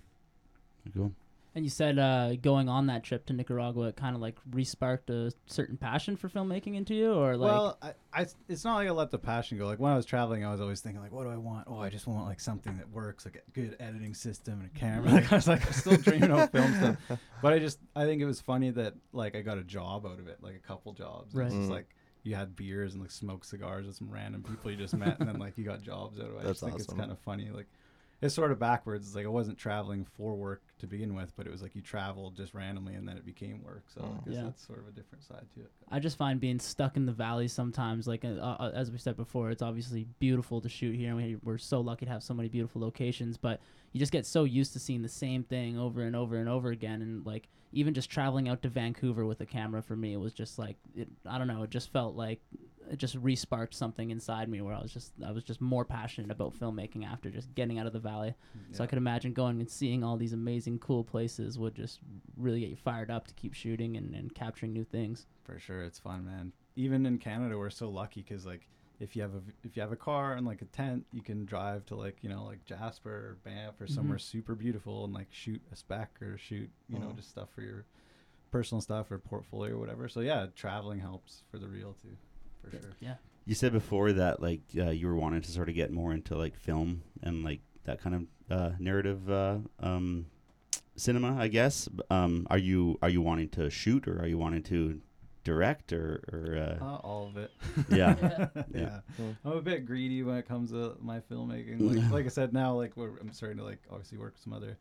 Cool. 0.94 1.12
And 1.54 1.64
you 1.64 1.70
said 1.70 1.98
uh, 1.98 2.36
going 2.36 2.68
on 2.68 2.86
that 2.86 3.02
trip 3.02 3.26
to 3.26 3.32
Nicaragua, 3.32 3.88
it 3.88 3.96
kind 3.96 4.14
of 4.14 4.22
like 4.22 4.36
resparked 4.48 5.10
a 5.10 5.32
certain 5.46 5.76
passion 5.76 6.14
for 6.16 6.28
filmmaking 6.28 6.76
into 6.76 6.94
you, 6.94 7.12
or 7.12 7.36
like, 7.36 7.50
well, 7.50 7.78
I, 7.82 7.92
I, 8.12 8.26
it's 8.48 8.64
not 8.64 8.76
like 8.76 8.86
I 8.86 8.90
let 8.92 9.10
the 9.10 9.18
passion 9.18 9.58
go. 9.58 9.66
Like 9.66 9.80
when 9.80 9.90
I 9.90 9.96
was 9.96 10.06
traveling, 10.06 10.44
I 10.44 10.52
was 10.52 10.60
always 10.60 10.80
thinking 10.80 11.00
like, 11.02 11.10
what 11.10 11.24
do 11.24 11.30
I 11.30 11.36
want? 11.36 11.66
Oh, 11.68 11.80
I 11.80 11.88
just 11.88 12.06
want 12.06 12.26
like 12.26 12.38
something 12.38 12.76
that 12.76 12.88
works, 12.90 13.24
like 13.24 13.36
a 13.36 13.50
good 13.52 13.76
editing 13.80 14.14
system 14.14 14.60
and 14.60 14.70
a 14.74 14.78
camera. 14.78 15.10
Like 15.18 15.32
I 15.32 15.36
was 15.36 15.48
like, 15.48 15.66
I'm 15.66 15.72
still 15.72 15.96
dreaming 15.96 16.30
of 16.30 16.50
film 16.50 16.74
stuff, 16.74 16.96
but 17.42 17.52
I 17.52 17.58
just, 17.58 17.80
I 17.96 18.04
think 18.04 18.20
it 18.22 18.26
was 18.26 18.40
funny 18.40 18.70
that 18.70 18.94
like 19.12 19.34
I 19.34 19.40
got 19.40 19.58
a 19.58 19.64
job 19.64 20.06
out 20.06 20.18
of 20.20 20.28
it, 20.28 20.38
like 20.42 20.54
a 20.54 20.66
couple 20.66 20.92
jobs. 20.92 21.34
Right. 21.34 21.46
It's 21.46 21.54
Mm. 21.56 21.70
like 21.70 21.88
you 22.24 22.34
had 22.34 22.54
beers 22.54 22.92
and 22.92 23.02
like 23.02 23.10
smoked 23.10 23.46
cigars 23.46 23.86
with 23.86 23.96
some 23.96 24.10
random 24.10 24.42
people 24.42 24.70
you 24.70 24.76
just 24.76 24.94
met, 24.96 25.18
and 25.18 25.28
then 25.28 25.38
like 25.38 25.56
you 25.56 25.64
got 25.64 25.80
jobs 25.82 26.20
out 26.20 26.26
of 26.26 26.34
it. 26.34 26.38
I 26.40 26.42
That's 26.44 26.60
just 26.60 26.64
think 26.64 26.78
it's 26.78 26.92
kind 26.92 27.10
of 27.10 27.18
funny. 27.20 27.50
Like 27.50 27.66
it's 28.20 28.34
sort 28.34 28.50
of 28.50 28.58
backwards. 28.58 29.06
It's 29.06 29.14
like 29.16 29.24
I 29.26 29.28
wasn't 29.28 29.58
traveling 29.58 30.04
for 30.16 30.34
work 30.34 30.62
to 30.80 30.86
begin 30.86 31.14
with, 31.14 31.32
but 31.36 31.46
it 31.46 31.50
was 31.52 31.62
like 31.62 31.74
you 31.76 31.82
traveled 31.82 32.36
just 32.36 32.52
randomly, 32.54 32.94
and 32.94 33.06
then 33.08 33.16
it 33.16 33.24
became 33.24 33.62
work. 33.62 33.84
So. 33.94 34.02
I 34.02 34.28
guess 34.28 34.36
Yeah. 34.38 34.44
that's 34.44 34.66
sort 34.66 34.80
of 34.80 34.88
a 34.88 34.90
different 34.90 35.24
side 35.24 35.46
to 35.54 35.60
it. 35.60 35.70
I 35.88 35.98
just 36.00 36.16
find 36.18 36.40
being 36.40 36.58
stuck 36.58 36.96
in 36.96 37.06
the 37.06 37.12
valley 37.12 37.48
sometimes, 37.48 38.06
like 38.08 38.24
uh, 38.24 38.28
uh, 38.28 38.72
as 38.74 38.90
we 38.90 38.98
said 38.98 39.16
before, 39.16 39.50
it's 39.50 39.62
obviously 39.62 40.06
beautiful 40.18 40.60
to 40.60 40.68
shoot 40.68 40.94
here, 40.96 41.08
and 41.10 41.16
we, 41.16 41.36
we're 41.42 41.58
so 41.58 41.80
lucky 41.80 42.06
to 42.06 42.12
have 42.12 42.22
so 42.22 42.34
many 42.34 42.48
beautiful 42.48 42.80
locations. 42.80 43.36
But 43.36 43.60
you 43.92 44.00
just 44.00 44.12
get 44.12 44.26
so 44.26 44.44
used 44.44 44.72
to 44.74 44.78
seeing 44.78 45.02
the 45.02 45.08
same 45.08 45.42
thing 45.42 45.78
over 45.78 46.02
and 46.02 46.14
over 46.14 46.36
and 46.36 46.48
over 46.48 46.70
again, 46.70 47.02
and 47.02 47.24
like 47.26 47.48
even 47.72 47.94
just 47.94 48.10
traveling 48.10 48.48
out 48.48 48.62
to 48.62 48.68
Vancouver 48.68 49.26
with 49.26 49.40
a 49.40 49.46
camera 49.46 49.82
for 49.82 49.96
me, 49.96 50.12
it 50.12 50.20
was 50.20 50.32
just 50.32 50.58
like 50.58 50.76
it, 50.96 51.08
I 51.26 51.38
don't 51.38 51.48
know, 51.48 51.62
it 51.62 51.70
just 51.70 51.92
felt 51.92 52.16
like 52.16 52.40
it 52.90 52.98
just 52.98 53.22
resparked 53.22 53.74
something 53.74 54.10
inside 54.10 54.48
me 54.48 54.60
where 54.60 54.74
I 54.74 54.80
was 54.80 54.92
just 54.92 55.12
I 55.24 55.30
was 55.30 55.44
just 55.44 55.60
more 55.60 55.84
passionate 55.84 56.30
about 56.30 56.58
filmmaking 56.58 57.04
after 57.04 57.30
just 57.30 57.54
getting 57.54 57.78
out 57.78 57.86
of 57.86 57.92
the 57.92 57.98
valley. 57.98 58.34
Mm, 58.56 58.76
so 58.76 58.84
I 58.84 58.86
could 58.86 58.98
imagine 58.98 59.32
going 59.32 59.60
and 59.60 59.70
seeing 59.70 60.02
all 60.02 60.16
these 60.16 60.32
amazing, 60.32 60.78
cool 60.78 61.04
places 61.04 61.58
would 61.58 61.74
just 61.74 62.00
really 62.36 62.60
get 62.60 62.70
you 62.70 62.76
fired 62.76 63.10
up 63.10 63.26
to 63.28 63.34
keep 63.34 63.54
shooting 63.54 63.96
and, 63.96 64.14
and 64.14 64.34
capturing 64.34 64.72
new 64.72 64.84
things. 64.84 65.26
For 65.44 65.58
sure, 65.58 65.82
it's 65.82 65.98
fun, 65.98 66.24
man. 66.24 66.52
Even 66.76 67.04
in 67.06 67.18
Canada, 67.18 67.58
we're 67.58 67.70
so 67.70 67.88
lucky 67.90 68.22
because 68.22 68.46
like 68.46 68.66
if 69.00 69.14
you 69.14 69.22
have 69.22 69.34
a 69.34 69.40
if 69.64 69.76
you 69.76 69.82
have 69.82 69.92
a 69.92 69.96
car 69.96 70.34
and 70.34 70.46
like 70.46 70.62
a 70.62 70.66
tent, 70.66 71.06
you 71.12 71.22
can 71.22 71.44
drive 71.44 71.86
to 71.86 71.94
like 71.94 72.18
you 72.22 72.28
know 72.28 72.44
like 72.44 72.64
Jasper 72.64 73.10
or 73.10 73.36
Banff 73.44 73.80
or 73.80 73.86
somewhere 73.86 74.18
Mhm. 74.18 74.22
super 74.22 74.54
beautiful 74.54 75.04
and 75.04 75.14
like 75.14 75.28
shoot 75.30 75.60
a 75.72 75.76
spec 75.76 76.10
or 76.20 76.36
shoot 76.38 76.68
you 76.88 76.98
know 76.98 77.06
Mhm. 77.08 77.16
just 77.16 77.30
stuff 77.30 77.48
for 77.54 77.62
your 77.62 77.84
personal 78.50 78.80
stuff 78.80 79.10
or 79.10 79.18
portfolio 79.18 79.74
or 79.74 79.78
whatever. 79.78 80.08
So 80.08 80.20
yeah, 80.20 80.46
traveling 80.56 81.00
helps 81.00 81.42
for 81.50 81.58
the 81.58 81.68
real 81.68 81.94
too, 82.02 82.16
for 82.62 82.70
sure. 82.70 82.90
Yeah. 83.00 83.16
You 83.44 83.54
said 83.54 83.72
before 83.72 84.12
that 84.12 84.40
like 84.42 84.62
uh, 84.76 84.90
you 84.90 85.06
were 85.06 85.16
wanting 85.16 85.42
to 85.42 85.50
sort 85.50 85.68
of 85.68 85.74
get 85.74 85.90
more 85.92 86.12
into 86.12 86.36
like 86.36 86.56
film 86.56 87.02
and 87.22 87.44
like 87.44 87.60
that 87.84 88.00
kind 88.00 88.14
of 88.16 88.26
uh, 88.50 88.72
narrative 88.78 89.30
uh, 89.30 89.58
um, 89.80 90.26
cinema, 90.96 91.36
I 91.38 91.48
guess. 91.48 91.88
Um, 92.10 92.46
are 92.50 92.58
you 92.58 92.98
are 93.02 93.08
you 93.08 93.22
wanting 93.22 93.48
to 93.50 93.70
shoot 93.70 94.06
or 94.08 94.20
are 94.20 94.26
you 94.26 94.38
wanting 94.38 94.62
to 94.64 95.00
direct 95.48 95.92
or, 95.94 96.22
or 96.32 96.78
uh, 96.80 96.84
Uh, 96.84 96.96
all 96.96 97.26
of 97.28 97.36
it. 97.38 97.50
Yeah. 97.90 98.14
yeah. 98.74 99.00
Yeah. 99.18 99.32
I'm 99.44 99.52
a 99.52 99.62
bit 99.62 99.86
greedy 99.86 100.22
when 100.22 100.36
it 100.36 100.46
comes 100.46 100.70
to 100.72 100.96
my 101.00 101.20
filmmaking. 101.20 101.80
Like, 102.02 102.10
like 102.12 102.26
I 102.26 102.28
said, 102.28 102.52
now 102.52 102.74
like 102.74 102.96
we're, 102.96 103.16
I'm 103.18 103.32
starting 103.32 103.58
to 103.58 103.64
like 103.64 103.82
obviously 103.90 104.18
work 104.18 104.34
with 104.34 104.42
some 104.42 104.52
other 104.52 104.76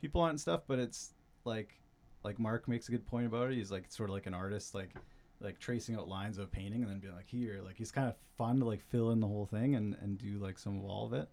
people 0.00 0.20
on 0.20 0.30
and 0.30 0.40
stuff, 0.40 0.62
but 0.66 0.78
it's 0.80 1.14
like 1.44 1.78
like 2.24 2.38
Mark 2.40 2.66
makes 2.66 2.88
a 2.88 2.90
good 2.90 3.06
point 3.06 3.26
about 3.26 3.50
it. 3.50 3.54
He's 3.54 3.70
like 3.70 3.84
sort 3.90 4.10
of 4.10 4.14
like 4.14 4.26
an 4.26 4.34
artist, 4.34 4.74
like 4.74 4.92
like 5.40 5.60
tracing 5.60 5.94
out 5.94 6.08
lines 6.08 6.36
of 6.38 6.44
a 6.44 6.48
painting 6.48 6.82
and 6.82 6.90
then 6.90 6.98
being 6.98 7.14
like 7.14 7.28
here, 7.28 7.60
like 7.64 7.76
he's 7.76 7.92
kind 7.92 8.08
of 8.08 8.16
fun 8.36 8.58
to 8.58 8.64
like 8.64 8.82
fill 8.82 9.12
in 9.12 9.20
the 9.20 9.26
whole 9.28 9.46
thing 9.46 9.76
and 9.76 9.96
and 10.02 10.18
do 10.18 10.38
like 10.38 10.58
some 10.58 10.78
of 10.78 10.84
all 10.84 11.06
of 11.06 11.12
it. 11.12 11.28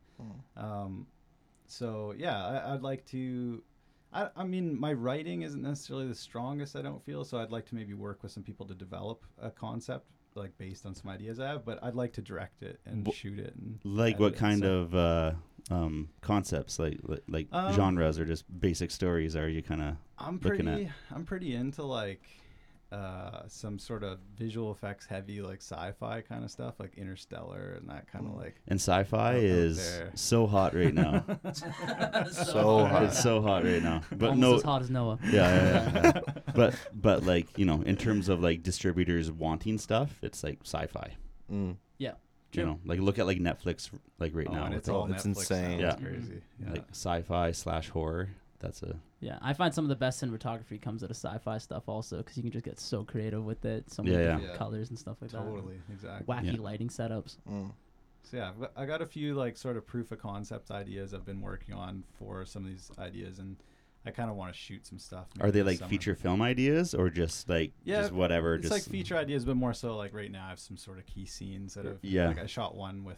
Um, 0.55 1.07
so 1.67 2.13
yeah, 2.15 2.37
I, 2.45 2.73
I'd 2.73 2.83
like 2.83 3.03
to. 3.07 3.63
I, 4.15 4.29
I 4.37 4.43
mean, 4.45 4.79
my 4.79 4.93
writing 4.93 5.41
isn't 5.43 5.61
necessarily 5.61 6.07
the 6.07 6.15
strongest. 6.15 6.75
I 6.75 6.81
don't 6.81 7.03
feel 7.05 7.23
so. 7.25 7.37
I'd 7.37 7.51
like 7.51 7.65
to 7.67 7.75
maybe 7.75 7.93
work 7.93 8.23
with 8.23 8.31
some 8.31 8.43
people 8.43 8.65
to 8.67 8.73
develop 8.73 9.25
a 9.41 9.51
concept, 9.51 10.07
like 10.35 10.57
based 10.57 10.85
on 10.85 10.95
some 10.95 11.11
ideas 11.11 11.39
I 11.39 11.47
have. 11.49 11.65
But 11.65 11.83
I'd 11.83 11.95
like 11.95 12.13
to 12.13 12.21
direct 12.21 12.63
it 12.63 12.79
and 12.85 13.11
shoot 13.13 13.37
it. 13.39 13.53
And 13.55 13.79
like 13.83 14.17
what 14.19 14.35
kind 14.35 14.61
so- 14.61 14.73
of 14.79 14.95
uh, 14.95 15.31
um, 15.69 16.09
concepts 16.21 16.79
like 16.79 16.99
li- 17.03 17.19
like 17.27 17.47
Um, 17.51 17.73
genres 17.73 18.17
or 18.17 18.25
just 18.25 18.45
basic 18.59 18.89
stories 18.91 19.35
are 19.35 19.49
you 19.49 19.61
kind 19.61 19.81
of 19.81 19.95
I'm 20.17 20.39
looking 20.41 20.67
at- 20.69 20.75
pretty. 20.75 20.91
I'm 21.11 21.25
pretty 21.25 21.53
into 21.55 21.83
like 21.83 22.21
uh, 22.95 23.47
some 23.47 23.77
sort 23.79 24.03
of 24.03 24.19
visual 24.37 24.71
effects 24.71 25.05
heavy, 25.05 25.41
like 25.41 25.61
sci-fi 25.61 26.21
kind 26.21 26.43
of 26.43 26.51
stuff, 26.51 26.75
like 26.79 26.93
Interstellar 26.97 27.75
and 27.79 27.89
that 27.89 28.09
kind 28.11 28.25
of 28.25 28.35
like. 28.35 28.55
and 28.67 28.79
sci-fi 28.79 29.17
Out- 29.31 29.35
out 29.35 29.43
is 29.43 29.97
there. 29.97 30.11
so 30.15 30.47
hot 30.47 30.73
right 30.73 30.93
now. 30.93 31.23
So 31.53 32.85
hot. 32.85 33.03
it's 33.03 33.21
so 33.21 33.41
hot 33.41 33.63
right 33.63 33.81
now. 33.83 34.01
But 34.11 34.29
Almost 34.29 34.39
no, 34.41 34.55
as 34.55 34.63
hot 34.63 34.81
as 34.81 34.89
Noah. 34.89 35.19
yeah, 35.25 35.31
yeah, 35.31 35.91
yeah, 35.93 36.11
yeah. 36.25 36.33
but 36.55 36.75
but 36.93 37.23
like 37.25 37.57
you 37.57 37.65
know, 37.65 37.81
in 37.81 37.95
terms 37.97 38.29
of 38.29 38.41
like 38.41 38.63
distributors 38.63 39.31
wanting 39.31 39.77
stuff, 39.77 40.17
it's 40.21 40.43
like 40.43 40.59
sci-fi. 40.63 41.15
Mm. 41.51 41.77
You 42.53 42.61
True. 42.61 42.65
know, 42.71 42.79
like 42.85 42.99
look 43.01 43.19
at 43.19 43.25
like 43.25 43.39
Netflix 43.39 43.89
like 44.17 44.33
right 44.33 44.47
Oh, 44.49 44.53
now. 44.53 44.65
and 44.65 44.73
It's 44.75 44.87
it's 44.87 44.89
all 44.89 45.11
it's 45.11 45.23
Netflix 45.25 45.27
insane. 45.51 45.81
now. 45.81 45.89
It's 45.89 46.01
Yeah. 46.01 46.07
crazy. 46.07 46.41
Yeah. 46.63 46.71
like 46.71 46.85
sci-fi 46.91 47.51
slash 47.51 47.89
horror. 47.89 48.29
That's 48.59 48.81
a 48.81 48.95
Yeah, 49.25 49.39
I 49.41 49.53
find 49.53 49.73
some 49.73 49.83
of 49.85 49.89
the 49.89 49.95
best 49.95 50.23
cinematography 50.23 50.79
comes 50.79 51.03
out 51.03 51.09
of 51.09 51.15
sci-fi 51.15 51.57
stuff 51.57 51.89
also 51.89 52.17
because 52.17 52.37
you 52.37 52.43
can 52.43 52.51
just 52.51 52.63
get 52.63 52.79
so 52.79 53.03
creative 53.03 53.43
with 53.43 53.65
it, 53.65 53.89
so 53.89 54.03
many 54.03 54.13
Yeah, 54.15 54.21
yeah. 54.21 54.25
different 54.33 54.51
Yeah. 54.51 54.57
colors 54.57 54.89
and 54.91 54.99
stuff 54.99 55.17
like 55.19 55.31
that. 55.31 55.39
totally 55.39 55.81
exactly. 55.91 56.31
Wacky 56.31 56.55
Yeah. 56.55 56.61
lighting 56.61 56.89
setups. 56.89 57.37
Mm. 57.49 57.71
So 58.21 58.37
yeah, 58.37 58.51
I've 58.75 58.87
got- 58.87 59.01
a 59.01 59.05
few 59.07 59.33
like 59.33 59.57
sort 59.57 59.77
of 59.77 59.87
proof 59.87 60.11
of 60.11 60.19
concept 60.19 60.69
ideas 60.69 61.11
I've 61.15 61.25
been 61.25 61.41
working 61.41 61.73
on 61.73 62.03
for 62.19 62.45
some 62.45 62.63
of 62.65 62.69
these 62.69 62.91
ideas, 62.99 63.39
and 63.39 63.57
I 64.05 64.11
kind 64.11 64.29
of 64.29 64.35
want 64.35 64.53
to 64.53 64.59
shoot 64.59 64.85
some 64.85 64.99
stuff. 64.99 65.27
Are 65.39 65.49
they 65.49 65.63
like 65.63 65.79
summer. 65.79 65.89
feature 65.89 66.13
film 66.13 66.43
ideas 66.43 66.93
or 66.93 67.09
just 67.09 67.49
like 67.49 67.73
Yeah, 67.83 68.01
just 68.01 68.13
whatever? 68.13 68.53
It's 68.53 68.69
just 68.69 68.73
like 68.73 68.83
feature 68.83 69.17
ideas, 69.17 69.43
but 69.43 69.55
more 69.55 69.73
so 69.73 69.97
like 69.97 70.13
right 70.13 70.31
now 70.31 70.45
I 70.45 70.49
have 70.49 70.59
some 70.59 70.77
sort 70.77 70.99
of 70.99 71.07
key 71.07 71.25
scenes 71.25 71.73
that 71.73 71.85
have. 71.85 71.97
Yeah. 72.03 72.27
Like 72.27 72.37
I 72.39 72.45
shot 72.45 72.75
one 72.75 73.03
with, 73.03 73.17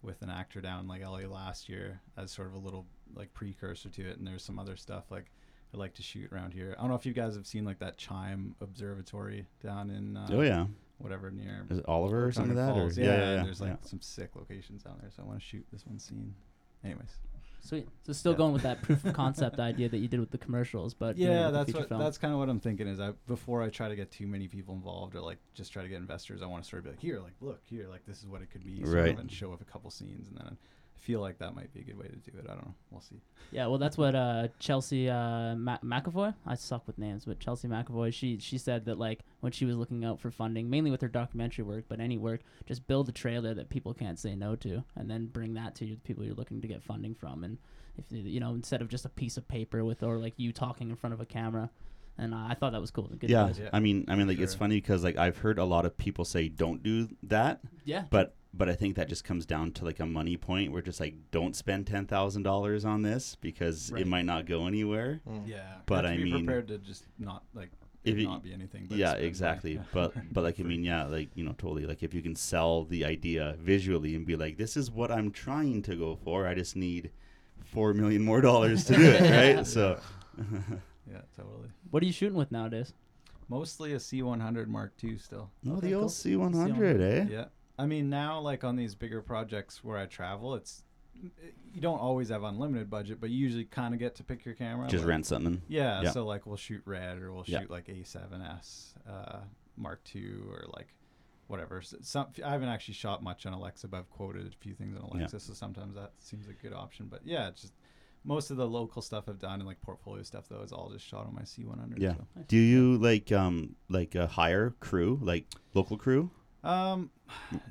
with 0.00 0.22
an 0.22 0.30
actor 0.30 0.62
down 0.62 0.88
like 0.88 1.02
LA 1.02 1.26
last 1.26 1.68
year 1.68 2.00
as 2.16 2.30
sort 2.30 2.48
of 2.48 2.54
a 2.54 2.58
little 2.58 2.86
like 3.14 3.32
precursor 3.34 3.88
to 3.90 4.08
it, 4.08 4.18
and 4.18 4.26
there's 4.26 4.42
some 4.42 4.58
other 4.58 4.76
stuff 4.76 5.04
like 5.10 5.30
I 5.72 5.76
like 5.76 5.94
to 5.94 6.02
shoot 6.02 6.32
around 6.32 6.52
here. 6.54 6.74
I 6.78 6.80
don't 6.82 6.90
know 6.90 6.96
if 6.96 7.04
you 7.06 7.12
guys 7.12 7.34
have 7.34 7.46
seen 7.46 7.64
like 7.64 7.78
that 7.80 7.96
Chime 7.96 8.54
Observatory 8.60 9.46
down 9.62 9.90
in. 9.90 10.16
Uh, 10.16 10.28
Oh 10.32 10.40
yeah, 10.42 10.66
Whatever 10.98 11.30
near. 11.30 11.66
is 11.70 11.78
it 11.78 11.84
Oliver 11.88 12.24
or 12.26 12.32
something 12.32 12.54
like 12.56 12.66
that? 12.66 12.80
Or 12.80 12.88
yeah, 12.92 13.04
Yeah, 13.04 13.18
yeah, 13.24 13.34
yeah, 13.36 13.42
There's 13.42 13.60
like 13.60 13.70
yeah. 13.70 13.76
some 13.88 14.00
sick 14.00 14.36
locations 14.36 14.82
down 14.84 14.96
there, 15.00 15.10
so 15.10 15.22
I 15.22 15.26
want 15.26 15.38
to 15.40 15.44
shoot 15.44 15.66
this 15.72 15.84
one 15.86 15.98
scene. 15.98 16.34
Anyways. 16.84 17.18
Sweet. 17.60 17.88
So 18.02 18.12
still 18.12 18.32
Yeah. 18.32 18.38
going 18.38 18.52
with 18.52 18.62
that 18.62 18.82
proof 18.82 19.04
of 19.06 19.12
concept 19.14 19.58
idea 19.58 19.88
that 19.88 19.96
you 19.98 20.06
did 20.06 20.20
with 20.20 20.30
the 20.30 20.36
commercials, 20.38 20.92
but 20.92 21.16
yeah 21.16 21.46
with 21.46 21.46
the 21.46 21.52
that's 21.58 21.66
feature 21.66 21.78
what 21.80 21.88
film. 21.88 22.00
that's 22.02 22.18
kind 22.18 22.32
of 22.34 22.38
what 22.38 22.50
i'm 22.50 22.60
thinking 22.60 22.86
is 22.86 23.00
i 23.00 23.12
before 23.26 23.62
i 23.62 23.70
try 23.70 23.88
to 23.88 23.96
get 23.96 24.10
too 24.10 24.26
many 24.26 24.46
people 24.48 24.74
involved 24.74 25.14
or 25.16 25.22
like 25.22 25.38
just 25.54 25.72
try 25.72 25.82
to 25.82 25.88
get 25.88 25.96
investors 25.96 26.42
i 26.42 26.46
want 26.46 26.62
to 26.62 26.68
sort 26.68 26.80
of 26.80 26.84
be 26.84 26.90
like 26.90 27.00
here 27.00 27.20
like 27.20 27.32
look 27.40 27.60
here 27.64 27.88
like 27.88 28.04
this 28.06 28.18
is 28.20 28.26
what 28.28 28.42
it 28.42 28.50
could 28.50 28.62
be 28.62 28.82
sort 28.84 28.94
Right. 28.98 29.14
of, 29.14 29.18
and 29.18 29.32
show 29.32 29.50
off 29.50 29.62
a 29.62 29.64
couple 29.64 29.90
scenes 29.90 30.28
and 30.28 30.36
then 30.36 30.58
feel 30.98 31.20
like 31.20 31.38
that 31.38 31.54
might 31.54 31.72
be 31.72 31.80
a 31.80 31.82
good 31.84 31.98
way 31.98 32.06
to 32.06 32.16
do 32.16 32.38
it. 32.38 32.46
I 32.48 32.54
don't 32.54 32.64
know. 32.64 32.74
We'll 32.90 33.00
see. 33.00 33.20
Yeah, 33.50 33.66
well, 33.66 33.78
that's 33.78 33.98
what 33.98 34.14
uh, 34.14 34.48
Chelsea 34.58 35.08
uh, 35.10 35.54
Ma- 35.54 35.78
McAvoy. 35.78 36.34
I 36.46 36.54
suck 36.54 36.86
with 36.86 36.98
names, 36.98 37.24
but 37.24 37.40
Chelsea 37.40 37.68
McAvoy. 37.68 38.12
She 38.12 38.38
she 38.38 38.58
said 38.58 38.86
that 38.86 38.98
like 38.98 39.20
when 39.40 39.52
she 39.52 39.64
was 39.64 39.76
looking 39.76 40.04
out 40.04 40.20
for 40.20 40.30
funding, 40.30 40.70
mainly 40.70 40.90
with 40.90 41.02
her 41.02 41.08
documentary 41.08 41.64
work, 41.64 41.84
but 41.88 42.00
any 42.00 42.16
work, 42.16 42.40
just 42.66 42.86
build 42.86 43.08
a 43.08 43.12
trailer 43.12 43.54
that 43.54 43.68
people 43.68 43.92
can't 43.92 44.18
say 44.18 44.34
no 44.34 44.56
to, 44.56 44.82
and 44.96 45.10
then 45.10 45.26
bring 45.26 45.54
that 45.54 45.74
to 45.76 45.84
the 45.84 45.96
people 45.96 46.24
you're 46.24 46.34
looking 46.34 46.60
to 46.60 46.68
get 46.68 46.82
funding 46.82 47.14
from. 47.14 47.44
And 47.44 47.58
if 47.98 48.10
you 48.10 48.22
you 48.22 48.40
know 48.40 48.54
instead 48.54 48.80
of 48.80 48.88
just 48.88 49.04
a 49.04 49.10
piece 49.10 49.36
of 49.36 49.46
paper 49.46 49.84
with 49.84 50.02
or 50.02 50.18
like 50.18 50.34
you 50.36 50.52
talking 50.52 50.90
in 50.90 50.96
front 50.96 51.14
of 51.14 51.20
a 51.20 51.26
camera, 51.26 51.70
and 52.18 52.34
I 52.34 52.54
thought 52.54 52.72
that 52.72 52.80
was 52.80 52.90
cool. 52.90 53.10
Good 53.18 53.30
yeah. 53.30 53.50
Yeah, 53.58 53.70
I 53.72 53.80
mean, 53.80 54.04
I 54.08 54.14
mean, 54.14 54.26
for 54.26 54.32
like 54.32 54.40
it's 54.40 54.54
funny 54.54 54.76
because 54.76 55.02
like 55.04 55.16
I've 55.16 55.38
heard 55.38 55.58
a 55.58 55.64
lot 55.64 55.84
of 55.86 55.96
people 55.96 56.24
say 56.24 56.48
don't 56.48 56.82
do 56.82 57.08
that, 57.24 57.60
yeah. 57.84 58.04
but 58.10 58.34
but 58.56 58.68
I 58.68 58.74
think 58.74 58.94
that 58.96 59.08
just 59.08 59.24
comes 59.24 59.46
down 59.46 59.72
to 59.72 59.84
like 59.84 59.98
a 59.98 60.06
money 60.06 60.36
point 60.36 60.70
where 60.70 60.80
just 60.82 61.00
like 61.00 61.14
don't 61.32 61.56
spend 61.56 61.86
ten 61.88 62.06
thousand 62.06 62.44
dollars 62.44 62.84
on 62.84 63.02
this 63.02 63.36
because 63.40 63.90
Right. 63.90 64.02
it 64.02 64.06
might 64.06 64.24
not 64.24 64.46
go 64.46 64.66
anywhere. 64.68 65.20
Mm. 65.28 65.48
Yeah, 65.48 65.62
But 65.86 66.06
I 66.06 66.16
be 66.16 66.24
mean- 66.24 66.44
prepared 66.46 66.68
to 66.68 66.78
just 66.78 67.04
not 67.18 67.42
like 67.52 67.70
If 68.04 68.14
it 68.16 68.20
it- 68.22 68.24
not 68.26 68.44
be 68.44 68.52
anything. 68.52 68.86
But 68.88 68.98
yeah, 68.98 69.14
exactly. 69.14 69.74
Yeah. 69.74 69.82
But 69.92 70.12
but 70.32 70.44
like 70.44 70.60
I 70.60 70.62
mean, 70.62 70.84
yeah, 70.84 71.04
like 71.06 71.30
you 71.34 71.42
know, 71.44 71.54
totally. 71.58 71.84
Like 71.84 72.04
if 72.04 72.14
you 72.14 72.22
can 72.22 72.36
sell 72.36 72.84
the 72.84 73.04
idea 73.04 73.56
visually 73.60 74.14
and 74.14 74.24
be 74.24 74.36
like, 74.36 74.56
this 74.56 74.76
is 74.76 74.88
what 74.88 75.10
I'm 75.10 75.32
trying 75.32 75.82
to 75.82 75.96
go 75.96 76.14
for. 76.14 76.46
I 76.46 76.54
just 76.54 76.76
need 76.76 77.10
four 77.64 77.92
million 77.92 78.22
more 78.22 78.40
dollars 78.40 78.84
to 78.84 78.94
do 78.94 79.02
it, 79.02 79.20
right? 79.56 79.66
So. 79.66 79.98
yeah, 81.10 81.20
totally. 81.36 81.68
What 81.90 82.02
are 82.02 82.06
you 82.06 82.12
shooting 82.12 82.36
with 82.38 82.50
nowadays? 82.52 82.92
Mostly 83.48 83.92
a 83.92 83.96
C100 83.96 84.66
Mark 84.68 84.92
II 85.02 85.18
still. 85.18 85.50
No, 85.62 85.74
Okay, 85.74 85.88
the 85.88 85.92
cool. 85.94 86.02
old 86.02 86.10
C100, 86.10 87.00
eh? 87.00 87.26
Yeah. 87.30 87.44
I 87.78 87.86
mean, 87.86 88.08
now 88.08 88.40
like 88.40 88.64
on 88.64 88.76
these 88.76 88.94
bigger 88.94 89.20
projects 89.20 89.82
where 89.84 89.98
I 89.98 90.06
travel, 90.06 90.54
it's 90.54 90.82
you 91.72 91.80
don't 91.80 91.98
always 92.00 92.28
have 92.28 92.42
unlimited 92.42 92.88
budget, 92.90 93.20
but 93.20 93.30
you 93.30 93.36
usually 93.38 93.64
kind 93.64 93.94
of 93.94 94.00
get 94.00 94.14
to 94.16 94.24
pick 94.24 94.44
your 94.44 94.54
camera. 94.54 94.88
Just 94.88 95.02
like- 95.04 95.08
rent 95.10 95.26
something. 95.26 95.62
Yeah, 95.68 96.02
Yeah. 96.02 96.10
So 96.12 96.24
like 96.24 96.46
we'll 96.46 96.56
shoot 96.56 96.82
red 96.86 97.18
or 97.18 97.32
we'll 97.32 97.44
Yeah. 97.46 97.60
shoot 97.60 97.70
like 97.70 97.86
A7S 97.88 98.94
uh, 99.08 99.40
Mark 99.76 100.00
II 100.14 100.30
or 100.50 100.64
like 100.74 100.88
whatever. 101.46 101.78
S- 101.78 101.94
Some 102.02 102.28
I 102.44 102.50
haven't 102.50 102.68
actually 102.68 102.94
shot 102.94 103.22
much 103.22 103.44
on 103.46 103.52
Alexa, 103.52 103.88
but 103.88 103.98
I've 103.98 104.10
quoted 104.10 104.46
a 104.46 104.56
few 104.56 104.74
things 104.74 104.96
on 104.96 105.08
Yeah. 105.12 105.18
Alexa, 105.20 105.40
so 105.40 105.52
sometimes 105.52 105.94
that 105.96 106.12
seems 106.18 106.48
a 106.48 106.52
good 106.52 106.72
option. 106.72 107.06
But 107.10 107.20
yeah, 107.24 107.48
it's 107.48 107.62
just 107.62 107.74
most 108.24 108.50
of 108.50 108.56
the 108.56 108.66
local 108.66 109.02
stuff 109.02 109.24
I've 109.28 109.38
done 109.38 109.60
and 109.60 109.66
like 109.66 109.80
portfolio 109.82 110.22
stuff 110.22 110.48
though 110.48 110.62
is 110.62 110.72
all 110.72 110.90
just 110.90 111.06
shot 111.06 111.26
on 111.26 111.34
my 111.34 111.42
C100. 111.42 111.98
Yeah. 111.98 112.14
So. 112.14 112.26
Do 112.48 112.56
you 112.56 112.96
like 112.98 113.30
um 113.32 113.76
like 113.88 114.14
a 114.14 114.26
hire 114.26 114.70
crew, 114.80 115.18
like 115.22 115.46
local 115.74 115.96
crew? 115.98 116.30
Um, 116.62 117.10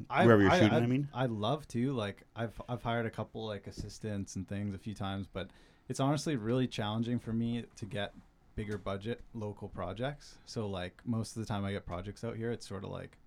Wherever 0.09 0.41
you're 0.43 0.51
shooting, 0.51 0.69
I 0.71 0.77
I'd- 0.77 0.87
mean? 0.87 1.07
I'd 1.13 1.31
love 1.31 1.67
to. 1.69 1.93
Like, 1.93 2.23
I've 2.35 2.59
I've 2.69 2.83
hired 2.83 3.05
a 3.07 3.09
couple 3.09 3.45
like 3.45 3.65
assistants 3.67 4.35
and 4.35 4.47
things 4.47 4.75
a 4.75 4.77
few 4.77 4.93
times, 4.93 5.27
but 5.31 5.49
it's 5.89 5.99
honestly 5.99 6.35
really 6.35 6.67
challenging 6.67 7.19
for 7.19 7.33
me 7.33 7.65
to 7.77 7.85
get 7.85 8.13
bigger 8.55 8.77
budget 8.77 9.21
local 9.33 9.67
projects. 9.67 10.37
So 10.45 10.67
like 10.67 11.01
most 11.05 11.35
of 11.35 11.41
the 11.41 11.47
time 11.47 11.65
I 11.65 11.71
get 11.71 11.85
projects 11.87 12.23
out 12.23 12.35
here, 12.35 12.51
it's 12.51 12.67
sort 12.67 12.83
of 12.83 12.91
like 12.91 13.17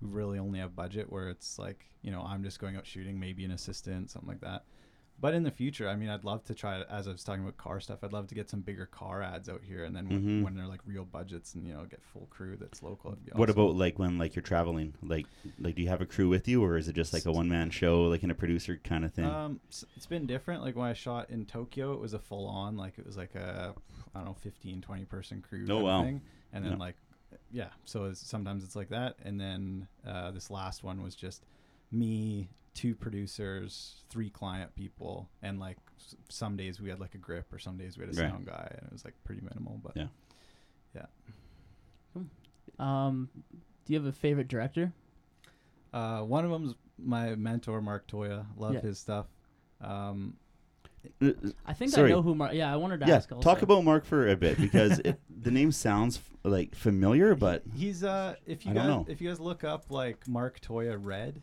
we 0.00 0.08
really 0.08 0.38
only 0.38 0.60
have 0.60 0.76
budget 0.76 1.10
where 1.10 1.28
it's 1.28 1.58
like 1.58 1.90
you 2.02 2.12
know 2.12 2.22
I'm 2.22 2.44
just 2.44 2.60
going 2.60 2.76
out 2.76 2.86
shooting, 2.86 3.18
maybe 3.18 3.44
an 3.44 3.50
assistant, 3.50 4.10
something 4.12 4.28
like 4.28 4.40
that. 4.42 4.64
But 5.20 5.34
in 5.34 5.42
the 5.42 5.50
future, 5.50 5.88
I 5.88 5.96
mean, 5.96 6.08
I'd 6.10 6.22
love 6.24 6.44
to 6.44 6.54
try. 6.54 6.80
As 6.82 7.08
I 7.08 7.12
was 7.12 7.24
talking 7.24 7.42
about 7.42 7.56
car 7.56 7.80
stuff, 7.80 7.98
I'd 8.04 8.12
love 8.12 8.28
to 8.28 8.36
get 8.36 8.48
some 8.48 8.60
bigger 8.60 8.86
car 8.86 9.20
ads 9.20 9.48
out 9.48 9.62
here, 9.66 9.84
and 9.84 9.94
then 9.96 10.08
when, 10.08 10.22
Mhm. 10.22 10.42
when 10.44 10.54
they're 10.54 10.68
like 10.68 10.80
real 10.86 11.04
budgets, 11.04 11.54
and 11.56 11.66
you 11.66 11.72
know, 11.72 11.84
get 11.86 12.00
full 12.04 12.26
crew 12.30 12.56
that's 12.56 12.82
local. 12.84 13.10
be 13.12 13.32
What 13.32 13.50
about 13.50 13.74
like 13.74 13.98
when 13.98 14.16
like 14.16 14.36
you're 14.36 14.44
traveling? 14.44 14.94
Like 15.02 15.26
like 15.58 15.74
do 15.74 15.82
you 15.82 15.88
have 15.88 16.00
a 16.00 16.06
crew 16.06 16.28
with 16.28 16.46
you 16.46 16.62
or 16.62 16.76
is 16.76 16.86
it 16.88 16.92
just 16.94 17.12
like 17.12 17.26
a 17.26 17.32
one 17.32 17.48
man 17.48 17.70
show, 17.70 18.02
like 18.04 18.22
in 18.22 18.30
a 18.30 18.34
producer 18.34 18.76
kind 18.76 19.04
of 19.04 19.12
thing? 19.12 19.24
Um, 19.24 19.60
it's 19.96 20.06
been 20.06 20.26
different. 20.26 20.62
Like 20.62 20.76
when 20.76 20.86
I 20.86 20.92
shot 20.92 21.30
in 21.30 21.46
Tokyo, 21.46 21.92
it 21.94 22.00
was 22.00 22.14
a 22.14 22.20
full 22.20 22.46
on, 22.46 22.76
like 22.76 22.96
it 22.98 23.04
was 23.04 23.16
like 23.16 23.34
a, 23.34 23.74
I 24.14 24.18
don't 24.18 24.26
know, 24.26 24.34
15, 24.34 24.80
20 24.82 25.04
person 25.06 25.42
crew. 25.42 25.66
Oh, 25.68 25.80
wow. 25.80 26.02
Thing. 26.04 26.22
And 26.52 26.64
then 26.64 26.72
Yeah. 26.74 26.78
like, 26.78 26.96
yeah. 27.50 27.70
So 27.84 28.04
it's, 28.04 28.20
sometimes 28.24 28.62
it's 28.62 28.76
like 28.76 28.90
that. 28.90 29.16
And 29.24 29.40
then 29.40 29.88
uh, 30.06 30.30
this 30.30 30.48
last 30.48 30.84
one 30.84 31.02
was 31.02 31.16
just 31.16 31.44
me, 31.90 32.48
two 32.78 32.94
producers, 32.94 34.04
three 34.08 34.30
client 34.30 34.72
people, 34.76 35.28
and 35.42 35.58
like 35.58 35.78
s- 35.98 36.14
some 36.28 36.56
days 36.56 36.80
we 36.80 36.88
had 36.88 37.00
like 37.00 37.14
a 37.16 37.18
grip, 37.18 37.52
or 37.52 37.58
some 37.58 37.76
days 37.76 37.98
we 37.98 38.04
had 38.06 38.14
a 38.16 38.20
Right. 38.22 38.30
sound 38.30 38.46
guy, 38.46 38.68
and 38.78 38.86
it 38.86 38.92
was 38.92 39.04
like 39.04 39.14
pretty 39.24 39.40
minimal. 39.40 39.80
But 39.82 39.96
Yeah. 39.96 40.06
Um, 42.78 43.28
do 43.84 43.92
you 43.92 43.98
have 43.98 44.06
a 44.06 44.12
favorite 44.12 44.48
director? 44.48 44.92
uh, 45.92 46.20
one 46.20 46.44
of 46.44 46.50
them's 46.50 46.74
my 46.98 47.34
mentor, 47.34 47.80
Mark 47.80 48.06
Toia. 48.06 48.46
Love 48.56 48.74
Yeah. 48.74 48.80
his 48.80 48.98
stuff. 48.98 49.26
Um, 49.80 50.36
Uh, 51.22 51.30
I 51.64 51.72
think 51.72 51.92
Sorry. 51.92 52.10
I 52.12 52.14
know 52.14 52.22
who. 52.22 52.34
Mar- 52.34 52.52
yeah, 52.52 52.72
I 52.72 52.76
wanted 52.76 53.00
to 53.00 53.06
yeah, 53.06 53.16
ask. 53.16 53.30
Also. 53.32 53.40
talk 53.42 53.62
about 53.62 53.82
Mark 53.84 54.04
for 54.04 54.28
a 54.28 54.36
bit 54.36 54.58
because 54.60 54.98
it, 54.98 55.18
the 55.42 55.50
name 55.50 55.72
sounds 55.72 56.18
f- 56.18 56.30
like 56.44 56.74
familiar, 56.74 57.34
but 57.36 57.62
he's 57.74 58.02
uh 58.04 58.34
if 58.46 58.66
you 58.66 58.72
I 58.72 58.74
guys 58.74 58.86
don't 58.86 59.06
know. 59.06 59.12
if 59.12 59.20
you 59.20 59.28
guys 59.28 59.40
look 59.40 59.62
up 59.64 59.90
like 59.90 60.26
Mark 60.28 60.60
Toia 60.60 60.98
Red, 61.00 61.40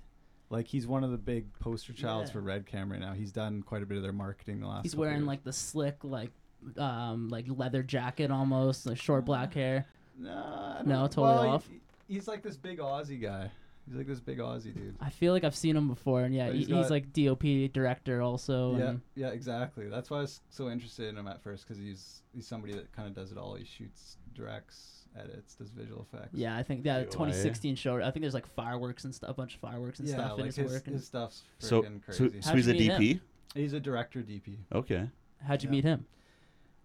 like 0.50 0.68
he's 0.68 0.86
one 0.88 1.04
of 1.04 1.12
the 1.12 1.18
big 1.18 1.52
poster 1.60 1.94
childs 1.94 2.30
Yeah. 2.30 2.34
for 2.34 2.42
Red 2.42 2.66
Cam 2.66 2.92
right 2.92 3.00
now. 3.00 3.14
He's 3.14 3.32
done 3.32 3.62
quite 3.64 3.82
a 3.84 3.86
bit 3.86 3.98
of 3.98 4.04
their 4.04 4.14
marketing 4.14 4.60
the 4.62 4.68
last. 4.68 4.84
He's 4.84 4.96
wearing 4.96 5.18
years. 5.18 5.28
like 5.28 5.44
the 5.44 5.54
slick, 5.54 5.98
like, 6.04 6.32
um, 6.78 7.30
like 7.30 7.46
leather 7.50 7.84
jacket 7.84 8.32
almost, 8.32 8.86
like 8.86 8.98
short 8.98 9.26
black 9.26 9.54
hair. 9.54 9.86
Nah, 10.18 10.80
I 10.80 10.84
No, 10.84 11.08
totally 11.08 11.28
well, 11.28 11.44
he- 11.44 11.50
off. 11.50 11.70
he's 12.08 12.28
like 12.28 12.42
this 12.44 12.58
big 12.58 12.80
Aussie 12.80 13.22
guy. 13.22 13.52
He's 13.88 13.96
like 13.98 14.08
this 14.08 14.20
big 14.20 14.40
Aussie 14.40 14.74
dude. 14.74 14.96
I 15.00 15.12
feel 15.12 15.32
like 15.32 15.44
I've 15.44 15.56
seen 15.56 15.76
him 15.76 15.88
before, 15.88 16.22
and 16.24 16.34
yeah, 16.34 16.48
But 16.48 16.56
he, 16.56 16.64
he's 16.66 16.76
he's, 16.76 16.90
like 16.90 17.14
DOP 17.14 17.72
director 17.72 18.20
also. 18.22 18.76
yeah, 18.78 18.94
yeah, 19.16 19.28
exactly. 19.28 19.88
That's 19.90 20.10
why 20.10 20.18
I 20.18 20.22
was 20.22 20.42
so 20.50 20.70
interested 20.72 21.08
in 21.10 21.18
him 21.18 21.28
at 21.28 21.44
first 21.44 21.64
because 21.68 21.78
he's 21.78 22.24
he's 22.34 22.48
somebody 22.48 22.74
that 22.74 22.92
kind 22.94 23.08
of 23.08 23.14
does 23.14 23.32
it 23.32 23.38
all. 23.38 23.54
He 23.56 23.64
shoots, 23.66 24.18
directs, 24.34 25.05
edits, 25.20 25.56
does 25.56 25.70
visual 25.70 26.06
effects. 26.12 26.34
yeah, 26.34 26.58
I 26.58 26.64
think 26.64 26.84
that 26.84 27.04
UI. 27.06 27.12
2016 27.12 27.76
show. 27.76 27.98
I 28.02 28.12
think 28.12 28.22
there's 28.22 28.34
like 28.34 28.48
fireworks 28.56 29.04
and 29.06 29.14
stuff, 29.16 29.30
a 29.30 29.34
bunch 29.34 29.56
of 29.56 29.62
fireworks 29.62 30.00
and 30.00 30.08
yeah, 30.08 30.16
stuff 30.16 30.32
in 30.34 30.38
like 30.38 30.46
his, 30.48 30.56
his, 30.58 30.72
work. 30.72 30.84
and- 30.88 30.96
his 30.96 31.06
stuff's 31.06 31.44
so 31.60 31.82
freaking 31.84 32.02
so, 32.12 32.18
crazy. 32.30 32.42
so 32.42 32.50
How'd 32.50 32.58
he's 32.58 32.68
you 32.68 32.74
a 32.74 32.78
meet 32.78 32.92
him? 32.92 33.02
DP. 33.02 33.20
he's 33.56 33.74
a 33.74 33.80
director 33.80 34.20
DP. 34.22 34.58
Okay. 34.74 35.10
How'd 35.46 35.64
you 35.64 35.68
yeah. 35.68 35.72
meet 35.72 35.84
him? 35.84 36.06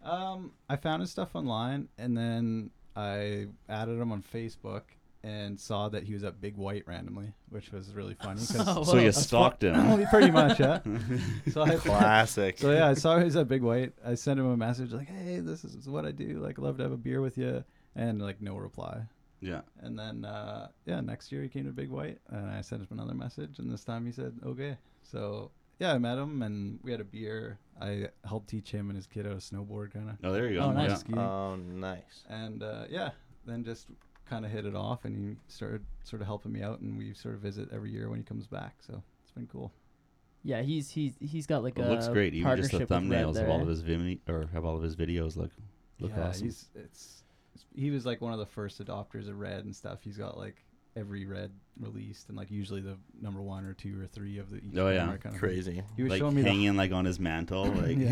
Um, 0.02 0.52
I 0.68 0.76
found 0.76 1.02
his 1.02 1.10
stuff 1.10 1.34
online, 1.34 1.88
and 1.98 2.16
then 2.16 2.70
I 2.96 3.46
added 3.68 4.00
him 4.00 4.12
on 4.12 4.22
Facebook 4.22 4.82
and 5.22 5.60
saw 5.60 5.90
that 5.90 6.02
he 6.04 6.14
was 6.14 6.24
at 6.24 6.40
Big 6.40 6.56
White 6.56 6.84
randomly, 6.86 7.34
which 7.50 7.70
was 7.72 7.92
really 7.92 8.14
funny. 8.14 8.40
'cause- 8.40 8.56
Oh, 8.66 8.82
So 8.84 8.96
you 8.96 9.04
That's 9.04 9.20
stalked 9.20 9.62
him. 9.62 10.06
pretty 10.10 10.30
much, 10.30 10.58
yeah. 10.58 10.80
So 11.52 11.60
I, 11.60 11.74
Classic. 11.76 12.56
so 12.58 12.70
yeah, 12.72 12.88
I 12.88 12.94
saw 12.94 13.18
he 13.18 13.24
was 13.24 13.36
at 13.36 13.46
Big 13.46 13.60
White. 13.62 13.92
I 14.04 14.14
sent 14.14 14.40
him 14.40 14.46
a 14.46 14.56
message 14.56 14.92
like, 14.92 15.08
"Hey, 15.08 15.40
this 15.40 15.62
is 15.64 15.86
what 15.88 16.06
I 16.06 16.10
do. 16.12 16.38
Like, 16.38 16.56
love 16.58 16.78
to 16.78 16.82
have 16.84 16.92
a 16.92 16.96
beer 16.96 17.20
with 17.20 17.36
you," 17.36 17.62
and 18.00 18.20
like 18.20 18.40
no 18.40 18.56
reply. 18.56 19.02
yeah. 19.40 19.60
And 19.80 19.98
then 19.98 20.24
uh, 20.24 20.68
yeah, 20.86 21.00
next 21.00 21.30
year 21.30 21.42
he 21.42 21.48
came 21.48 21.66
to 21.66 21.72
Big 21.72 21.90
White, 21.90 22.18
and 22.30 22.50
I 22.50 22.60
sent 22.62 22.80
him 22.82 22.88
another 22.90 23.14
message, 23.14 23.58
and 23.58 23.70
this 23.70 23.84
time 23.84 24.06
he 24.06 24.12
said 24.12 24.32
okay. 24.44 24.76
So 25.02 25.50
yeah, 25.78 25.92
I 25.94 25.98
met 25.98 26.18
him, 26.18 26.42
and 26.42 26.78
we 26.82 26.90
had 26.90 27.00
a 27.00 27.04
beer. 27.04 27.58
I 27.80 28.08
helped 28.26 28.48
teach 28.48 28.70
him 28.70 28.90
and 28.90 28.96
his 28.96 29.06
kid 29.06 29.24
how 29.26 29.32
to 29.32 29.38
snowboard, 29.38 29.92
kind 29.92 30.10
of. 30.10 30.16
Oh, 30.24 30.32
there 30.32 30.48
you 30.48 30.58
go. 30.58 30.66
Oh, 30.66 30.72
nice. 30.72 31.02
Yeah. 31.08 31.18
Oh, 31.20 31.56
nice. 31.56 32.24
and 32.28 32.62
uh, 32.62 32.84
yeah, 32.90 33.10
then 33.46 33.64
just 33.64 33.86
kind 34.28 34.44
of 34.44 34.50
hit 34.50 34.66
it 34.66 34.74
off, 34.76 35.04
and 35.04 35.16
he 35.16 35.36
started 35.48 35.84
sort 36.04 36.20
of 36.22 36.26
helping 36.26 36.52
me 36.52 36.62
out, 36.62 36.80
and 36.80 36.96
we 36.98 37.14
sort 37.14 37.34
of 37.34 37.40
visit 37.40 37.68
every 37.72 37.90
year 37.90 38.08
when 38.08 38.18
he 38.18 38.24
comes 38.24 38.46
back. 38.46 38.74
So 38.86 39.02
it's 39.22 39.32
been 39.32 39.46
cool. 39.46 39.72
Yeah, 40.42 40.62
he's 40.62 40.90
he's 40.90 41.14
he's 41.20 41.46
got 41.46 41.62
like 41.62 41.78
It 41.78 41.84
a 41.84 41.88
looks 41.88 42.08
great. 42.08 42.32
Even 42.34 42.56
just 42.56 42.70
the 42.70 42.78
partnership 42.78 42.90
with 43.02 43.10
Red 43.10 43.24
thumbnails 43.24 43.28
of 43.30 43.34
there, 43.34 43.48
all 43.50 43.60
of 43.60 43.68
his 43.68 43.82
vimi- 43.82 44.20
or 44.28 44.48
have 44.54 44.64
all 44.64 44.76
of 44.76 44.82
his 44.82 44.96
videos 44.96 45.36
look 45.36 45.50
look 45.98 46.12
yeah, 46.16 46.28
awesome. 46.28 46.44
he's 46.46 46.66
it's, 46.74 46.84
it's 46.84 47.22
he 47.74 47.90
was 47.90 48.04
like 48.06 48.20
one 48.20 48.32
of 48.32 48.38
the 48.38 48.46
first 48.46 48.84
adopters 48.84 49.28
of 49.28 49.38
Red 49.38 49.64
and 49.64 49.74
stuff. 49.74 49.98
He's 50.02 50.16
got 50.16 50.36
like 50.38 50.56
every 50.96 51.24
Red 51.24 51.52
released, 51.78 52.28
and 52.28 52.36
like 52.36 52.50
usually 52.50 52.80
the 52.80 52.96
number 53.22 53.40
one 53.40 53.64
or 53.64 53.74
two 53.74 54.00
or 54.02 54.06
three 54.06 54.38
of 54.38 54.50
the 54.50 54.56
each 54.56 54.76
Oh, 54.76 54.88
yeah. 54.90 54.98
kind 55.06 55.14
of 55.14 55.22
thing. 55.22 55.32
Crazy. 55.38 55.82
He 55.96 56.02
was 56.02 56.10
like 56.10 56.18
showing 56.18 56.34
me 56.34 56.42
the 56.42 56.48
hanging 56.48 56.76
like 56.76 56.90
on 56.90 57.04
his 57.04 57.20
mantle, 57.20 57.66
like 57.82 57.96
Yeah. 57.96 58.08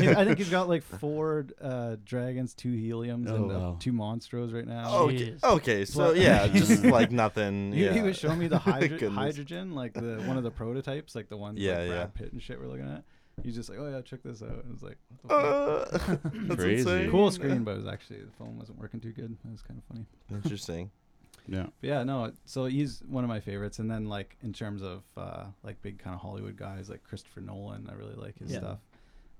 yeah. 0.00 0.14
I 0.18 0.24
think 0.24 0.38
he's 0.38 0.48
got 0.48 0.68
like 0.68 0.82
four 1.00 1.46
uh, 1.60 1.96
dragons, 2.04 2.54
two 2.54 2.70
heliums, 2.72 3.28
Oh, 3.28 3.34
and 3.34 3.50
uh, 3.52 3.54
wow. 3.58 3.76
two 3.80 3.92
monstros 3.92 4.54
right 4.54 4.66
now. 4.66 4.94
Okay. 5.00 5.34
Okay. 5.42 5.84
So 5.84 6.12
yeah, 6.12 6.46
just 6.52 6.84
like 6.84 7.10
nothing. 7.10 7.72
He, 7.72 7.84
yeah. 7.86 7.92
he 7.92 8.02
was 8.02 8.16
showing 8.16 8.38
me 8.38 8.46
the 8.46 8.58
hydro- 8.58 9.10
hydrogen, 9.10 9.74
like 9.74 9.92
the 9.94 10.22
one 10.26 10.36
of 10.38 10.44
the 10.44 10.50
prototypes, 10.52 11.14
like 11.16 11.28
the 11.28 11.36
ones 11.36 11.58
Yeah, 11.58 11.78
like 11.78 11.80
yeah. 11.88 11.94
Brad 11.94 12.14
Pitt 12.14 12.32
and 12.32 12.40
shit 12.42 12.60
we're 12.60 12.68
looking 12.68 12.88
at. 12.90 13.02
He's 13.42 13.54
just 13.54 13.68
like, 13.70 13.78
oh 13.78 13.88
yeah, 13.88 14.00
check 14.02 14.22
this 14.22 14.42
out. 14.42 14.48
And 14.50 14.58
it 14.58 14.72
was 14.72 14.82
like, 14.82 14.98
what 15.22 15.88
the 15.90 15.98
fuck? 15.98 16.10
Uh, 16.14 16.16
that's 16.48 16.60
Crazy. 16.60 16.80
insane. 16.90 17.10
cool 17.10 17.30
screen, 17.30 17.64
but 17.64 17.72
it 17.72 17.78
was 17.78 17.86
actually 17.86 18.18
the 18.20 18.30
phone 18.38 18.58
wasn't 18.58 18.78
working 18.78 19.00
too 19.00 19.12
good. 19.12 19.36
It 19.44 19.50
was 19.50 19.62
kind 19.62 19.78
of 19.80 19.84
funny. 19.84 20.06
Interesting. 20.30 20.90
yeah. 21.48 21.66
But 21.80 21.88
yeah, 21.88 22.04
no. 22.04 22.32
So 22.44 22.66
he's 22.66 23.02
one 23.08 23.24
of 23.24 23.28
my 23.28 23.40
favorites. 23.40 23.78
And 23.78 23.90
then 23.90 24.06
like 24.06 24.36
in 24.42 24.52
terms 24.52 24.82
of 24.82 25.02
uh, 25.16 25.44
like 25.62 25.80
big 25.82 25.98
kind 25.98 26.14
of 26.14 26.20
Hollywood 26.20 26.56
guys 26.56 26.90
like 26.90 27.02
Christopher 27.04 27.40
Nolan, 27.40 27.88
I 27.90 27.94
really 27.94 28.14
like 28.16 28.38
his 28.38 28.52
Yeah. 28.52 28.58
stuff. 28.58 28.78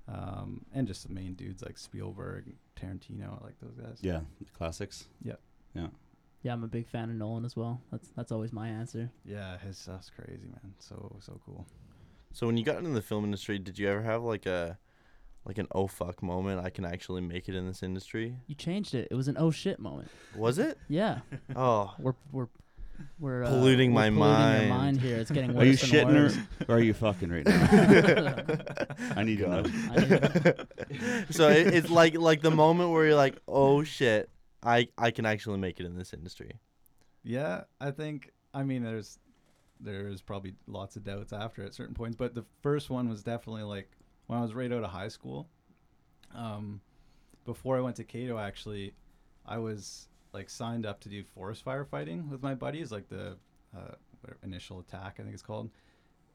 Um, 0.07 0.65
and 0.73 0.85
just 0.85 1.07
the 1.07 1.13
main 1.13 1.33
dudes 1.33 1.61
like 1.63 1.77
Spielberg, 1.77 2.51
Tarantino, 2.75 3.39
I 3.41 3.45
like 3.45 3.55
those 3.61 3.75
guys. 3.81 3.99
Yeah, 4.01 4.19
the 4.39 4.49
classics. 4.57 5.05
Yep. 5.23 5.39
Yeah. 5.75 5.87
Yeah, 6.41 6.51
I'm 6.51 6.63
a 6.65 6.67
big 6.67 6.89
fan 6.89 7.09
of 7.09 7.15
Nolan 7.15 7.45
as 7.45 7.55
well. 7.55 7.79
That's 7.89 8.09
that's 8.09 8.31
always 8.33 8.51
my 8.51 8.67
answer. 8.67 9.09
Yeah, 9.23 9.57
his 9.59 9.77
stuff's 9.77 10.09
crazy, 10.09 10.47
man. 10.47 10.73
So 10.79 11.15
so 11.21 11.39
cool. 11.45 11.65
So 12.33 12.47
when 12.47 12.57
you 12.57 12.65
got 12.65 12.77
into 12.77 12.89
the 12.89 13.01
film 13.01 13.23
industry, 13.25 13.59
did 13.59 13.77
you 13.79 13.87
ever 13.89 14.01
have 14.01 14.23
like 14.23 14.45
a 14.45 14.77
like 15.45 15.57
an 15.59 15.67
oh 15.71 15.87
fuck 15.87 16.23
moment? 16.23 16.65
I 16.65 16.69
can 16.69 16.83
actually 16.83 17.21
make 17.21 17.47
it 17.47 17.55
in 17.55 17.67
this 17.67 17.83
industry. 17.83 18.35
You 18.47 18.55
changed 18.55 18.95
it. 18.95 19.07
It 19.11 19.15
was 19.15 19.27
an 19.27 19.35
oh 19.39 19.51
shit 19.51 19.79
moment. 19.79 20.09
Was 20.35 20.57
it? 20.57 20.77
Yeah. 20.89 21.19
Oh, 21.55 21.93
We're 21.99 22.15
we're 22.31 22.47
we're 23.19 23.43
uh, 23.43 23.49
Polluting 23.49 23.93
we're 23.93 24.09
my 24.09 24.09
polluting 24.09 24.17
your 24.17 24.69
mind. 24.69 24.69
mind 24.69 25.01
here. 25.01 25.17
It's 25.17 25.29
getting 25.31 25.53
worse 25.53 25.61
Are 25.61 25.65
you 25.65 25.71
and 25.71 25.79
shitting 25.79 26.13
worse. 26.23 26.37
or, 26.67 26.73
or 26.73 26.77
are 26.77 26.81
you 26.81 26.93
fucking 26.93 27.29
right 27.29 27.45
now? 27.45 28.35
I 29.15 29.23
need 29.23 29.37
to 29.39 29.47
know. 29.49 29.63
I 29.91 29.95
need- 30.89 31.27
so 31.33 31.49
it, 31.49 31.67
it's 31.73 31.89
like 31.89 32.17
like 32.17 32.41
the 32.41 32.51
moment 32.51 32.89
where 32.91 33.05
you're 33.05 33.15
like, 33.15 33.37
oh 33.47 33.83
shit, 33.83 34.29
I 34.63 34.87
I 34.97 35.11
can 35.11 35.25
actually 35.27 35.57
make 35.59 35.79
it 35.79 35.85
in 35.85 35.97
this 35.97 36.13
industry. 36.13 36.59
Yeah, 37.23 37.63
I 37.79 37.91
think. 37.91 38.31
I 38.55 38.63
mean, 38.63 38.83
there's 38.83 39.17
there's 39.83 40.21
probably 40.21 40.53
lots 40.67 40.95
of 40.95 41.03
doubts 41.03 41.33
after 41.33 41.63
at 41.63 41.73
certain 41.73 41.93
points, 41.93 42.15
but 42.15 42.33
the 42.33 42.45
first 42.61 42.89
one 42.89 43.09
was 43.09 43.23
definitely 43.23 43.63
like 43.63 43.89
when 44.27 44.39
I 44.39 44.41
was 44.41 44.53
right 44.53 44.71
out 44.71 44.83
of 44.83 44.89
high 44.89 45.07
school. 45.09 45.47
Um, 46.33 46.81
before 47.45 47.77
I 47.77 47.81
went 47.81 47.97
to 47.97 48.03
Cato, 48.03 48.37
actually, 48.37 48.93
I 49.45 49.57
was 49.57 50.07
like 50.33 50.49
signed 50.49 50.85
up 50.85 50.99
to 51.01 51.09
do 51.09 51.23
forest 51.23 51.63
firefighting 51.63 52.29
with 52.29 52.41
my 52.41 52.55
buddies, 52.55 52.91
like 52.91 53.09
the 53.09 53.37
uh, 53.75 53.95
initial 54.43 54.79
attack, 54.79 55.17
I 55.19 55.23
think 55.23 55.33
it's 55.33 55.43
called, 55.43 55.69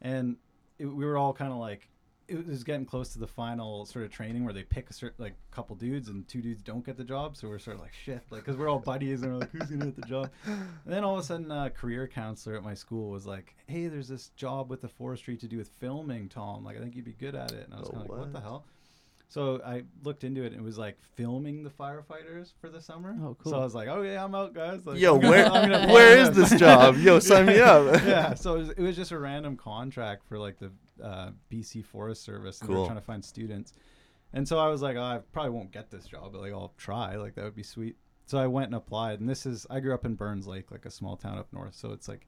and 0.00 0.36
it, 0.78 0.86
we 0.86 1.04
were 1.04 1.16
all 1.16 1.32
kind 1.32 1.52
of 1.52 1.58
like. 1.58 1.88
It 2.28 2.46
was 2.46 2.62
getting 2.62 2.84
close 2.84 3.08
to 3.14 3.18
the 3.18 3.26
final 3.26 3.86
sort 3.86 4.04
of 4.04 4.10
training 4.10 4.44
where 4.44 4.52
they 4.52 4.62
pick 4.62 4.90
a 4.90 4.92
certain 4.92 5.24
like 5.24 5.34
couple 5.50 5.74
dudes 5.76 6.08
and 6.08 6.28
two 6.28 6.42
dudes 6.42 6.62
don't 6.62 6.84
get 6.84 6.98
the 6.98 7.04
job, 7.04 7.36
so 7.38 7.48
we're 7.48 7.58
sort 7.58 7.76
of 7.76 7.82
like 7.82 7.94
shit, 7.94 8.20
like 8.30 8.44
because 8.44 8.56
we're 8.58 8.68
all 8.68 8.78
buddies 8.78 9.22
and 9.22 9.32
we're 9.32 9.38
like 9.40 9.50
who's 9.50 9.70
gonna 9.70 9.86
get 9.86 9.96
the 9.96 10.06
job, 10.06 10.30
and 10.44 10.68
then 10.84 11.04
all 11.04 11.14
of 11.14 11.20
a 11.20 11.22
sudden, 11.24 11.50
a 11.50 11.70
career 11.70 12.06
counselor 12.06 12.54
at 12.56 12.62
my 12.62 12.74
school 12.74 13.10
was 13.10 13.26
like, 13.26 13.54
"Hey, 13.66 13.86
there's 13.88 14.08
this 14.08 14.28
job 14.36 14.68
with 14.68 14.82
the 14.82 14.88
forestry 14.88 15.36
to 15.38 15.46
do 15.48 15.56
with 15.56 15.68
filming, 15.80 16.28
Tom. 16.28 16.64
Like, 16.64 16.76
I 16.76 16.80
think 16.80 16.94
you'd 16.96 17.06
be 17.06 17.12
good 17.18 17.34
at 17.34 17.52
it." 17.52 17.64
And 17.64 17.74
I 17.74 17.80
was 17.80 17.88
Oh, 17.88 17.92
kind 17.92 18.04
of 18.04 18.10
like, 18.10 18.18
"What 18.20 18.32
the 18.34 18.40
hell?" 18.40 18.64
So 19.30 19.60
I 19.64 19.84
looked 20.04 20.24
into 20.24 20.42
it, 20.42 20.52
and 20.52 20.56
it 20.60 20.64
was 20.64 20.78
like 20.78 20.98
filming 21.14 21.62
the 21.62 21.68
firefighters 21.70 22.52
for 22.60 22.68
the 22.70 22.80
summer. 22.80 23.14
Oh, 23.22 23.36
cool. 23.42 23.52
So 23.52 23.60
I 23.60 23.64
was 23.64 23.74
like, 23.74 23.88
"Oh 23.88 24.02
yeah, 24.02 24.22
I'm 24.24 24.34
out, 24.34 24.52
guys." 24.54 24.84
Like, 24.84 24.98
Yo, 24.98 25.14
where 25.16 25.46
I'm 25.52 25.70
gonna 25.70 25.92
where 25.92 26.18
apply 26.20 26.30
is 26.30 26.36
this 26.50 26.58
job? 26.60 26.96
Yo, 26.98 27.18
sign 27.20 27.46
me 27.46 27.58
up. 27.60 28.02
yeah, 28.04 28.34
so 28.34 28.56
it 28.56 28.58
was, 28.58 28.68
it 28.70 28.80
was 28.80 28.96
just 28.96 29.12
a 29.12 29.18
random 29.18 29.56
contract 29.56 30.24
for 30.28 30.38
like 30.38 30.58
the 30.58 30.70
uh, 31.02 31.30
BC 31.50 31.84
Forest 31.84 32.22
Service, 32.22 32.60
and 32.60 32.68
we 32.68 32.74
Cool. 32.74 32.82
were 32.82 32.88
trying 32.88 32.98
to 33.00 33.04
find 33.04 33.24
students. 33.24 33.72
And 34.32 34.46
so 34.46 34.58
I 34.58 34.68
was 34.68 34.82
like, 34.82 34.96
oh, 34.96 35.02
I 35.02 35.20
probably 35.32 35.52
won't 35.52 35.72
get 35.72 35.90
this 35.90 36.06
job, 36.06 36.32
but 36.32 36.40
like 36.40 36.52
I'll 36.52 36.74
try. 36.76 37.16
Like 37.16 37.34
that 37.36 37.44
would 37.44 37.54
be 37.56 37.62
sweet. 37.62 37.96
So 38.26 38.38
I 38.38 38.46
went 38.46 38.66
and 38.66 38.74
applied, 38.74 39.20
and 39.20 39.28
this 39.28 39.46
is 39.46 39.66
I 39.70 39.80
grew 39.80 39.94
up 39.94 40.04
in 40.04 40.14
Burns 40.14 40.46
Lake, 40.46 40.70
like 40.70 40.84
a 40.84 40.90
small 40.90 41.16
town 41.16 41.38
up 41.38 41.48
north, 41.52 41.74
so 41.74 41.92
it's 41.92 42.08
like 42.08 42.26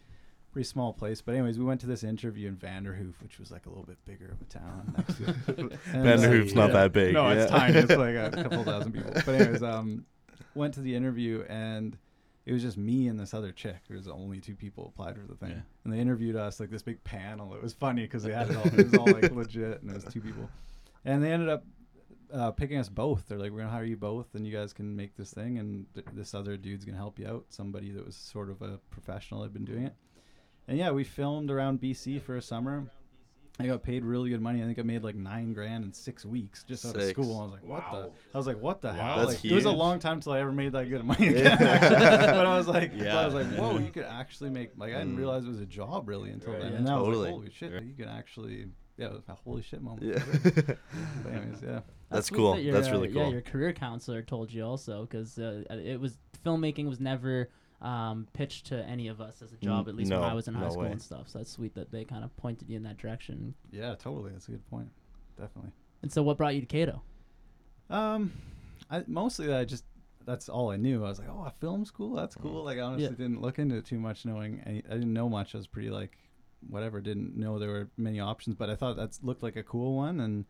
pretty 0.53 0.66
small 0.66 0.93
place. 0.93 1.21
But 1.21 1.35
anyways, 1.35 1.59
we 1.59 1.64
went 1.64 1.81
to 1.83 1.87
this 1.87 2.03
interview 2.03 2.49
in 2.49 2.57
Vanderhoof, 2.57 3.14
which 3.23 3.39
was 3.39 3.51
like 3.51 3.66
a 3.66 3.68
little 3.68 3.85
bit 3.85 3.99
bigger 4.05 4.31
of 4.33 4.41
a 4.41 4.45
town. 4.45 4.95
Next 4.97 5.16
to 5.18 5.29
it. 5.29 5.79
And, 5.93 6.05
Vanderhoof's 6.07 6.55
not 6.55 6.73
that 6.73 6.93
big. 6.93 7.14
no, 7.14 7.29
it's 7.29 7.51
yeah. 7.51 7.59
tiny. 7.59 7.79
It's 7.79 7.91
like 7.91 8.14
a 8.16 8.31
couple 8.43 8.64
thousand 8.64 8.93
people. 8.93 9.12
But 9.14 9.29
anyways, 9.29 9.62
um, 9.62 10.05
went 10.55 10.75
to 10.75 10.81
the 10.81 10.95
interview 10.95 11.45
and 11.49 11.97
it 12.51 12.55
was 12.55 12.62
just 12.62 12.76
me 12.76 13.07
and 13.07 13.16
this 13.20 13.32
other 13.32 13.53
chick. 13.53 13.76
It 13.88 13.94
was 13.94 14.07
the 14.07 14.12
only 14.12 14.40
two 14.40 14.57
people 14.57 14.88
applied 14.92 15.14
for 15.14 15.24
the 15.26 15.36
thing, 15.36 15.51
Yeah. 15.51 15.61
and 15.84 15.92
they 15.92 16.01
interviewed 16.01 16.34
us 16.34 16.59
like 16.59 16.68
this 16.70 16.82
big 16.82 17.03
panel. 17.05 17.55
It 17.55 17.62
was 17.62 17.74
funny 17.74 18.03
because 18.03 18.24
they 18.24 18.32
had 18.32 18.51
it 18.51 18.57
all. 18.57 18.66
It 18.66 18.90
was 18.90 18.94
all 18.94 19.07
like 19.07 19.30
legit, 19.42 19.82
and 19.82 19.90
it 19.90 19.94
was 19.94 20.12
two 20.12 20.20
people, 20.20 20.51
and 21.05 21.22
they 21.22 21.30
ended 21.32 21.48
up 21.48 21.64
uh, 22.32 22.51
picking 22.51 22.78
us 22.78 22.88
both. 22.88 23.28
They're 23.28 23.38
like, 23.38 23.53
"We're 23.53 23.59
gonna 23.61 23.70
hire 23.70 23.84
you 23.84 23.96
both, 23.96 24.34
and 24.34 24.44
you 24.46 24.53
guys 24.53 24.72
can 24.72 24.96
make 24.96 25.16
this 25.16 25.32
thing, 25.32 25.59
and 25.59 25.86
th- 25.94 26.07
this 26.12 26.34
other 26.34 26.57
dude's 26.57 26.84
gonna 26.84 26.98
help 26.98 27.18
you 27.20 27.28
out. 27.28 27.44
Somebody 27.51 27.92
that 27.92 28.05
was 28.05 28.16
sort 28.16 28.51
of 28.51 28.62
a 28.62 28.78
professional 28.90 29.42
had 29.44 29.53
been 29.53 29.64
doing 29.64 29.84
it." 29.84 29.94
And 30.68 30.76
yeah, 30.78 30.90
we 30.90 31.05
filmed 31.05 31.51
around 31.51 31.80
BC 31.80 32.20
for 32.20 32.36
a 32.36 32.42
summer. 32.42 32.90
I 33.61 33.67
got 33.67 33.83
paid 33.83 34.05
really 34.05 34.31
good 34.31 34.41
money. 34.41 34.63
I 34.63 34.67
think 34.67 34.79
I 34.79 34.83
made 34.83 35.03
like 35.05 35.15
nine 35.15 35.53
grand 35.53 35.85
in 35.85 35.93
six 35.93 36.25
weeks 36.25 36.65
just 36.65 36.85
out 36.87 36.97
of 36.97 37.03
Six. 37.03 37.13
school. 37.13 37.39
I 37.39 37.43
was 37.45 37.53
like, 37.53 37.65
what 37.65 37.85
the? 37.93 38.11
I 38.35 38.39
was 38.39 38.47
like, 38.47 38.61
what 38.61 38.81
the 38.81 38.93
hell? 38.93 39.17
That's 39.19 39.29
like, 39.43 39.45
It 39.45 39.53
was 39.55 39.65
a 39.67 39.69
huge. 39.71 39.79
long 39.79 39.99
time 39.99 40.21
till 40.21 40.33
I 40.33 40.41
ever 40.41 40.53
made 40.53 40.73
that 40.73 40.89
good 40.89 41.05
money 41.05 41.29
again. 41.35 41.47
actually. 41.61 41.97
but 41.99 42.47
I 42.47 42.57
was 42.57 42.69
like, 42.69 42.97
but 42.99 43.07
I 43.09 43.25
was 43.27 43.35
like, 43.35 43.47
whoa, 43.57 43.79
you 43.79 43.91
could 43.91 44.05
actually 44.05 44.51
make 44.51 44.71
like 44.77 44.95
I 44.95 44.99
didn't 44.99 45.15
Mm. 45.15 45.19
realize 45.19 45.45
it 45.45 45.49
was 45.49 45.61
a 45.61 45.67
job 45.67 46.09
really 46.09 46.31
until 46.31 46.53
Right. 46.53 46.63
then. 46.63 46.73
Yeah, 46.73 46.79
and 46.79 46.87
then 46.87 46.95
I 46.95 46.99
was 46.99 47.07
totally. 47.07 47.25
like, 47.27 47.35
holy 47.35 47.51
shit, 47.51 47.83
you 47.83 47.95
can 47.95 48.09
actually 48.09 48.67
yeah, 48.97 49.07
it 49.07 49.13
was 49.13 49.23
a 49.29 49.35
holy 49.35 49.63
shit 49.63 49.81
moment. 49.83 50.03
Yeah. 50.03 50.23
But 51.23 51.33
anyways, 51.33 51.63
yeah. 51.63 51.81
That's 52.11 52.27
sweet 52.29 52.37
cool. 52.39 52.53
that 52.55 52.63
your, 52.63 52.75
That's 52.75 52.89
uh, 52.89 52.93
really 52.93 53.09
Yeah, 53.09 53.23
cool. 53.23 53.33
your 53.33 53.41
career 53.41 53.73
counselor 53.73 54.21
told 54.23 54.53
you 54.53 54.65
also 54.65 55.03
because 55.03 55.39
uh, 55.39 55.63
it 55.71 55.99
was 56.01 56.19
filmmaking 56.45 56.89
was 56.89 57.01
never 57.01 57.49
um, 57.83 58.26
pitched 58.33 58.66
to 58.66 58.85
any 58.87 59.09
of 59.09 59.20
us 59.20 59.41
as 59.43 59.53
a 59.53 59.57
job. 59.57 59.89
At 59.89 59.95
least 59.95 60.11
when 60.11 60.20
I 60.22 60.35
was 60.35 60.49
in 60.49 60.55
high 60.55 60.64
no 60.64 60.70
school 60.70 60.83
way. 60.85 60.91
and 60.93 61.01
stuff. 61.03 61.28
So 61.28 61.39
that's 61.39 61.51
sweet 61.51 61.74
that 61.74 61.91
they 61.91 62.05
kind 62.05 62.24
of 62.24 62.37
pointed 62.37 62.68
you 62.68 62.76
in 62.76 62.83
that 62.85 62.99
direction. 62.99 63.55
Yeah, 63.72 63.95
totally. 63.95 64.33
That's 64.33 64.49
a 64.49 64.53
good 64.53 64.68
point. 64.70 64.89
Definitely. 65.39 65.70
And 66.03 66.12
so, 66.12 66.22
what 66.22 66.37
brought 66.37 66.55
you 66.55 66.61
to 66.61 66.66
Cato? 66.66 67.03
Um, 67.89 68.33
I 68.91 69.03
mostly 69.07 69.53
I 69.53 69.64
just 69.64 69.85
that's 70.26 70.49
all 70.49 70.70
I 70.70 70.76
knew. 70.76 71.05
I 71.05 71.09
was 71.09 71.18
like, 71.18 71.28
oh, 71.31 71.45
a 71.47 71.53
film 71.61 71.85
school, 71.85 72.14
that's 72.14 72.37
Mm. 72.37 72.43
cool. 72.43 72.64
Like 72.64 72.78
I 72.78 72.83
honestly 72.83 73.05
Yeah. 73.05 73.11
didn't 73.11 73.41
look 73.41 73.59
into 73.59 73.76
it 73.76 73.87
too 73.87 73.99
much, 73.99 74.24
knowing 74.26 74.61
any, 74.66 74.83
I 74.89 74.95
didn't 74.95 75.12
know 75.12 75.28
much. 75.28 75.55
I 75.55 75.59
was 75.59 75.66
pretty 75.66 75.91
like, 75.91 76.18
whatever. 76.68 77.01
Didn't 77.01 77.37
know 77.37 77.59
there 77.59 77.70
were 77.70 77.91
many 77.97 78.20
options, 78.20 78.55
but 78.57 78.68
I 78.70 78.76
thought 78.76 78.97
that 78.97 79.18
looked 79.22 79.43
like 79.43 79.57
a 79.57 79.62
cool 79.62 79.97
one, 79.97 80.20
and 80.20 80.45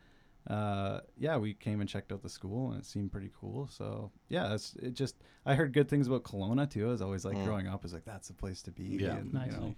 uh, 0.49 1.01
yeah, 1.19 1.37
we 1.37 1.55
came 1.55 1.81
and 1.81 1.89
checked 1.89 2.13
out 2.13 2.23
the 2.23 2.29
school, 2.29 2.71
and 2.73 2.81
it 2.81 2.87
seemed 2.87 3.13
pretty 3.13 3.31
cool. 3.41 3.69
So 3.69 4.11
yeah, 4.29 4.49
that's 4.49 4.75
it. 4.83 4.95
Just 4.95 5.17
I 5.47 5.55
heard 5.55 5.73
good 5.73 5.89
things 5.89 6.07
about 6.07 6.25
Kelowna 6.25 6.69
too. 6.71 6.87
I 6.87 6.91
was 6.91 7.03
always 7.03 7.25
like 7.25 7.37
Mm. 7.37 7.45
growing 7.45 7.69
up, 7.69 7.81
I 7.81 7.83
was 7.85 7.93
like, 7.93 8.05
that's 8.05 8.29
the 8.29 8.35
place 8.35 8.63
to 8.63 8.71
be. 8.71 8.85
Yeah. 9.01 9.17
and, 9.17 9.33
Nice. 9.35 9.53
you 9.53 9.59
know, 9.59 9.75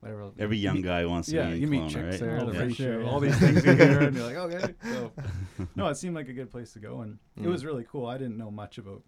whatever. 0.00 0.30
Every 0.38 0.56
you 0.56 0.62
young 0.64 0.76
meet- 0.76 0.84
guy 0.84 1.04
wants 1.06 1.28
to 1.28 1.36
yeah, 1.36 1.46
be 1.48 1.54
in 1.56 1.60
you 1.62 1.66
meet 1.66 1.88
chicks 1.90 1.96
right? 1.96 2.20
there, 2.20 2.38
Oh, 2.40 2.46
the 2.46 2.54
for 2.54 2.70
sure, 2.70 3.02
yeah. 3.02 3.08
all 3.10 3.20
these 3.20 3.38
things 3.38 3.64
you 3.64 3.72
hear, 3.74 4.00
and 4.00 4.16
you're 4.16 4.26
like, 4.32 4.36
okay. 4.36 4.74
So, 4.84 5.12
no, 5.76 5.88
it 5.88 5.96
seemed 5.96 6.14
like 6.14 6.28
a 6.28 6.32
good 6.32 6.50
place 6.50 6.72
to 6.74 6.78
go, 6.78 7.00
and 7.00 7.18
it 7.36 7.42
Mm. 7.42 7.46
was 7.50 7.64
really 7.64 7.84
cool. 7.84 8.06
I 8.06 8.16
didn't 8.18 8.36
know 8.36 8.50
much 8.50 8.78
about, 8.78 9.02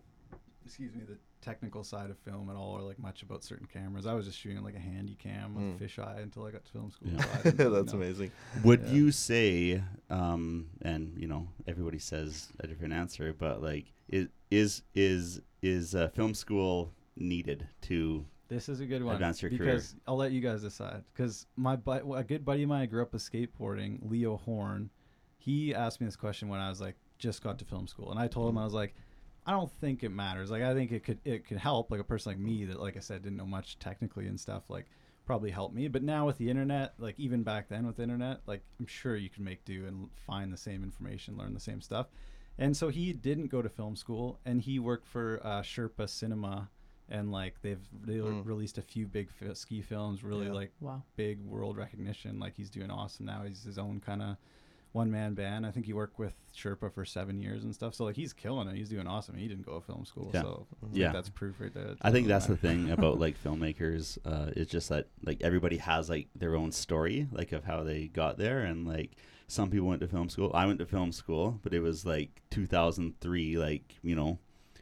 excuse 0.67 0.95
me, 0.95 1.03
the 1.09 1.17
technical 1.41 1.85
side 1.85 2.11
of 2.11 2.19
film 2.19 2.51
at 2.51 2.57
all, 2.57 2.73
or 2.77 2.83
like 2.83 2.99
much 2.99 3.23
about 3.23 3.43
certain 3.45 3.67
cameras. 3.67 4.07
I 4.07 4.15
was 4.15 4.27
just 4.27 4.39
shooting 4.39 4.63
like 4.63 4.75
a 4.75 4.81
handy 4.81 5.15
cam 5.15 5.55
with 5.55 5.65
Mm. 5.65 5.79
fisheye 5.79 6.23
until 6.23 6.45
I 6.45 6.51
got 6.51 6.65
to 6.65 6.71
film 6.73 6.91
school. 6.91 7.09
Yeah. 7.13 7.23
so 7.23 7.49
I 7.49 7.51
That's 7.71 7.93
know. 7.93 7.99
amazing. 7.99 8.33
Would 8.65 8.83
Yeah. 8.83 8.93
you 8.93 9.13
say, 9.13 9.83
um, 10.11 10.67
and 10.83 11.17
you 11.17 11.29
know, 11.29 11.49
everybody 11.67 11.99
says 11.99 12.49
a 12.61 12.67
different 12.67 12.93
answer, 12.95 13.33
but 13.33 13.63
like, 13.63 13.93
is 14.09 14.29
is 14.51 14.83
is 14.95 15.41
is 15.63 15.95
uh, 15.95 16.09
film 16.09 16.35
school 16.35 16.93
needed 17.17 17.67
to? 17.83 18.25
This 18.49 18.69
is 18.69 18.79
a 18.81 18.87
good 18.87 19.03
one 19.03 19.15
Advance 19.17 19.43
your 19.43 19.51
career. 19.51 19.81
I'll 20.07 20.17
let 20.17 20.31
you 20.31 20.41
guys 20.41 20.63
decide. 20.63 21.03
Because 21.13 21.47
my 21.57 21.75
bu- 21.75 22.15
a 22.15 22.23
good 22.23 22.45
buddy 22.45 22.63
of 22.63 22.69
mine 22.69 22.83
I 22.83 22.87
grew 22.87 23.03
up 23.03 23.13
with 23.13 23.23
skateboarding, 23.23 23.99
Leo 24.09 24.37
Horn, 24.37 24.91
he 25.39 25.75
asked 25.75 26.01
me 26.01 26.07
this 26.07 26.15
question 26.15 26.49
when 26.49 26.61
I 26.61 26.69
was 26.69 26.81
like 26.81 26.95
just 27.19 27.43
got 27.43 27.59
to 27.59 27.65
film 27.65 27.87
school, 27.89 28.11
and 28.11 28.21
I 28.21 28.29
told 28.29 28.49
him 28.51 28.59
I 28.59 28.65
was 28.65 28.75
like, 28.75 28.95
I 29.47 29.53
don't 29.53 29.71
think 29.81 30.03
it 30.03 30.09
matters. 30.11 30.51
Like 30.51 30.63
I 30.63 30.75
think 30.75 30.93
it 30.93 31.05
could 31.05 31.19
it 31.25 31.47
could 31.47 31.59
help 31.59 31.91
like 31.91 32.01
a 32.01 32.05
person 32.05 32.33
like 32.33 32.39
me 32.39 32.65
that 32.67 32.81
like 32.81 32.97
I 32.97 33.01
said 33.01 33.23
didn't 33.23 33.39
know 33.39 33.47
much 33.47 33.79
technically 33.79 34.27
and 34.27 34.39
stuff 34.41 34.65
like 34.69 34.87
probably 35.25 35.51
help 35.51 35.73
me. 35.73 35.89
But 35.89 36.03
now 36.03 36.27
with 36.27 36.39
the 36.39 36.51
internet, 36.51 36.95
like 36.99 37.15
even 37.19 37.43
back 37.43 37.69
then 37.69 37.87
with 37.87 37.97
the 37.97 38.03
internet, 38.03 38.41
like 38.47 38.63
I'm 38.81 38.87
sure 38.87 39.17
you 39.17 39.29
can 39.31 39.45
make 39.45 39.65
do 39.65 39.87
and 39.87 40.09
find 40.27 40.53
the 40.53 40.57
same 40.57 40.83
information, 40.83 41.37
learn 41.37 41.55
the 41.55 41.61
same 41.61 41.81
stuff. 41.81 42.07
And 42.59 42.77
so 42.77 42.89
he 42.89 43.13
didn't 43.13 43.49
go 43.49 43.61
to 43.61 43.69
film 43.69 43.97
school, 43.97 44.39
and 44.47 44.63
he 44.63 44.79
worked 44.79 45.07
for 45.07 45.41
uh, 45.45 45.61
Sherpa 45.63 46.09
Cinema, 46.09 46.71
and 47.09 47.31
like 47.31 47.61
they've 47.63 47.87
they 48.05 48.15
Mm. 48.15 48.47
released 48.47 48.79
a 48.79 48.83
few 48.83 49.07
big 49.07 49.31
fi- 49.31 49.53
ski 49.53 49.83
films, 49.83 50.25
really 50.25 50.47
Yeah. 50.47 50.53
like 50.53 50.73
Wow. 50.81 51.03
big 51.17 51.39
world 51.41 51.77
recognition. 51.77 52.39
Like 52.41 52.57
he's 52.57 52.71
doing 52.71 52.91
awesome 52.91 53.27
now. 53.27 53.43
He's 53.45 53.63
his 53.63 53.79
own 53.79 54.01
kind 54.01 54.23
of 54.23 54.37
one 54.97 55.11
man 55.11 55.35
band. 55.35 55.67
I 55.67 55.71
think 55.71 55.85
he 55.87 55.93
worked 55.93 56.19
with 56.19 56.33
Sherpa 56.57 56.91
for 56.93 57.05
seven 57.05 57.39
years 57.39 57.65
and 57.65 57.75
stuff. 57.75 57.95
So 57.95 58.05
like 58.05 58.17
he's 58.17 58.33
killing 58.33 58.67
it. 58.67 58.77
He's 58.77 58.89
doing 58.89 59.07
awesome. 59.07 59.37
He 59.37 59.47
didn't 59.47 59.67
go 59.67 59.79
to 59.79 59.85
film 59.87 60.05
school, 60.07 60.31
Yeah. 60.33 60.43
so 60.43 60.67
Yeah. 60.93 61.13
that's 61.13 61.29
proof 61.29 61.61
right 61.61 61.73
there. 61.75 61.95
I 62.01 62.11
think 62.11 62.27
that's 62.27 62.47
the 62.47 62.57
thing 62.57 62.91
about 62.91 63.19
like 63.25 63.37
filmmakers. 63.43 64.17
Uh, 64.25 64.51
it's 64.57 64.71
just 64.71 64.89
that 64.89 65.09
like 65.23 65.43
everybody 65.43 65.77
has 65.77 66.09
like 66.09 66.29
their 66.35 66.57
own 66.57 66.73
story, 66.73 67.29
like 67.31 67.53
of 67.53 67.65
how 67.65 67.85
they 67.85 68.07
got 68.09 68.39
there, 68.39 68.61
and 68.61 68.87
like 68.87 69.13
some 69.49 69.71
people 69.71 69.87
went 69.87 70.01
to 70.01 70.09
film 70.09 70.29
school. 70.31 70.51
I 70.55 70.65
went 70.67 70.79
to 70.81 70.87
film 70.87 71.13
school, 71.13 71.61
but 71.63 71.73
it 71.75 71.81
was 71.81 72.05
like 72.07 72.43
2003, 72.51 73.59
like 73.59 73.95
you 74.03 74.17
know. 74.17 74.39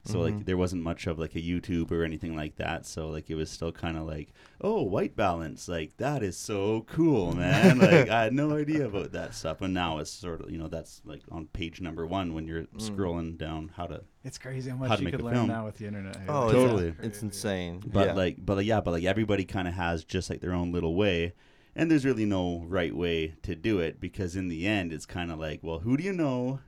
So 0.07 0.21
like 0.21 0.35
Mhm. 0.35 0.45
there 0.45 0.57
wasn't 0.59 0.83
much 0.83 1.07
of 1.07 1.19
like 1.19 1.35
a 1.35 1.41
YouTube 1.41 1.91
or 1.91 2.05
anything 2.05 2.37
like 2.37 2.57
that. 2.57 2.85
So 2.85 3.09
like 3.09 3.31
it 3.31 3.37
was 3.37 3.49
still 3.51 3.73
kind 3.73 3.97
of 3.97 4.07
like, 4.07 4.33
oh, 4.61 4.83
white 4.83 5.17
balance, 5.17 5.67
like 5.69 5.97
that 5.97 6.23
is 6.23 6.37
so 6.37 6.83
cool, 6.89 7.35
man. 7.35 7.79
like 7.79 8.09
I 8.11 8.25
had 8.25 8.35
no 8.35 8.55
idea 8.63 8.87
about 8.87 9.13
that 9.13 9.35
stuff, 9.35 9.63
and 9.63 9.73
now 9.73 9.99
it's 9.99 10.11
sort 10.11 10.43
of 10.43 10.51
you 10.51 10.59
know 10.59 10.69
that's 10.69 11.01
like 11.05 11.23
on 11.31 11.47
page 11.47 11.81
number 11.81 12.07
one 12.07 12.35
when 12.35 12.47
you're 12.47 12.65
Mm. 12.65 12.81
scrolling 12.91 13.39
down 13.39 13.71
how 13.77 13.87
to 13.87 14.03
It's 14.25 14.39
crazy 14.39 14.71
how 14.71 14.77
How 14.77 14.85
much 14.89 14.99
to 14.99 15.03
you 15.03 15.05
make 15.05 15.13
could 15.15 15.21
a 15.21 15.25
learn 15.25 15.35
film. 15.35 15.49
now 15.49 15.65
with 15.67 15.77
the 15.79 15.87
internet. 15.87 16.17
hey? 16.17 16.25
Oh, 16.29 16.47
Like, 16.47 16.49
it's- 16.55 16.63
Totally. 16.71 16.95
It's 17.03 17.23
insane. 17.23 17.83
But 17.87 18.09
yeah. 18.09 18.13
like, 18.15 18.37
but 18.45 18.57
like, 18.59 18.67
yeah, 18.67 18.81
but 18.81 18.91
like 18.93 19.05
everybody 19.05 19.45
kind 19.45 19.69
of 19.69 19.75
has 19.75 20.05
just 20.05 20.29
like 20.31 20.41
their 20.41 20.53
own 20.53 20.71
little 20.73 20.95
way, 20.95 21.33
and 21.77 21.91
there's 21.91 22.05
really 22.05 22.25
no 22.27 22.65
right 22.69 22.95
way 22.95 23.35
to 23.43 23.55
do 23.55 23.81
it 23.81 24.01
because 24.01 24.37
in 24.37 24.49
the 24.49 24.67
end, 24.67 24.93
it's 24.93 25.07
kind 25.07 25.31
of 25.33 25.39
like, 25.39 25.61
well, 25.63 25.81
who 25.81 25.97
do 25.97 26.05
you 26.05 26.13
know, 26.13 26.61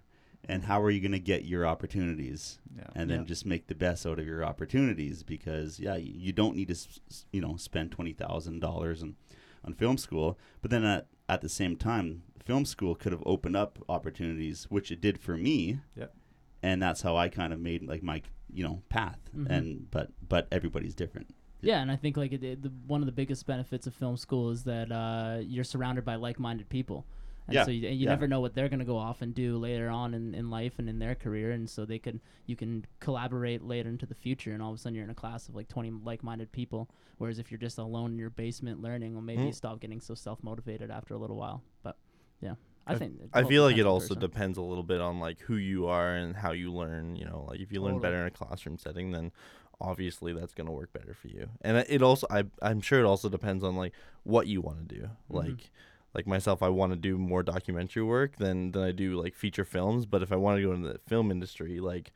and 0.49 0.64
how 0.64 0.80
are 0.82 0.90
you 0.90 1.01
going 1.01 1.12
to 1.12 1.18
get 1.18 1.44
your 1.44 1.66
opportunities, 1.66 2.59
Yeah. 2.76 2.84
and 2.94 3.11
then 3.11 3.20
Yeah. 3.20 3.26
just 3.26 3.47
make 3.47 3.66
the 3.66 3.74
best 3.74 4.07
out 4.07 4.18
of 4.18 4.26
your 4.26 4.44
opportunities 4.44 5.22
because 5.22 5.78
yeah, 5.80 5.97
you, 5.97 6.12
you 6.16 6.32
don't 6.32 6.57
need 6.57 6.68
to 6.68 6.74
s- 6.74 7.01
s- 7.11 7.26
you 7.32 7.40
know 7.40 7.57
spend 7.57 7.90
twenty 7.92 8.12
thousand 8.12 8.61
dollars 8.61 9.03
on 9.03 9.16
on 9.64 9.74
film 9.74 9.97
school, 9.99 10.38
but 10.62 10.70
then 10.70 10.84
at 10.84 11.07
at 11.28 11.40
the 11.40 11.49
same 11.49 11.76
time, 11.76 12.22
film 12.44 12.64
school 12.64 12.94
could 12.94 13.12
have 13.12 13.22
opened 13.26 13.57
up 13.57 13.78
opportunities, 13.88 14.64
which 14.70 14.90
it 14.92 15.01
did 15.01 15.18
for 15.18 15.36
me. 15.36 15.80
Yep. 15.97 16.14
And 16.62 16.80
that's 16.82 17.03
how 17.03 17.16
I 17.16 17.28
kind 17.28 17.53
of 17.53 17.61
made 17.61 17.82
like 17.82 18.03
my 18.03 18.22
you 18.53 18.62
know 18.64 18.82
path. 18.88 19.18
Mhm. 19.36 19.47
And 19.51 19.90
but 19.90 20.12
but 20.28 20.47
everybody's 20.53 20.94
different. 20.94 21.34
Yeah, 21.62 21.80
and 21.80 21.90
I 21.90 21.97
think 21.97 22.16
like 22.16 22.32
it, 22.32 22.44
it, 22.44 22.62
the, 22.62 22.70
one 22.86 23.01
of 23.03 23.07
the 23.07 23.12
biggest 23.12 23.47
benefits 23.47 23.86
of 23.86 23.94
film 23.94 24.16
school 24.16 24.51
is 24.51 24.62
that 24.64 24.92
uh, 24.92 25.38
you're 25.40 25.64
surrounded 25.64 26.05
by 26.05 26.14
like-minded 26.14 26.68
people. 26.68 27.07
And 27.49 27.55
Yeah, 27.55 27.64
so 27.64 27.70
you, 27.70 27.88
and 27.88 27.97
you 27.97 28.05
yeah. 28.05 28.11
never 28.11 28.26
know 28.26 28.40
what 28.40 28.55
they're 28.55 28.68
going 28.68 28.80
to 28.80 28.84
go 28.84 28.97
off 28.99 29.22
and 29.22 29.34
do 29.34 29.57
later 29.59 29.88
on 29.88 30.14
in, 30.14 30.34
in 30.34 30.51
life 30.51 30.78
and 30.78 30.88
in 30.88 30.99
their 30.99 31.14
career 31.14 31.53
and 31.53 31.68
so 31.70 31.84
they 31.84 31.99
could 31.99 32.20
you 32.47 32.57
can 32.57 32.84
collaborate 33.01 33.62
later 33.62 33.88
into 33.88 34.05
the 34.07 34.14
future 34.14 34.53
and 34.53 34.61
all 34.62 34.70
of 34.70 34.76
a 34.76 34.78
sudden 34.78 34.94
you're 34.97 35.05
in 35.05 35.11
a 35.11 35.14
class 35.14 35.49
of 35.49 35.55
like 35.55 35.68
20 35.68 35.92
like-minded 36.05 36.51
people 36.51 36.88
whereas 37.18 37.38
if 37.38 37.51
you're 37.51 37.59
just 37.59 37.78
alone 37.78 38.12
in 38.12 38.18
your 38.18 38.30
basement 38.30 38.82
learning 38.82 39.12
well 39.14 39.22
maybe 39.22 39.42
you 39.42 39.49
Mm. 39.51 39.55
stop 39.55 39.78
getting 39.80 40.01
so 40.01 40.14
self-motivated 40.14 40.90
after 40.90 41.14
a 41.14 41.18
little 41.18 41.36
while 41.36 41.62
but 41.84 41.97
yeah 42.40 42.55
I, 42.86 42.94
I- 42.94 42.99
think 42.99 43.20
it 43.20 43.30
I 43.32 43.44
feel 43.44 43.62
like 43.64 43.76
it 43.78 43.86
also 43.86 44.09
person. 44.14 44.20
depends 44.20 44.59
a 44.59 44.62
little 44.62 44.84
bit 44.84 45.01
on 45.01 45.20
like 45.20 45.40
who 45.40 45.57
you 45.57 45.86
are 45.86 46.14
and 46.16 46.34
how 46.36 46.53
you 46.53 46.72
learn. 46.72 47.16
You 47.16 47.24
know, 47.24 47.44
like 47.49 47.59
if 47.59 47.72
you 47.72 47.80
learn 47.82 47.94
Totally. 47.94 48.03
better 48.03 48.20
in 48.20 48.26
a 48.28 48.30
classroom 48.30 48.78
setting, 48.78 49.11
then 49.11 49.32
obviously 49.80 50.32
that's 50.32 50.55
gonna 50.55 50.70
work 50.72 50.92
better 50.92 51.12
for 51.12 51.26
you. 51.28 51.49
And 51.62 51.78
it 51.88 52.01
also, 52.03 52.26
I 52.30 52.44
I'm 52.62 52.80
sure 52.80 53.01
it 53.01 53.05
also 53.05 53.28
depends 53.28 53.64
on 53.64 53.74
like 53.76 53.92
what 54.22 54.47
you 54.47 54.61
want 54.61 54.88
to 54.88 54.94
do. 54.94 55.03
Mm-hmm. 55.03 55.36
Like, 55.36 55.70
like 56.16 56.26
myself, 56.26 56.62
I 56.62 56.68
want 56.70 56.92
to 56.92 56.96
do 56.96 57.18
more 57.18 57.42
documentary 57.42 58.02
work 58.02 58.36
than 58.38 58.72
than 58.72 58.82
I 58.82 58.92
do 58.92 59.20
like 59.20 59.34
feature 59.34 59.64
films. 59.64 60.06
But 60.06 60.22
if 60.22 60.32
I 60.32 60.36
want 60.36 60.58
to 60.58 60.62
go 60.62 60.72
into 60.72 60.92
the 60.92 60.98
film 61.06 61.30
industry, 61.30 61.78
like 61.78 62.10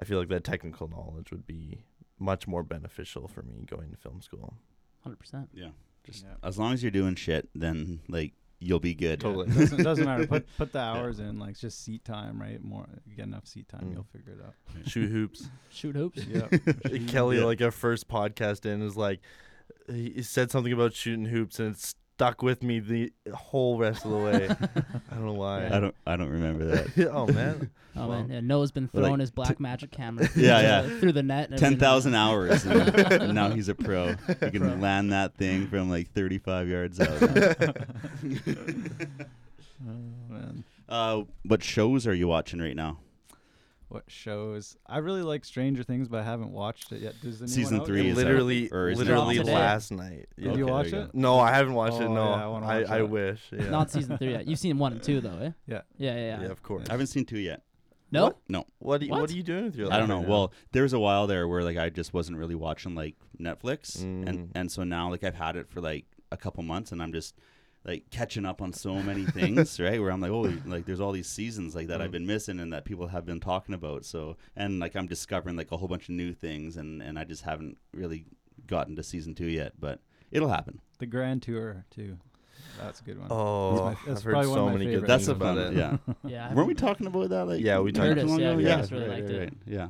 I 0.00 0.04
feel 0.04 0.18
like 0.18 0.28
that 0.28 0.44
technical 0.44 0.88
knowledge 0.88 1.30
would 1.32 1.46
be 1.46 1.84
much 2.18 2.46
more 2.46 2.62
beneficial 2.62 3.28
for 3.28 3.42
me 3.42 3.64
going 3.66 3.90
to 3.90 3.96
film 3.96 4.22
school. 4.22 4.54
100% 5.06 5.48
Yeah. 5.52 5.68
Just 6.04 6.24
Yeah. 6.24 6.34
as 6.42 6.58
long 6.58 6.72
as 6.72 6.82
you're 6.82 6.90
doing 6.92 7.14
shit, 7.16 7.48
then 7.54 8.00
like 8.08 8.32
you'll 8.58 8.80
be 8.80 8.94
good. 8.94 9.22
Yeah, 9.22 9.28
Totally. 9.28 9.46
doesn't, 9.48 9.82
doesn't 9.82 10.04
matter. 10.04 10.26
Put 10.26 10.46
put 10.58 10.72
the 10.72 10.78
hours 10.78 11.18
in. 11.18 11.38
Like 11.38 11.58
just 11.58 11.82
seat 11.84 12.04
time, 12.04 12.40
right? 12.40 12.62
More 12.62 12.86
you 13.06 13.16
get 13.16 13.26
enough 13.26 13.46
seat 13.46 13.68
time, 13.68 13.86
Mm. 13.86 13.92
you'll 13.94 14.04
figure 14.12 14.32
it 14.34 14.40
out. 14.46 14.54
Shoot 14.88 15.10
hoops. 15.10 15.48
shoot 15.70 15.96
hoops 15.96 16.24
Yeah. 16.26 16.46
Kelly, 17.08 17.38
Yeah. 17.38 17.44
like 17.44 17.60
our 17.60 17.70
first 17.72 18.08
podcast 18.08 18.64
in, 18.64 18.82
is 18.82 18.96
like 18.96 19.20
he 19.88 20.10
he 20.10 20.22
said 20.22 20.50
something 20.50 20.72
about 20.72 20.94
shooting 20.94 21.26
hoops, 21.26 21.58
and 21.60 21.74
it 21.74 21.94
stuck 22.16 22.42
with 22.42 22.62
me 22.62 22.78
the 22.80 23.12
whole 23.34 23.76
rest 23.76 24.06
of 24.06 24.10
the 24.10 24.16
way. 24.16 24.48
I 25.10 25.14
don't 25.14 25.26
know 25.26 25.34
why. 25.34 25.66
I 25.66 25.78
don't 25.80 25.94
I 26.06 26.16
don't 26.16 26.30
remember 26.30 26.64
that. 26.64 27.10
oh 27.12 27.26
man, 27.26 27.70
Oh 27.96 28.08
Wow. 28.08 28.22
man, 28.22 28.30
yeah, 28.30 28.40
Noah's 28.40 28.70
been 28.72 28.86
But, 28.86 29.02
like, 29.02 29.08
throwing 29.08 29.20
his 29.20 29.30
black 29.30 29.60
magic 29.60 29.90
camera. 29.90 30.24
Yeah, 30.34 30.58
through 30.58 30.68
yeah. 30.68 30.82
the- 30.82 31.00
through 31.00 31.12
the 31.12 31.22
net. 31.22 31.50
and 31.50 31.58
Ten 31.58 31.66
everything. 31.74 31.80
thousand 31.80 32.14
hours, 32.14 32.64
and, 32.64 32.98
and 33.12 33.34
now 33.34 33.50
he's 33.50 33.68
a 33.68 33.74
pro. 33.74 34.14
He 34.14 34.34
can 34.50 34.60
Pro. 34.60 34.74
land 34.76 35.12
that 35.12 35.34
thing 35.36 35.66
from 35.68 35.90
like 35.90 36.10
35 36.12 36.68
yards 36.68 37.00
out. 37.00 37.08
Oh 39.88 39.92
man. 40.30 40.64
uh, 40.88 41.22
what 41.44 41.62
shows 41.62 42.06
are 42.06 42.14
you 42.14 42.28
watching 42.28 42.60
right 42.60 42.76
now? 42.76 42.98
What 43.88 44.04
shows? 44.08 44.76
I 44.86 44.98
really 44.98 45.22
like 45.22 45.44
Stranger 45.44 45.84
Things, 45.84 46.08
but 46.08 46.18
I 46.20 46.24
haven't 46.24 46.50
watched 46.50 46.90
it 46.90 47.02
yet. 47.02 47.14
Does 47.22 47.36
anyone 47.36 47.48
Season 47.48 47.80
out? 47.80 47.86
three 47.86 48.08
is 48.08 48.18
out, 48.18 48.24
literally, 48.24 48.68
or 48.72 48.88
is 48.88 48.98
it 49.00 49.04
literally 49.04 49.38
out 49.38 49.44
today? 49.44 49.54
last 49.54 49.92
night. 49.92 50.26
Did 50.36 50.44
Yeah. 50.44 50.54
you 50.54 50.66
watch 50.66 50.90
there 50.90 51.00
you 51.02 51.06
it? 51.06 51.14
No, 51.14 51.38
I 51.38 51.52
haven't 51.52 51.74
watched 51.74 52.00
it. 52.00 52.04
Oh, 52.06 52.12
No, 52.14 52.24
yeah, 52.30 52.44
I 52.44 52.46
wanna 52.48 52.66
I, 52.66 52.80
watch 52.80 52.90
I 52.90 52.98
that. 52.98 53.06
wish. 53.06 53.40
Yeah. 53.52 53.70
Not 53.70 53.90
season 53.92 54.18
three 54.18 54.32
yet. 54.32 54.48
You've 54.48 54.58
seen 54.58 54.76
one 54.78 54.92
and 54.92 55.02
two 55.02 55.20
though, 55.20 55.38
eh? 55.38 55.50
Yeah. 55.68 55.82
Yeah, 55.98 56.14
yeah, 56.14 56.16
yeah, 56.16 56.40
yeah. 56.42 56.48
of 56.48 56.62
course. 56.64 56.86
I 56.88 56.92
haven't 56.94 57.06
seen 57.06 57.24
two 57.26 57.38
yet. 57.38 57.62
No. 58.10 58.24
What? 58.24 58.38
No. 58.48 58.64
What, 58.78 58.98
do 59.00 59.06
you, 59.06 59.12
what? 59.12 59.20
What? 59.22 59.30
are 59.30 59.34
you 59.34 59.42
doing 59.44 59.64
with 59.66 59.76
your 59.76 59.86
life? 59.86 59.94
I 59.96 59.98
don't 60.00 60.08
know. 60.08 60.16
right 60.18 60.22
now? 60.26 60.30
Well, 60.30 60.52
there 60.72 60.82
was 60.82 60.92
a 60.92 60.98
while 60.98 61.26
there 61.28 61.46
where 61.46 61.62
like 61.62 61.76
I 61.76 61.88
just 61.88 62.12
wasn't 62.12 62.38
really 62.38 62.54
watching 62.56 62.94
like 62.96 63.14
Netflix, 63.40 63.98
Mm. 63.98 64.28
and 64.28 64.50
and 64.56 64.72
so 64.72 64.82
now 64.84 65.10
like 65.10 65.22
I've 65.22 65.34
had 65.36 65.54
it 65.56 65.68
for 65.68 65.80
like 65.80 66.06
a 66.32 66.36
couple 66.36 66.62
months, 66.64 66.90
and 66.92 67.00
I'm 67.00 67.12
just 67.12 67.36
like 67.86 68.10
catching 68.10 68.44
up 68.44 68.60
on 68.60 68.72
so 68.72 68.94
many 68.96 69.24
things, 69.24 69.78
right? 69.86 70.00
Where 70.00 70.10
I'm 70.10 70.20
like, 70.20 70.30
oh, 70.32 70.52
like 70.66 70.86
there's 70.86 71.00
all 71.00 71.12
these 71.12 71.28
seasons 71.28 71.74
like 71.74 71.86
that 71.88 72.02
I've 72.02 72.08
Mm. 72.08 72.12
been 72.12 72.26
missing 72.26 72.58
and 72.60 72.72
that 72.72 72.84
people 72.84 73.06
have 73.08 73.24
been 73.24 73.40
talking 73.40 73.74
about. 73.74 74.04
So 74.04 74.36
and 74.56 74.78
like 74.80 74.96
I'm 74.96 75.06
discovering 75.06 75.56
like 75.56 75.70
a 75.72 75.76
whole 75.76 75.88
bunch 75.88 76.04
of 76.08 76.14
new 76.16 76.32
things, 76.32 76.76
and 76.76 77.00
and 77.02 77.18
I 77.18 77.24
just 77.24 77.42
haven't 77.42 77.78
really 77.94 78.24
gotten 78.66 78.96
to 78.96 79.02
season 79.02 79.34
two 79.34 79.46
yet, 79.46 79.74
but 79.78 80.00
it'll 80.32 80.48
happen. 80.48 80.80
The 80.98 81.06
Grand 81.06 81.42
Tour 81.42 81.84
too. 81.90 82.18
That's 82.80 83.00
a 83.00 83.04
good 83.04 83.18
one. 83.18 83.28
Oh, 83.30 83.70
That's 83.70 83.80
my- 83.80 83.90
that's 84.06 84.18
I've 84.20 84.24
heard 84.24 84.30
probably 84.32 84.48
one 84.50 84.58
of 84.58 84.62
so 84.62 84.66
my 84.66 84.72
many 84.72 84.84
good 84.86 84.92
things 84.96 85.06
That's 85.08 85.28
about 85.28 85.56
it. 85.58 85.74
yeah. 85.74 85.96
Yeah. 86.26 86.52
Weren't 86.54 86.68
we 86.68 86.74
talking 86.74 87.06
about 87.06 87.28
that? 87.30 87.44
Like 87.46 87.60
Yeah, 87.62 87.78
we 87.80 87.92
not 87.92 88.00
talked 88.00 88.12
about 88.18 88.26
long 88.26 88.40
it. 88.40 88.44
ago? 88.50 88.58
Yeah, 88.58 88.68
yeah, 88.68 88.86
really 88.90 89.08
right, 89.08 89.08
liked 89.20 89.28
right, 89.30 89.34
it. 89.34 89.38
right. 89.40 89.52
Yeah. 89.66 89.88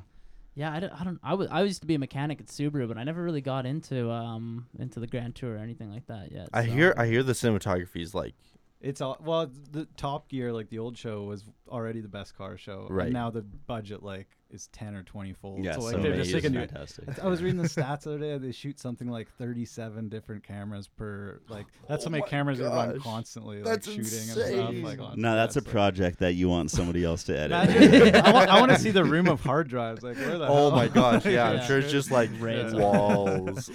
Yeah, 0.57 0.73
I 0.73 0.81
don't, 0.81 1.01
I 1.01 1.05
don't. 1.05 1.21
I 1.23 1.35
was 1.35 1.49
I 1.51 1.63
used 1.63 1.83
to 1.83 1.87
be 1.87 1.95
a 1.95 1.99
mechanic 1.99 2.41
at 2.41 2.47
Subaru, 2.47 2.89
but 2.89 2.97
I 2.97 3.05
never 3.05 3.23
really 3.23 3.43
got 3.43 3.67
into 3.67 4.11
um 4.11 4.67
into 4.79 5.01
the 5.01 5.07
Grand 5.07 5.35
Tour 5.37 5.55
or 5.55 5.59
anything 5.59 5.93
like 5.93 6.07
that 6.07 6.33
yet. 6.33 6.49
I 6.53 6.65
so- 6.65 6.73
hear 6.73 6.95
I 6.97 7.07
hear 7.07 7.23
the 7.23 7.35
cinematography 7.35 8.01
is 8.01 8.15
like 8.15 8.35
It's 8.81 9.01
all 9.01 9.17
well. 9.25 9.51
The 9.73 9.87
Top 9.97 10.29
Gear, 10.29 10.53
like 10.53 10.69
the 10.69 10.79
old 10.79 10.99
show, 10.99 11.23
was 11.25 11.45
already 11.69 12.01
the 12.01 12.09
best 12.09 12.37
car 12.37 12.59
show. 12.59 12.87
Right. 12.91 13.05
And 13.07 13.15
now 13.15 13.31
the 13.31 13.41
budget 13.43 14.03
like 14.03 14.29
is 14.51 14.67
ten 14.69 14.95
or 14.95 15.03
twenty 15.03 15.33
fold. 15.33 15.65
Yeah, 15.65 15.73
so 15.73 15.81
like 15.81 15.95
so 15.97 16.03
they're 16.03 16.17
just 16.17 16.29
is 16.29 16.35
taking. 16.43 16.53
fantastic. 16.53 17.25
I 17.25 17.27
was 17.27 17.43
reading 17.43 17.57
the 17.61 17.69
stats 17.69 18.03
the 18.03 18.11
other 18.11 18.19
day. 18.19 18.37
They 18.37 18.53
shoot 18.53 18.79
something 18.79 19.09
like 19.09 19.29
thirty-seven 19.39 20.11
different 20.11 20.45
cameras 20.45 20.89
per. 20.89 21.41
Like 21.49 21.65
that's 21.89 22.05
how 22.05 22.09
Oh 22.09 22.13
many 22.13 22.21
my 22.21 22.29
cameras 22.29 22.59
they 22.59 22.65
run 22.67 23.01
constantly, 23.01 23.63
That's 23.63 23.87
like 23.89 23.97
shooting 23.97 24.19
and 24.45 24.83
stuff. 24.83 24.99
Like 25.01 25.17
No, 25.17 25.35
that's 25.35 25.57
a 25.57 25.61
like- 25.61 25.69
project 25.71 26.19
that 26.19 26.35
you 26.35 26.51
want 26.51 26.71
somebody 26.71 27.03
else 27.03 27.25
to 27.25 27.37
edit. 27.39 28.15
I, 28.15 28.31
want, 28.31 28.51
I 28.51 28.61
want 28.61 28.73
to 28.73 28.79
see 28.79 28.91
the 28.91 29.05
room 29.15 29.27
of 29.27 29.41
hard 29.41 29.69
drives. 29.69 30.03
Like 30.03 30.19
where 30.19 30.37
the 30.39 30.47
Oh 30.49 30.69
hell? 30.69 30.71
my 30.73 30.89
gosh, 30.89 31.25
yeah, 31.25 31.31
Yeah. 31.33 31.49
I'm 31.63 31.67
sure 31.67 31.79
it's 31.79 31.91
just 31.91 32.11
like 32.11 32.29
Raids. 32.39 32.75
walls. 33.07 33.71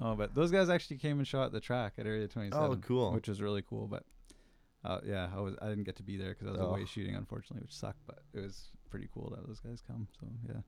Oh, 0.00 0.14
but 0.14 0.34
those 0.34 0.50
guys 0.50 0.68
actually 0.68 0.98
came 0.98 1.18
and 1.18 1.26
shot 1.26 1.52
the 1.52 1.60
track 1.60 1.94
at 1.96 2.06
Area 2.06 2.28
27. 2.28 2.62
Oh, 2.62 2.76
cool. 2.76 3.12
Which 3.12 3.28
was 3.28 3.40
really 3.40 3.62
cool. 3.62 3.86
But 3.86 4.04
uh, 4.84 4.98
yeah, 5.04 5.28
I 5.34 5.40
was 5.40 5.54
I 5.62 5.68
didn't 5.68 5.84
get 5.84 5.96
to 5.96 6.02
be 6.02 6.16
there 6.16 6.30
because 6.30 6.48
I 6.48 6.50
was 6.52 6.60
Oh. 6.60 6.66
away 6.70 6.84
shooting, 6.84 7.14
unfortunately, 7.14 7.62
which 7.62 7.74
sucked. 7.74 8.00
But 8.06 8.22
it 8.34 8.40
was 8.40 8.68
pretty 8.90 9.08
cool 9.12 9.30
that 9.36 9.46
those 9.46 9.60
guys 9.60 9.82
come. 9.86 10.08
So 10.20 10.26
yeah. 10.48 10.60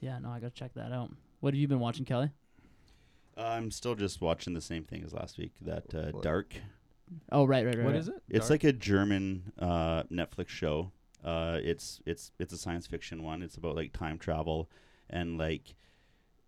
Yeah, 0.00 0.18
no, 0.20 0.30
I 0.30 0.38
gotta 0.40 0.54
check 0.54 0.74
that 0.74 0.92
out. 0.92 1.10
What 1.40 1.54
have 1.54 1.60
you 1.60 1.68
been 1.68 1.80
watching, 1.80 2.04
Kelly? 2.04 2.30
I'm 3.36 3.70
still 3.70 3.94
just 3.94 4.20
watching 4.20 4.54
the 4.54 4.60
same 4.60 4.84
thing 4.84 5.04
as 5.04 5.12
last 5.12 5.38
week. 5.38 5.52
That 5.60 5.94
uh, 5.94 6.10
Dark. 6.22 6.54
Oh, 7.32 7.44
right, 7.44 7.64
right, 7.64 7.76
right. 7.76 7.84
What 7.84 7.92
right. 7.92 8.00
is 8.00 8.08
it? 8.08 8.22
It's 8.28 8.48
Dark? 8.48 8.62
like 8.62 8.64
a 8.64 8.72
German 8.72 9.52
uh, 9.58 10.02
Netflix 10.04 10.48
show. 10.48 10.92
Uh, 11.24 11.58
it's 11.62 12.00
it's 12.06 12.32
it's 12.38 12.52
a 12.52 12.58
science 12.58 12.86
fiction 12.86 13.22
one. 13.22 13.42
It's 13.42 13.56
about 13.56 13.76
like 13.76 13.92
time 13.92 14.18
travel 14.18 14.68
and 15.10 15.38
like 15.38 15.74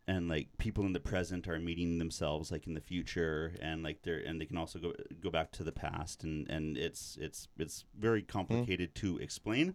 and 0.08 0.28
like 0.28 0.48
people 0.58 0.84
in 0.86 0.92
the 0.92 1.00
present 1.00 1.46
are 1.46 1.58
meeting 1.58 1.98
themselves 1.98 2.50
like 2.50 2.66
in 2.66 2.74
the 2.74 2.80
future 2.80 3.54
and 3.60 3.82
like 3.82 4.02
they're 4.02 4.18
and 4.18 4.40
they 4.40 4.46
can 4.46 4.56
also 4.56 4.78
go 4.78 4.92
go 5.22 5.30
back 5.30 5.52
to 5.52 5.62
the 5.62 5.72
past 5.72 6.24
and 6.24 6.48
and 6.50 6.76
it's 6.76 7.16
it's 7.20 7.48
it's 7.58 7.84
very 7.98 8.22
complicated 8.22 8.94
to 8.94 9.18
explain 9.18 9.74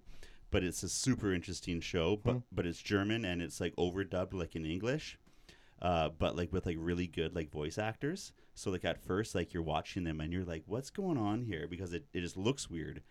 but 0.52 0.64
it's 0.64 0.84
a 0.84 0.90
super 0.90 1.34
interesting 1.34 1.80
show 1.80 2.16
but 2.16 2.34
Hmm. 2.34 2.40
but 2.52 2.66
it's 2.66 2.82
german 2.82 3.24
and 3.26 3.42
it's 3.42 3.62
like 3.62 3.76
overdubbed 3.78 4.34
like 4.34 4.56
in 4.56 4.66
english 4.66 5.18
uh, 5.82 6.10
but 6.10 6.36
like 6.38 6.54
with 6.54 6.66
like 6.66 6.78
really 6.80 7.06
good 7.06 7.36
like 7.36 7.52
voice 7.52 7.78
actors 7.78 8.32
so 8.56 8.72
like 8.72 8.86
at 8.86 8.98
first 9.06 9.36
like 9.36 9.54
you're 9.54 9.62
watching 9.62 10.06
them 10.06 10.22
and 10.22 10.32
you're 10.34 10.46
like 10.46 10.64
what's 10.66 10.90
going 10.90 11.18
on 11.18 11.44
here 11.44 11.68
because 11.70 11.94
it, 11.94 12.06
it 12.14 12.22
just 12.22 12.38
looks 12.38 12.70
weird 12.70 13.02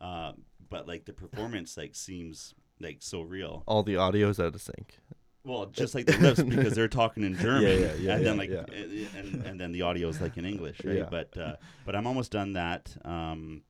uh, 0.00 0.32
but 0.70 0.86
like 0.88 1.04
the 1.04 1.12
performance 1.12 1.76
like 1.76 1.94
seems 1.94 2.54
like 2.80 2.98
so 3.00 3.20
real 3.20 3.62
All 3.66 3.82
the 3.82 3.96
audio's 3.96 4.40
out 4.40 4.54
of 4.54 4.60
sync. 4.62 4.98
Well, 5.44 5.66
just 5.72 5.94
like 5.94 6.06
the 6.06 6.16
lips 6.18 6.42
because 6.42 6.74
they're 6.74 6.88
talking 6.88 7.24
in 7.24 7.36
German, 7.46 7.62
yeah, 7.62 7.74
yeah, 7.74 7.94
yeah, 7.94 8.14
and 8.16 8.26
then 8.26 8.36
like 8.36 8.50
yeah. 8.50 8.64
and, 8.72 9.08
and 9.16 9.46
and 9.46 9.60
then 9.60 9.72
the 9.72 9.82
audio 9.82 10.08
is 10.08 10.20
like 10.20 10.36
in 10.36 10.44
English, 10.44 10.80
right? 10.84 11.08
But 11.10 11.36
uh, 11.36 11.56
but 11.84 11.94
I'm 11.96 12.06
almost 12.06 12.30
done 12.32 12.52
that, 12.54 12.96
um, 13.04 13.62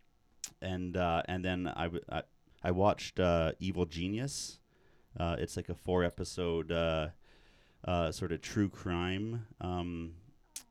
and 0.60 0.96
uh, 0.96 1.22
and 1.26 1.44
then 1.44 1.66
I, 1.68 1.84
w- 1.84 2.04
I 2.10 2.22
I 2.62 2.70
watched 2.70 3.18
uh, 3.20 3.52
Evil 3.58 3.86
Genius. 3.86 4.58
Uh, 5.18 5.36
it's 5.38 5.56
like 5.56 5.68
a 5.68 5.74
four 5.74 6.04
episode 6.04 6.72
uh, 6.72 7.08
uh, 7.84 8.10
sort 8.12 8.32
of 8.32 8.40
true 8.40 8.68
crime 8.68 9.46
um, 9.60 10.12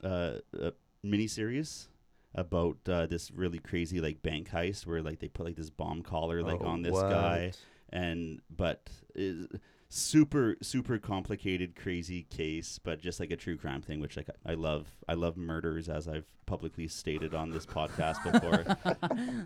uh, 0.03 0.33
uh, 0.59 0.71
miniseries 1.05 1.87
about 2.33 2.77
uh, 2.87 3.05
this 3.05 3.29
really 3.31 3.59
crazy 3.59 3.99
like 3.99 4.23
bank 4.23 4.49
heist 4.49 4.87
where 4.87 5.01
like 5.03 5.19
they 5.19 5.27
put 5.27 5.45
like 5.45 5.55
this 5.57 5.69
bomb 5.69 6.01
collar 6.01 6.41
like 6.41 6.61
Oh, 6.61 6.67
on 6.67 6.81
this 6.81 6.93
what? 6.93 7.09
guy 7.09 7.51
and 7.89 8.41
but 8.49 8.89
is 9.13 9.47
super 9.93 10.55
super 10.61 10.97
complicated 10.97 11.75
crazy 11.75 12.23
case 12.23 12.79
but 12.81 12.97
just 13.01 13.19
like 13.19 13.29
a 13.29 13.35
true 13.35 13.57
crime 13.57 13.81
thing 13.81 13.99
which 13.99 14.15
like 14.15 14.29
i 14.45 14.53
love 14.53 14.87
i 15.09 15.13
love 15.13 15.35
murders 15.35 15.89
as 15.89 16.07
i've 16.07 16.23
publicly 16.45 16.87
stated 16.87 17.35
on 17.35 17.49
this 17.49 17.65
podcast 17.65 18.23
before 18.23 18.63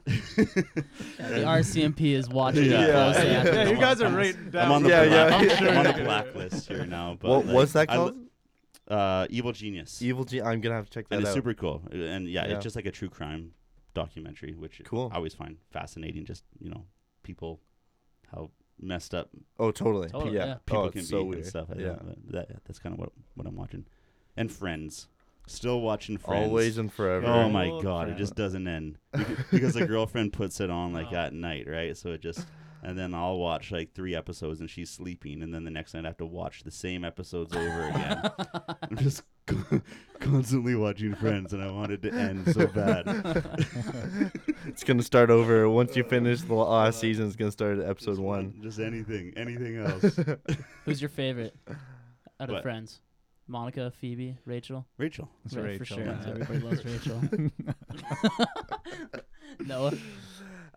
Yeah, 1.17 1.29
the 1.29 1.43
RCMP 1.45 2.13
is 2.13 2.29
watching 2.29 2.65
Yeah. 2.65 2.81
you. 2.81 2.87
Yeah, 2.87 3.43
yeah, 3.43 3.69
you 3.69 3.77
guys 3.77 4.01
are 4.01 4.09
podcast. 4.09 4.15
right 4.53 4.55
i'm 4.63 4.71
on 4.71 4.83
the 4.83 4.89
Yeah, 4.89 5.05
black, 5.05 5.41
yeah, 5.41 5.67
I'm, 5.69 5.77
on 5.77 5.83
the 5.85 5.93
blacklist 6.03 6.67
here 6.67 6.85
now 6.85 7.17
but 7.19 7.29
What 7.29 7.45
like, 7.47 7.55
what's 7.55 7.73
that 7.73 7.87
called? 7.87 8.15
lo- 8.15 8.95
uh 8.95 9.27
evil 9.31 9.51
genius 9.51 9.99
Evil 10.01 10.25
G. 10.25 10.41
I'm 10.43 10.61
gonna 10.61 10.75
have 10.75 10.85
to 10.85 10.91
check 10.91 11.07
that 11.09 11.15
and 11.15 11.25
it's 11.25 11.33
super 11.33 11.55
cool 11.55 11.81
and 11.91 12.27
yeah, 12.27 12.45
Yeah. 12.47 12.53
it's 12.55 12.63
just 12.63 12.75
like 12.75 12.85
a 12.85 12.91
true 12.91 13.09
crime 13.09 13.51
documentary 13.95 14.53
which 14.53 14.79
Cool. 14.85 15.09
i 15.11 15.15
always 15.15 15.33
find 15.33 15.57
fascinating 15.71 16.23
just 16.25 16.43
you 16.59 16.69
know 16.69 16.85
people 17.23 17.61
how 18.31 18.51
messed 18.79 19.13
up 19.15 19.29
oh, 19.59 19.71
totally. 19.71 20.09
Totally, 20.09 20.35
yeah. 20.35 20.45
yeah. 20.45 20.53
people 20.65 20.83
oh, 20.83 20.89
can 20.89 20.99
it's 20.99 21.09
be 21.09 21.11
so 21.11 21.19
and 21.21 21.29
weird. 21.29 21.45
stuff. 21.45 21.67
I 21.71 21.79
Yeah. 21.79 21.85
know, 21.87 22.15
that, 22.31 22.49
that's 22.65 22.79
kind 22.79 22.93
of 22.93 22.99
what 22.99 23.09
what 23.35 23.47
I'm 23.47 23.55
watching. 23.55 23.85
And 24.37 24.51
Friends. 24.51 25.07
Still 25.47 25.79
watching 25.81 26.17
Friends. 26.17 26.47
Always 26.47 26.77
and 26.79 26.91
forever. 26.91 27.27
Oh 27.27 27.49
my 27.49 27.69
Old 27.69 27.83
god, 27.83 28.09
it 28.09 28.17
just 28.17 28.35
doesn't 28.35 28.67
end 28.67 28.97
Beca- 29.13 29.45
because 29.51 29.73
the 29.75 29.85
girlfriend 29.85 30.33
puts 30.33 30.59
it 30.59 30.69
on 30.71 30.91
like 30.91 31.07
Oh. 31.11 31.15
at 31.17 31.33
night, 31.33 31.67
right? 31.67 31.95
So 31.95 32.11
it 32.13 32.21
just 32.21 32.45
and 32.83 32.97
then 32.97 33.13
I'll 33.13 33.37
watch 33.37 33.71
like 33.71 33.93
three 33.93 34.15
episodes 34.15 34.59
and 34.59 34.69
she's 34.69 34.89
sleeping, 34.89 35.41
and 35.43 35.53
then 35.53 35.63
the 35.63 35.71
next 35.71 35.93
night 35.93 36.05
I 36.05 36.09
have 36.09 36.17
to 36.17 36.25
watch 36.25 36.63
the 36.63 36.71
same 36.71 37.03
episodes 37.05 37.55
over 37.55 37.87
again. 37.89 38.31
I'm 38.81 38.97
just 38.97 39.21
co- 39.21 39.27
constantly 40.19 40.75
watching 40.75 41.13
Friends, 41.15 41.53
and 41.53 41.61
I 41.61 41.71
want 41.71 41.91
it 41.91 42.01
to 42.03 42.13
end 42.13 42.51
so 42.53 42.67
bad. 42.67 43.03
it's 44.65 44.83
gonna 44.83 45.03
start 45.03 45.29
over 45.29 45.69
once 45.69 45.95
you 45.95 46.03
finish 46.03 46.41
the 46.41 46.53
last 46.53 46.95
uh, 46.95 46.99
season. 46.99 47.27
It's 47.27 47.35
gonna 47.35 47.51
start 47.51 47.79
at 47.79 47.89
episode 47.89 48.11
Just 48.11 48.21
one. 48.21 48.53
just 48.61 48.79
anything, 48.79 49.33
anything 49.35 49.77
else. 49.85 50.17
Who's 50.85 51.01
your 51.01 51.09
favorite 51.09 51.55
out 52.39 52.49
of 52.49 52.55
What? 52.55 52.63
Friends? 52.63 53.01
Monica, 53.47 53.91
Phoebe, 53.99 54.37
Rachel. 54.45 54.87
Rachel. 54.97 55.29
It's 55.45 55.53
Yeah, 55.53 55.61
for 55.61 55.67
Rachel, 55.67 55.85
sure. 55.97 56.05
that's 56.05 56.25
it. 56.25 56.41
Everybody 56.41 56.59
loves 56.61 56.83
Rachel. 56.85 57.21
Noah. 59.59 59.93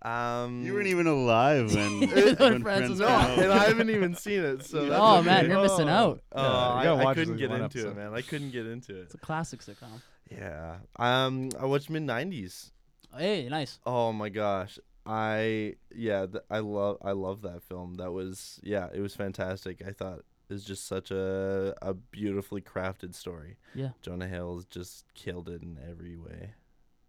Um, 0.02 0.64
You 0.64 0.74
weren't 0.74 0.86
even 0.86 1.06
alive 1.06 1.74
when, 1.74 2.00
When 2.08 2.10
when 2.10 2.36
Friends 2.36 2.62
Friends 2.62 2.90
was 2.90 3.00
No, 3.00 3.08
out. 3.08 3.38
and 3.38 3.52
I 3.52 3.64
haven't 3.68 3.90
even 3.90 4.14
seen 4.14 4.44
it. 4.44 4.64
So 4.64 4.86
that's 4.88 5.00
Oh, 5.02 5.16
okay. 5.18 5.26
man, 5.26 5.50
you're 5.50 5.62
missing 5.62 5.88
out. 5.88 6.22
Oh, 6.32 6.42
Yeah, 6.82 6.92
I, 6.92 7.04
I 7.06 7.14
couldn't 7.14 7.36
get 7.36 7.50
least 7.50 7.60
one 7.60 7.62
into 7.62 7.88
it, 7.90 7.96
man. 7.96 8.14
I 8.14 8.22
couldn't 8.22 8.50
get 8.50 8.66
into 8.66 8.96
it. 8.96 9.02
It's 9.02 9.14
a 9.14 9.18
classic 9.18 9.60
sitcom. 9.60 10.00
Yeah. 10.30 10.76
Um, 10.96 11.50
I 11.58 11.64
watched 11.66 11.90
mid 11.90 12.02
'90s. 12.04 12.70
Hey, 13.16 13.48
nice. 13.48 13.78
Oh 13.86 14.12
my 14.12 14.28
gosh. 14.28 14.78
I 15.06 15.76
yeah, 15.94 16.26
th- 16.26 16.44
I 16.50 16.58
love 16.58 16.98
I 17.02 17.12
love 17.12 17.40
that 17.42 17.62
film. 17.62 17.94
That 17.94 18.12
was 18.12 18.60
yeah, 18.62 18.88
it 18.94 19.00
was 19.00 19.14
fantastic. 19.16 19.82
I 19.86 19.92
thought 19.92 20.18
it 20.50 20.52
was 20.52 20.64
just 20.64 20.86
such 20.86 21.10
a 21.10 21.74
a 21.80 21.94
beautifully 21.94 22.60
crafted 22.60 23.14
story. 23.14 23.56
Yeah. 23.74 23.90
Jonah 24.02 24.28
Hill's 24.28 24.66
just 24.66 25.06
killed 25.14 25.48
it 25.48 25.62
in 25.62 25.78
every 25.90 26.18
way. 26.18 26.50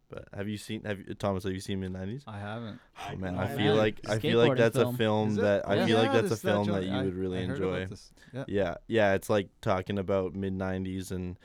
But 0.10 0.28
have 0.34 0.48
you 0.48 0.58
seen 0.58 0.84
have 0.86 1.00
you, 1.00 1.14
Thomas? 1.14 1.44
Have 1.44 1.54
you 1.54 1.60
seen 1.60 1.80
mid 1.82 1.92
nineties? 1.92 2.24
I 2.26 2.40
haven't. 2.40 2.80
Oh, 3.00 3.10
oh 3.14 3.16
man, 3.18 3.36
I 3.38 3.44
I 3.54 3.56
feel 3.56 3.76
like 3.76 4.00
I 4.10 4.18
feel 4.18 4.40
like 4.40 4.58
that's 4.58 4.76
film. 4.76 4.96
a 4.96 4.98
film 4.98 5.30
Is 5.30 5.38
it? 5.38 5.42
that 5.42 5.70
I 5.70 5.76
Yeah. 5.76 5.86
feel 5.86 5.98
like 6.00 6.12
that's 6.14 6.32
a 6.32 6.38
film 6.38 6.66
jo- 6.66 6.74
that 6.74 6.84
you 6.86 6.92
I- 6.94 7.04
would 7.04 7.14
really 7.16 7.40
I 7.40 7.46
heard 7.46 7.62
about 7.62 7.74
enjoy. 7.80 7.86
this. 7.90 8.12
Yeah. 8.34 8.44
Yeah, 8.48 8.76
yeah, 8.88 9.14
it's 9.14 9.30
like 9.30 9.50
talking 9.62 10.00
about 10.00 10.34
mid 10.34 10.54
'90s 10.54 11.12
and 11.12 11.38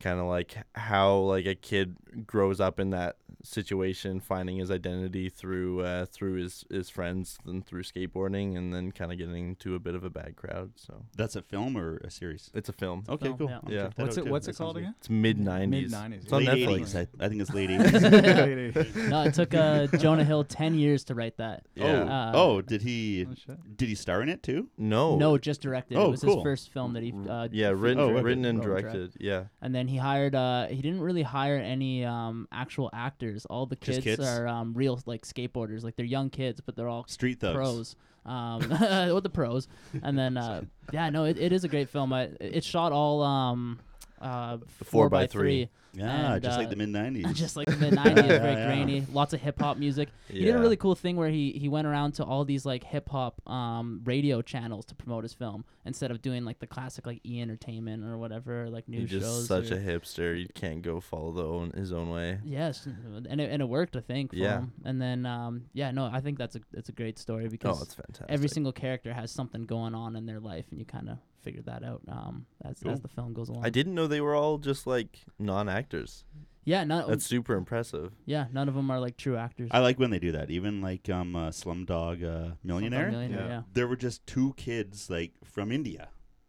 kind 0.00 0.18
of 0.20 0.26
like 0.26 0.56
how 0.74 1.18
like 1.18 1.46
a 1.46 1.54
kid 1.54 1.96
grows 2.26 2.60
up 2.60 2.80
in 2.80 2.90
that 2.90 3.16
situation, 3.42 4.20
finding 4.20 4.56
his 4.56 4.70
identity 4.70 5.28
through 5.28 5.80
uh, 5.82 6.06
through 6.06 6.34
his 6.34 6.64
his 6.70 6.88
friends 6.90 7.38
and 7.46 7.64
through 7.64 7.82
skateboarding, 7.82 8.56
and 8.56 8.72
then 8.74 8.92
kind 8.92 9.12
of 9.12 9.18
getting 9.18 9.48
into 9.50 9.74
a 9.74 9.78
bit 9.78 9.94
of 9.94 10.04
a 10.04 10.10
bad 10.10 10.36
crowd. 10.36 10.72
So 10.76 11.04
That's 11.16 11.36
a 11.36 11.42
film 11.42 11.76
or 11.76 11.96
a 11.98 12.10
series? 12.10 12.50
it's 12.54 12.68
a 12.68 12.72
film. 12.72 13.04
Okay, 13.08 13.26
film, 13.26 13.38
cool. 13.38 13.48
yeah. 13.48 13.60
Yeah. 13.68 13.88
What's 13.96 14.16
it? 14.16 14.26
What's 14.26 14.48
it 14.48 14.56
called 14.56 14.76
again? 14.76 14.94
It's 14.98 15.10
mid 15.10 15.38
'90s. 15.38 15.68
Mid-nineties. 15.68 16.24
It's 16.24 16.32
on 16.32 16.44
Late 16.44 16.68
Netflix. 16.68 16.80
80s. 16.94 17.08
I, 17.20 17.24
I 17.24 17.28
think 17.28 17.40
it's 17.42 17.54
late 17.54 17.70
80s. 18.74 19.08
no, 19.08 19.22
it 19.24 19.34
took 19.34 19.54
uh, 19.54 19.86
Jonah 19.98 20.24
Hill 20.24 20.44
10 20.44 20.74
years 20.74 21.04
to 21.04 21.14
write 21.14 21.36
that. 21.36 21.64
Yeah. 21.74 22.02
Uh, 22.02 22.32
oh, 22.34 22.60
did 22.60 22.82
he 22.82 23.26
Oh, 23.48 23.54
did 23.76 23.88
he 23.88 23.94
star 23.94 24.22
in 24.22 24.28
it 24.28 24.42
too? 24.42 24.68
no. 24.76 25.16
No, 25.16 25.38
just 25.38 25.60
directed. 25.60 25.96
Oh, 25.96 26.06
it 26.06 26.10
was 26.10 26.22
cool. 26.22 26.36
his 26.36 26.42
first 26.42 26.72
film 26.72 26.92
that 26.94 27.02
he. 27.02 27.12
Uh, 27.28 27.48
Yeah, 27.52 27.68
written, 27.68 28.00
Oh, 28.00 28.10
written 28.10 28.44
and 28.44 28.58
and 28.58 28.62
directed. 28.62 29.12
Yeah. 29.20 29.44
And 29.62 29.74
then 29.74 29.88
he 29.88 29.96
hired. 29.96 30.34
Uh, 30.34 30.66
he 30.66 30.82
didn't 30.82 31.00
really 31.00 31.22
hire 31.22 31.56
any 31.56 32.04
um 32.04 32.48
actual 32.52 32.90
actors. 32.92 33.27
All 33.46 33.66
the 33.66 33.76
Just 33.76 34.02
kids, 34.02 34.16
kids? 34.18 34.28
are 34.28 34.46
um 34.48 34.74
real 34.74 35.00
like 35.06 35.22
skateboarders. 35.22 35.82
Like 35.84 35.96
they're 35.96 36.06
young 36.06 36.30
kids, 36.30 36.60
but 36.60 36.76
they're 36.76 36.88
all 36.88 37.04
Street 37.08 37.40
Thugs. 37.40 37.54
pros. 37.56 37.96
Um, 38.26 38.58
with 39.14 39.22
the 39.22 39.30
pros, 39.32 39.68
and 40.02 40.18
then 40.18 40.36
uh, 40.36 40.62
yeah, 40.92 41.08
no, 41.10 41.24
it, 41.24 41.38
it 41.38 41.52
is 41.52 41.64
a 41.64 41.68
great 41.68 41.88
film. 41.88 42.12
I, 42.12 42.28
it's 42.40 42.66
shot 42.66 42.92
all 42.92 43.22
um, 43.22 43.78
uh, 44.20 44.58
four 44.84 45.08
by 45.08 45.26
three. 45.26 45.70
Yeah, 45.98 46.34
And, 46.34 46.42
just 46.42 46.56
uh, 46.56 46.60
like 46.60 46.70
the 46.70 46.76
mid 46.76 46.88
90s. 46.90 47.34
just 47.34 47.56
like 47.56 47.66
the 47.68 47.76
mid 47.76 47.92
'90s, 47.94 48.14
very 48.26 48.52
Yeah, 48.54 48.66
grainy, 48.66 49.06
lots 49.12 49.32
of 49.32 49.40
hip 49.40 49.58
hop 49.60 49.76
music. 49.76 50.08
He 50.28 50.44
did 50.44 50.54
a 50.54 50.58
really 50.58 50.76
cool 50.76 50.94
thing 50.94 51.16
where 51.16 51.28
he 51.30 51.52
he 51.52 51.68
went 51.68 51.86
around 51.86 52.12
to 52.12 52.24
all 52.24 52.44
these 52.44 52.64
like 52.66 52.84
hip 52.84 53.08
hop 53.08 53.40
um 53.48 54.00
radio 54.04 54.42
channels 54.42 54.84
to 54.86 54.94
promote 54.94 55.24
his 55.24 55.32
film 55.34 55.64
instead 55.84 56.10
of 56.10 56.20
doing 56.22 56.44
like 56.44 56.58
the 56.58 56.66
classic 56.66 57.06
like 57.06 57.20
E 57.26 57.40
Entertainment 57.40 58.04
or 58.04 58.16
whatever 58.18 58.68
like 58.70 58.88
news 58.88 59.10
He's 59.10 59.22
shows. 59.22 59.48
just 59.48 59.48
such 59.48 59.70
or- 59.70 59.76
a 59.76 59.78
hipster. 59.78 60.38
You 60.38 60.46
can't 60.54 60.82
go 60.82 61.00
follow 61.00 61.32
the 61.32 61.44
own, 61.44 61.70
his 61.72 61.92
own 61.92 62.10
way. 62.10 62.38
Yes, 62.44 62.86
and 62.86 63.40
it, 63.40 63.50
and 63.50 63.62
it 63.62 63.68
worked, 63.68 63.96
I 63.96 64.00
think. 64.00 64.30
For 64.30 64.36
Yeah. 64.36 64.58
him. 64.58 64.72
And 64.84 65.00
then, 65.00 65.26
um, 65.26 65.64
yeah, 65.72 65.90
no, 65.90 66.04
I 66.12 66.20
think 66.20 66.38
that's 66.38 66.56
a 66.56 66.60
it's 66.74 66.88
a 66.88 66.92
great 66.92 67.18
story 67.18 67.48
because 67.48 67.78
Oh, 67.80 67.82
it's 67.82 67.94
fantastic. 67.94 68.26
every 68.28 68.48
single 68.48 68.72
character 68.72 69.12
has 69.12 69.30
something 69.30 69.64
going 69.64 69.94
on 69.94 70.16
in 70.16 70.26
their 70.26 70.40
life, 70.40 70.66
and 70.70 70.78
you 70.78 70.84
kind 70.84 71.08
of 71.08 71.18
figure 71.42 71.62
that 71.62 71.82
out 71.84 72.02
um, 72.08 72.46
as 72.64 72.80
Cool. 72.80 72.92
as 72.92 73.00
the 73.00 73.08
film 73.08 73.32
goes 73.32 73.48
along. 73.48 73.64
I 73.64 73.70
didn't 73.70 73.94
know 73.94 74.06
they 74.06 74.20
were 74.20 74.34
all 74.34 74.58
just 74.58 74.86
like 74.86 75.20
non-actors. 75.38 76.24
Yeah, 76.64 76.84
none. 76.84 77.08
That's 77.08 77.24
super 77.24 77.54
impressive. 77.56 78.12
yeah, 78.26 78.46
none 78.52 78.68
of 78.68 78.74
them 78.74 78.90
are 78.90 79.00
like 79.00 79.16
true 79.16 79.36
actors. 79.38 79.70
I 79.72 79.78
like 79.78 79.98
when 79.98 80.10
they 80.10 80.18
do 80.18 80.32
that. 80.32 80.50
Even 80.50 80.82
like 80.82 81.08
um 81.08 81.34
uh, 81.34 81.48
Slumdog 81.50 82.22
uh, 82.22 82.54
Millionaire. 82.62 83.10
Millionaire, 83.10 83.40
Yeah. 83.40 83.48
yeah. 83.48 83.62
There 83.72 83.88
were 83.88 83.96
just 83.96 84.26
two 84.26 84.52
kids 84.58 85.08
like 85.08 85.32
from 85.44 85.72
India. 85.72 86.08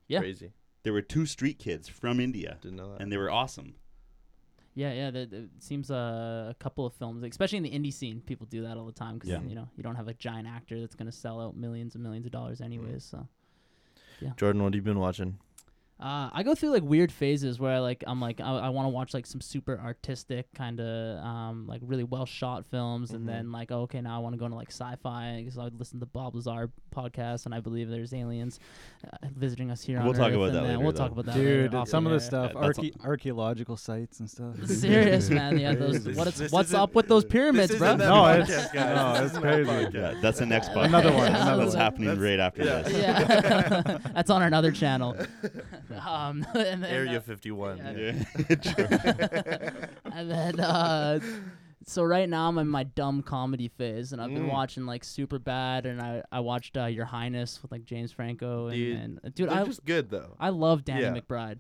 Yeah. 0.10 0.20
Crazy. 0.20 0.52
There 0.84 0.92
were 0.94 1.02
two 1.02 1.26
street 1.26 1.58
kids 1.60 1.88
from 1.88 2.20
India, 2.20 2.58
Didn't 2.62 2.78
know 2.78 2.92
that. 2.94 3.02
and 3.02 3.12
they 3.12 3.18
were 3.18 3.30
awesome. 3.32 3.76
Yeah, 4.76 4.94
yeah. 4.94 5.12
The, 5.12 5.26
the, 5.26 5.38
it 5.38 5.50
seems 5.60 5.92
uh, 5.92 6.48
a 6.50 6.56
couple 6.60 6.86
of 6.86 6.94
films, 6.94 7.24
especially 7.24 7.58
in 7.58 7.64
the 7.64 7.72
indie 7.72 7.94
scene, 7.94 8.22
people 8.22 8.46
do 8.46 8.62
that 8.64 8.78
all 8.78 8.86
the 8.86 8.92
time 8.94 9.16
because 9.16 9.30
Yeah. 9.30 9.42
you 9.48 9.56
know 9.56 9.68
you 9.76 9.84
don't 9.84 9.96
have 9.96 10.08
a 10.08 10.14
giant 10.14 10.48
actor 10.48 10.80
that's 10.80 10.96
gonna 10.96 11.12
sell 11.12 11.40
out 11.42 11.56
millions 11.56 11.96
and 11.96 12.04
millions 12.04 12.26
of 12.26 12.32
dollars 12.32 12.62
anyways. 12.62 13.04
So 13.04 13.28
Jordan, 14.38 14.64
what 14.64 14.74
have 14.74 14.76
you 14.76 14.82
been 14.82 15.00
watching? 15.00 15.38
Uh, 16.00 16.30
I 16.32 16.44
go 16.44 16.56
through 16.56 16.70
like 16.70 16.84
weird 16.84 17.12
phases 17.12 17.60
where 17.60 17.82
like 17.82 18.04
I'm 18.08 18.22
like 18.22 18.40
I, 18.40 18.46
I 18.50 18.70
want 18.70 18.86
to 18.86 18.90
watch 18.90 19.14
like 19.14 19.26
some 19.26 19.42
super 19.42 19.78
artistic 19.84 20.48
kind 20.54 20.80
of 20.80 21.24
um 21.26 21.66
like 21.68 21.82
really 21.84 22.04
well 22.06 22.26
shot 22.26 22.66
films, 22.66 23.12
Mhm. 23.12 23.16
and 23.16 23.28
then 23.30 23.52
like 23.52 23.72
oh, 23.72 23.82
okay 23.82 24.00
now 24.02 24.16
I 24.16 24.20
want 24.20 24.34
to 24.34 24.40
go 24.40 24.46
into 24.46 24.56
like 24.58 24.70
sci-fi 24.72 25.38
because 25.44 25.58
I 25.58 25.66
would 25.66 25.78
listen 25.78 26.00
to 26.00 26.06
Bob 26.06 26.36
Lazar 26.36 26.70
podcast, 26.96 27.46
and 27.46 27.54
I 27.54 27.60
believe 27.60 27.90
there's 27.90 28.14
aliens 28.14 28.60
uh, 29.06 29.18
visiting 29.36 29.72
us 29.72 29.82
here. 29.82 30.00
We'll 30.00 30.10
on 30.10 30.16
talk 30.16 30.30
Earth, 30.30 30.36
about 30.36 30.54
that 30.54 30.64
later, 30.64 30.80
We'll 30.80 30.92
though. 30.94 30.98
talk 30.98 31.12
about 31.12 31.26
that. 31.26 31.36
Dude, 31.36 31.64
later 31.74 31.78
off 31.78 31.90
some 31.90 32.06
of 32.08 32.14
air. 32.14 32.20
the 32.20 32.24
stuff, 32.24 32.52
Yeah, 32.56 32.62
that's 32.62 32.80
archae- 32.80 33.06
archaeological 33.06 33.78
sites 33.78 34.20
and 34.22 34.30
stuff. 34.30 34.56
Serious 34.66 35.30
man, 35.30 35.58
yeah. 35.60 35.76
Those 35.76 36.04
This- 36.04 36.18
what's 36.18 36.38
this 36.38 36.52
what's 36.52 36.74
up 36.74 36.96
with 36.96 37.08
those 37.08 37.26
pyramids, 37.26 37.76
bro? 37.76 37.96
No, 37.98 38.26
it's- 38.30 38.72
guys. 38.74 38.96
no, 38.96 39.22
This 39.22 39.32
it's 39.32 39.40
crazy. 39.40 39.98
Yeah, 39.98 40.14
that's 40.22 40.40
the 40.40 40.46
next 40.46 40.70
podcast. 40.70 40.86
Another 40.86 41.12
one, 41.14 41.32
That's, 41.34 41.42
another 41.44 41.64
that's 41.64 41.76
one. 41.76 41.82
happening 41.84 42.08
That's- 42.08 42.24
right 42.24 42.40
after 42.40 42.64
yeah. 42.64 42.82
this. 42.84 42.94
Yeah, 43.00 43.98
that's 44.14 44.30
on 44.30 44.42
another 44.44 44.72
channel. 44.72 45.16
Um, 45.92 46.46
and 46.54 46.84
then, 46.84 46.92
Area 46.92 47.18
uh, 47.18 47.22
51. 47.22 47.78
yeah. 47.78 47.92
Yeah. 48.50 48.56
True. 48.56 48.88
and 50.14 50.30
then 50.32 50.60
uh, 50.60 51.20
so 51.86 52.04
right 52.04 52.28
now 52.30 52.48
I'm 52.48 52.58
in 52.58 52.68
my 52.68 52.84
dumb 52.84 53.22
comedy 53.24 53.68
phase, 53.70 54.14
and 54.14 54.22
I've 54.22 54.34
been 54.34 54.44
Mm. 54.48 54.52
watching 54.52 54.86
like 54.86 55.04
Super 55.04 55.40
Bad, 55.40 55.86
and 55.86 56.02
I 56.02 56.24
I 56.32 56.40
watched 56.42 56.78
uh, 56.78 56.86
Your 56.86 57.06
Highness 57.06 57.62
with 57.62 57.72
like 57.72 57.86
James 57.86 58.12
Franco, 58.12 58.68
and, 58.68 58.76
Dude, 58.76 58.98
and 58.98 59.20
uh, 59.24 59.30
dude, 59.34 59.50
I 59.50 59.64
just 59.66 59.86
good 59.86 60.10
though. 60.10 60.36
I 60.40 60.50
love 60.50 60.84
Danny 60.86 61.02
Yeah. 61.04 61.14
McBride. 61.14 61.60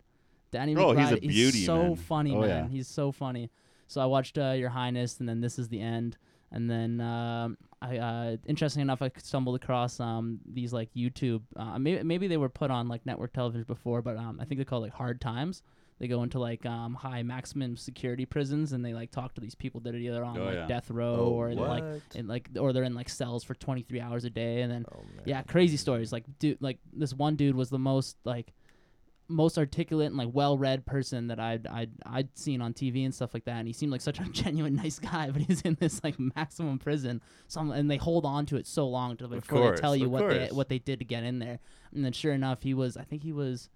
Danny 0.51 0.75
Oh, 0.75 0.93
McBride 0.93 0.99
he's 0.99 1.11
a 1.11 1.17
beauty, 1.21 1.65
so 1.65 1.77
man. 1.83 1.95
funny, 1.95 2.35
Oh, 2.35 2.41
man. 2.41 2.49
yeah. 2.49 2.67
He's 2.67 2.87
so 2.87 3.11
funny. 3.11 3.51
So 3.87 4.01
I 4.01 4.05
watched 4.05 4.37
uh, 4.37 4.51
Your 4.51 4.69
Highness, 4.69 5.19
and 5.19 5.27
then 5.29 5.41
This 5.41 5.57
Is 5.59 5.69
the 5.69 5.79
End, 5.79 6.17
and 6.51 6.69
then 6.69 6.99
um, 7.01 7.57
I 7.81 7.97
uh, 7.97 8.37
interesting 8.45 8.81
enough, 8.81 9.01
I 9.01 9.09
stumbled 9.17 9.55
across 9.55 9.99
um, 9.99 10.39
these 10.45 10.73
like 10.73 10.89
YouTube. 10.93 11.41
Uh, 11.55 11.79
maybe 11.79 12.03
maybe 12.03 12.27
they 12.27 12.37
were 12.37 12.49
put 12.49 12.71
on 12.71 12.87
like 12.87 13.05
network 13.05 13.31
television 13.33 13.63
before, 13.63 14.01
but 14.01 14.17
um, 14.17 14.39
I 14.41 14.45
think 14.45 14.57
they're 14.59 14.65
called 14.65 14.83
like 14.83 14.93
Hard 14.93 15.21
Times. 15.21 15.63
They 15.99 16.07
go 16.07 16.23
into 16.23 16.39
like 16.39 16.65
um, 16.65 16.93
high 16.93 17.23
maximum 17.23 17.75
security 17.77 18.25
prisons, 18.25 18.71
and 18.73 18.83
they 18.85 18.93
like 18.93 19.11
talk 19.11 19.33
to 19.35 19.41
these 19.41 19.55
people 19.55 19.81
that 19.81 19.93
are 19.93 19.97
either 19.97 20.23
on 20.23 20.37
Oh, 20.37 20.43
like 20.45 20.53
yeah. 20.55 20.67
death 20.67 20.89
row 20.89 21.15
Oh, 21.27 21.33
or 21.33 21.53
like 21.53 21.83
what? 21.83 22.01
in 22.15 22.27
like 22.27 22.49
or 22.59 22.71
they're 22.73 22.83
in 22.83 22.95
like 22.95 23.09
cells 23.09 23.43
for 23.43 23.53
23 23.53 23.99
hours 24.01 24.23
a 24.25 24.29
day, 24.29 24.61
and 24.61 24.71
then 24.71 24.85
Oh, 24.93 24.99
man. 25.15 25.23
yeah, 25.25 25.41
crazy 25.43 25.75
stories. 25.77 26.11
Like 26.13 26.23
dude, 26.39 26.57
like 26.61 26.79
this 26.93 27.13
one 27.13 27.35
dude 27.35 27.55
was 27.55 27.69
the 27.69 27.79
most 27.79 28.17
like 28.25 28.53
most 29.29 29.57
articulate 29.57 30.07
and 30.07 30.17
like 30.17 30.29
well-read 30.33 30.85
person 30.85 31.27
that 31.27 31.39
I'd 31.39 31.67
I'd 31.67 31.91
I'd 32.05 32.37
seen 32.37 32.61
on 32.61 32.73
TV 32.73 33.05
and 33.05 33.13
stuff 33.13 33.33
like 33.33 33.45
that. 33.45 33.57
And 33.57 33.67
he 33.67 33.73
seemed 33.73 33.91
like 33.91 34.01
such 34.01 34.19
a 34.19 34.23
genuine 34.31 34.75
nice 34.75 34.99
guy, 34.99 35.29
but 35.29 35.41
he's 35.43 35.61
in 35.61 35.77
this 35.79 36.03
like 36.03 36.19
maximum 36.19 36.79
prison. 36.79 37.21
Some 37.47 37.71
and 37.71 37.89
they 37.89 37.97
hold 37.97 38.25
on 38.25 38.45
to 38.47 38.57
it 38.57 38.67
so 38.67 38.87
long 38.87 39.15
to 39.17 39.27
before 39.27 39.59
course, 39.59 39.79
they 39.79 39.81
tell 39.81 39.95
you 39.95 40.09
what 40.09 40.27
they 40.27 40.47
what 40.47 40.67
they 40.69 40.79
did 40.79 40.99
to 40.99 41.05
get 41.05 41.23
in 41.23 41.39
there. 41.39 41.59
And 41.93 42.03
then 42.03 42.11
sure 42.11 42.33
enough, 42.33 42.63
he 42.63 42.73
was 42.73 42.97
I 42.97 43.03
think 43.03 43.23
he 43.23 43.31
was. 43.31 43.69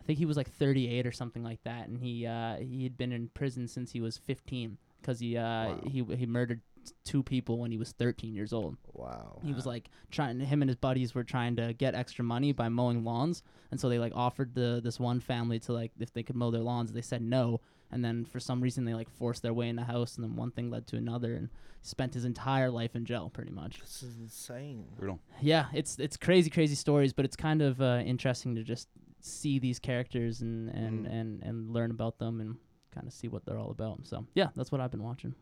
I 0.00 0.04
think 0.04 0.18
he 0.18 0.26
was 0.26 0.36
like 0.36 0.50
38 0.50 1.06
or 1.06 1.12
something 1.12 1.44
like 1.44 1.62
that, 1.62 1.86
and 1.86 1.96
he 1.96 2.26
uh, 2.26 2.56
he 2.56 2.82
had 2.82 2.98
been 2.98 3.12
in 3.12 3.28
prison 3.34 3.68
since 3.68 3.92
he 3.92 4.00
was 4.00 4.16
15 4.16 4.76
because 5.02 5.18
he 5.20 5.36
uh, 5.36 5.42
Wow. 5.42 5.80
he 5.84 6.02
he 6.16 6.26
murdered 6.26 6.60
two 7.04 7.22
people 7.22 7.58
when 7.58 7.70
he 7.70 7.78
was 7.78 7.92
13 7.92 8.34
years 8.34 8.52
old. 8.52 8.76
Wow. 8.92 9.38
He 9.44 9.52
was 9.52 9.64
like 9.66 9.88
trying. 10.10 10.40
Him 10.40 10.62
and 10.62 10.68
his 10.68 10.76
buddies 10.76 11.14
were 11.14 11.22
trying 11.24 11.54
to 11.56 11.72
get 11.74 11.94
extra 11.94 12.24
money 12.24 12.52
by 12.52 12.68
mowing 12.68 13.04
lawns, 13.04 13.42
and 13.70 13.78
so 13.80 13.88
they 13.88 13.98
like 13.98 14.12
offered 14.16 14.54
the 14.54 14.80
this 14.82 14.98
one 14.98 15.20
family 15.20 15.58
to 15.60 15.72
like 15.72 15.92
if 16.00 16.12
they 16.12 16.22
could 16.22 16.36
mow 16.36 16.50
their 16.50 16.62
lawns. 16.62 16.92
They 16.92 17.02
said 17.02 17.22
no, 17.22 17.60
and 17.92 18.04
then 18.04 18.24
for 18.24 18.40
some 18.40 18.60
reason 18.60 18.84
they 18.84 18.94
like 18.94 19.08
forced 19.10 19.42
their 19.42 19.54
way 19.54 19.68
in 19.68 19.76
the 19.76 19.84
house, 19.84 20.16
and 20.16 20.24
then 20.24 20.34
one 20.34 20.50
thing 20.50 20.70
led 20.70 20.86
to 20.88 20.96
another, 20.96 21.34
and 21.34 21.50
spent 21.82 22.14
his 22.14 22.24
entire 22.24 22.70
life 22.70 22.94
in 22.96 23.04
jail 23.04 23.30
pretty 23.32 23.50
much. 23.52 23.80
This 23.80 24.02
is 24.02 24.16
insane. 24.18 24.86
Brutal. 24.96 25.20
Yeah, 25.40 25.66
it's 25.72 25.98
it's 26.00 26.16
crazy, 26.16 26.50
crazy 26.50 26.74
stories, 26.74 27.12
but 27.12 27.24
it's 27.24 27.36
kind 27.36 27.62
of 27.62 27.80
uh, 27.80 28.02
interesting 28.04 28.54
to 28.56 28.62
just 28.64 28.88
see 29.20 29.60
these 29.60 29.78
characters 29.78 30.40
and 30.42 30.68
and 30.70 31.06
Mm. 31.06 31.12
and 31.12 31.42
and 31.44 31.70
learn 31.72 31.92
about 31.92 32.18
them 32.18 32.40
and 32.40 32.56
kind 32.94 33.06
of 33.06 33.12
see 33.12 33.28
what 33.28 33.44
they're 33.44 33.58
all 33.58 33.70
about. 33.70 34.06
So 34.06 34.26
yeah, 34.34 34.48
that's 34.54 34.70
what 34.70 34.80
I've 34.80 34.90
been 34.90 35.02
watching. 35.02 35.34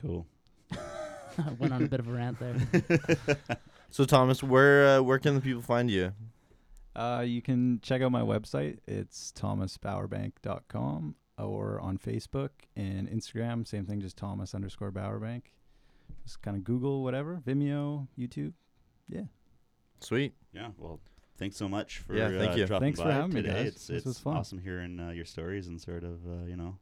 Cool. 0.00 0.26
I 0.72 1.52
went 1.58 1.72
on 1.72 1.82
a 1.82 1.88
bit 1.88 2.00
of 2.00 2.08
a 2.08 2.12
rant 2.12 2.38
there. 2.38 3.58
So 3.94 4.04
Thomas, 4.04 4.42
where 4.42 4.98
uh, 4.98 5.02
where 5.02 5.20
can 5.20 5.36
the 5.36 5.40
people 5.40 5.62
find 5.62 5.88
you? 5.88 6.14
Uh, 6.96 7.22
you 7.24 7.40
can 7.40 7.78
check 7.80 8.02
out 8.02 8.10
my 8.10 8.22
website. 8.22 8.78
It's 8.88 9.32
thomasbowerbank.com 9.36 11.14
or 11.38 11.78
on 11.78 11.98
Facebook 11.98 12.48
and 12.74 13.08
Instagram. 13.08 13.64
Same 13.64 13.86
thing, 13.86 14.00
just 14.00 14.16
Thomas 14.16 14.52
underscore 14.52 14.90
Bowerbank. 14.90 15.42
Just 16.24 16.42
kind 16.42 16.56
of 16.56 16.64
Google 16.64 17.04
whatever, 17.04 17.40
Vimeo, 17.46 18.08
YouTube. 18.18 18.54
Yeah. 19.08 19.26
Sweet. 20.00 20.34
Yeah. 20.52 20.70
Well, 20.76 20.98
thanks 21.38 21.56
so 21.56 21.68
much 21.68 21.98
for 21.98 22.14
Yeah, 22.16 22.28
thank 22.38 22.52
uh, 22.52 22.56
you. 22.56 22.66
dropping 22.66 22.86
Thanks 22.86 23.00
for 23.00 23.06
by 23.06 23.12
having 23.14 23.34
me, 23.34 23.42
today. 23.42 23.64
guys. 23.64 23.72
It's 23.72 23.86
This 23.86 23.96
it's 23.98 24.06
was 24.06 24.18
fun. 24.18 24.36
awesome 24.36 24.58
hearing 24.58 24.98
uh, 25.00 25.10
your 25.10 25.24
stories 25.24 25.68
and 25.68 25.80
sort 25.80 26.04
of 26.04 26.24
uh, 26.26 26.44
you 26.46 26.56
know 26.56 26.78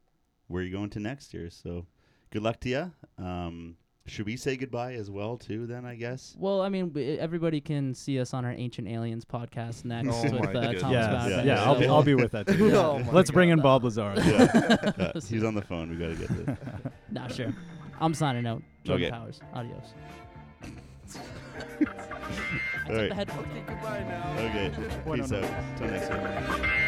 where 0.49 0.63
you're 0.63 0.73
going 0.77 0.91
to 0.91 1.01
next 1.01 1.33
year. 1.35 1.51
So 1.51 1.87
good 2.31 2.43
luck 2.43 2.61
to 2.61 2.69
you. 2.69 3.25
Um, 3.25 3.77
should 4.05 4.27
we 4.27 4.37
say 4.37 4.57
goodbye 4.57 4.95
as 4.95 5.09
well 5.13 5.37
too? 5.37 5.65
Then 5.67 5.85
I 5.87 5.95
guess. 5.95 6.35
well, 6.37 6.61
I 6.61 6.69
mean, 6.69 6.89
w- 6.89 7.17
everybody 7.19 7.61
can 7.61 7.95
see 7.95 8.19
us 8.19 8.35
on 8.35 8.45
our 8.45 8.51
Ancient 8.51 8.89
Aliens 8.89 9.25
podcast 9.25 9.85
next 9.85 10.09
Oh 10.11 10.23
with 10.25 10.35
uh. 10.57 10.73
Thomas 10.73 10.83
yeah, 10.83 11.09
Bowerbank. 11.09 11.29
yeah, 11.31 11.43
Yeah. 11.45 11.63
I'll 11.65 11.79
be 11.79 11.87
I'll 11.87 12.03
be 12.03 12.15
with 12.17 12.33
that 12.33 12.47
too. 12.49 12.69
Yeah. 12.71 12.77
Oh 12.79 13.03
Let's 13.13 13.31
bring 13.31 13.51
in 13.51 13.61
Bob 13.61 13.85
Lazar. 13.85 14.15
Yeah. 14.17 14.77
Uh, 15.15 15.21
he's 15.21 15.45
on 15.45 15.55
the 15.55 15.63
phone. 15.63 15.89
We 15.91 15.97
gotta 15.97 16.15
get 16.17 16.29
this. 16.47 16.59
Nah, 17.13 17.29
sure. 17.29 17.55
I'm 18.01 18.13
signing 18.15 18.47
out. 18.47 18.63
Jordan 18.85 19.07
Okay. 19.07 19.11
Powers. 19.17 19.41
Adios. 19.55 19.95
All 22.89 22.95
right. 22.97 23.09
The 23.09 23.15
headphones. 23.15 23.47
Okay, 23.49 23.63
goodbye 23.67 24.05
now. 24.09 24.33
Okay. 24.39 24.73
Peace 25.17 25.33
out. 25.33 25.77
Till 25.77 25.87
next 25.89 26.11
week. 26.11 26.79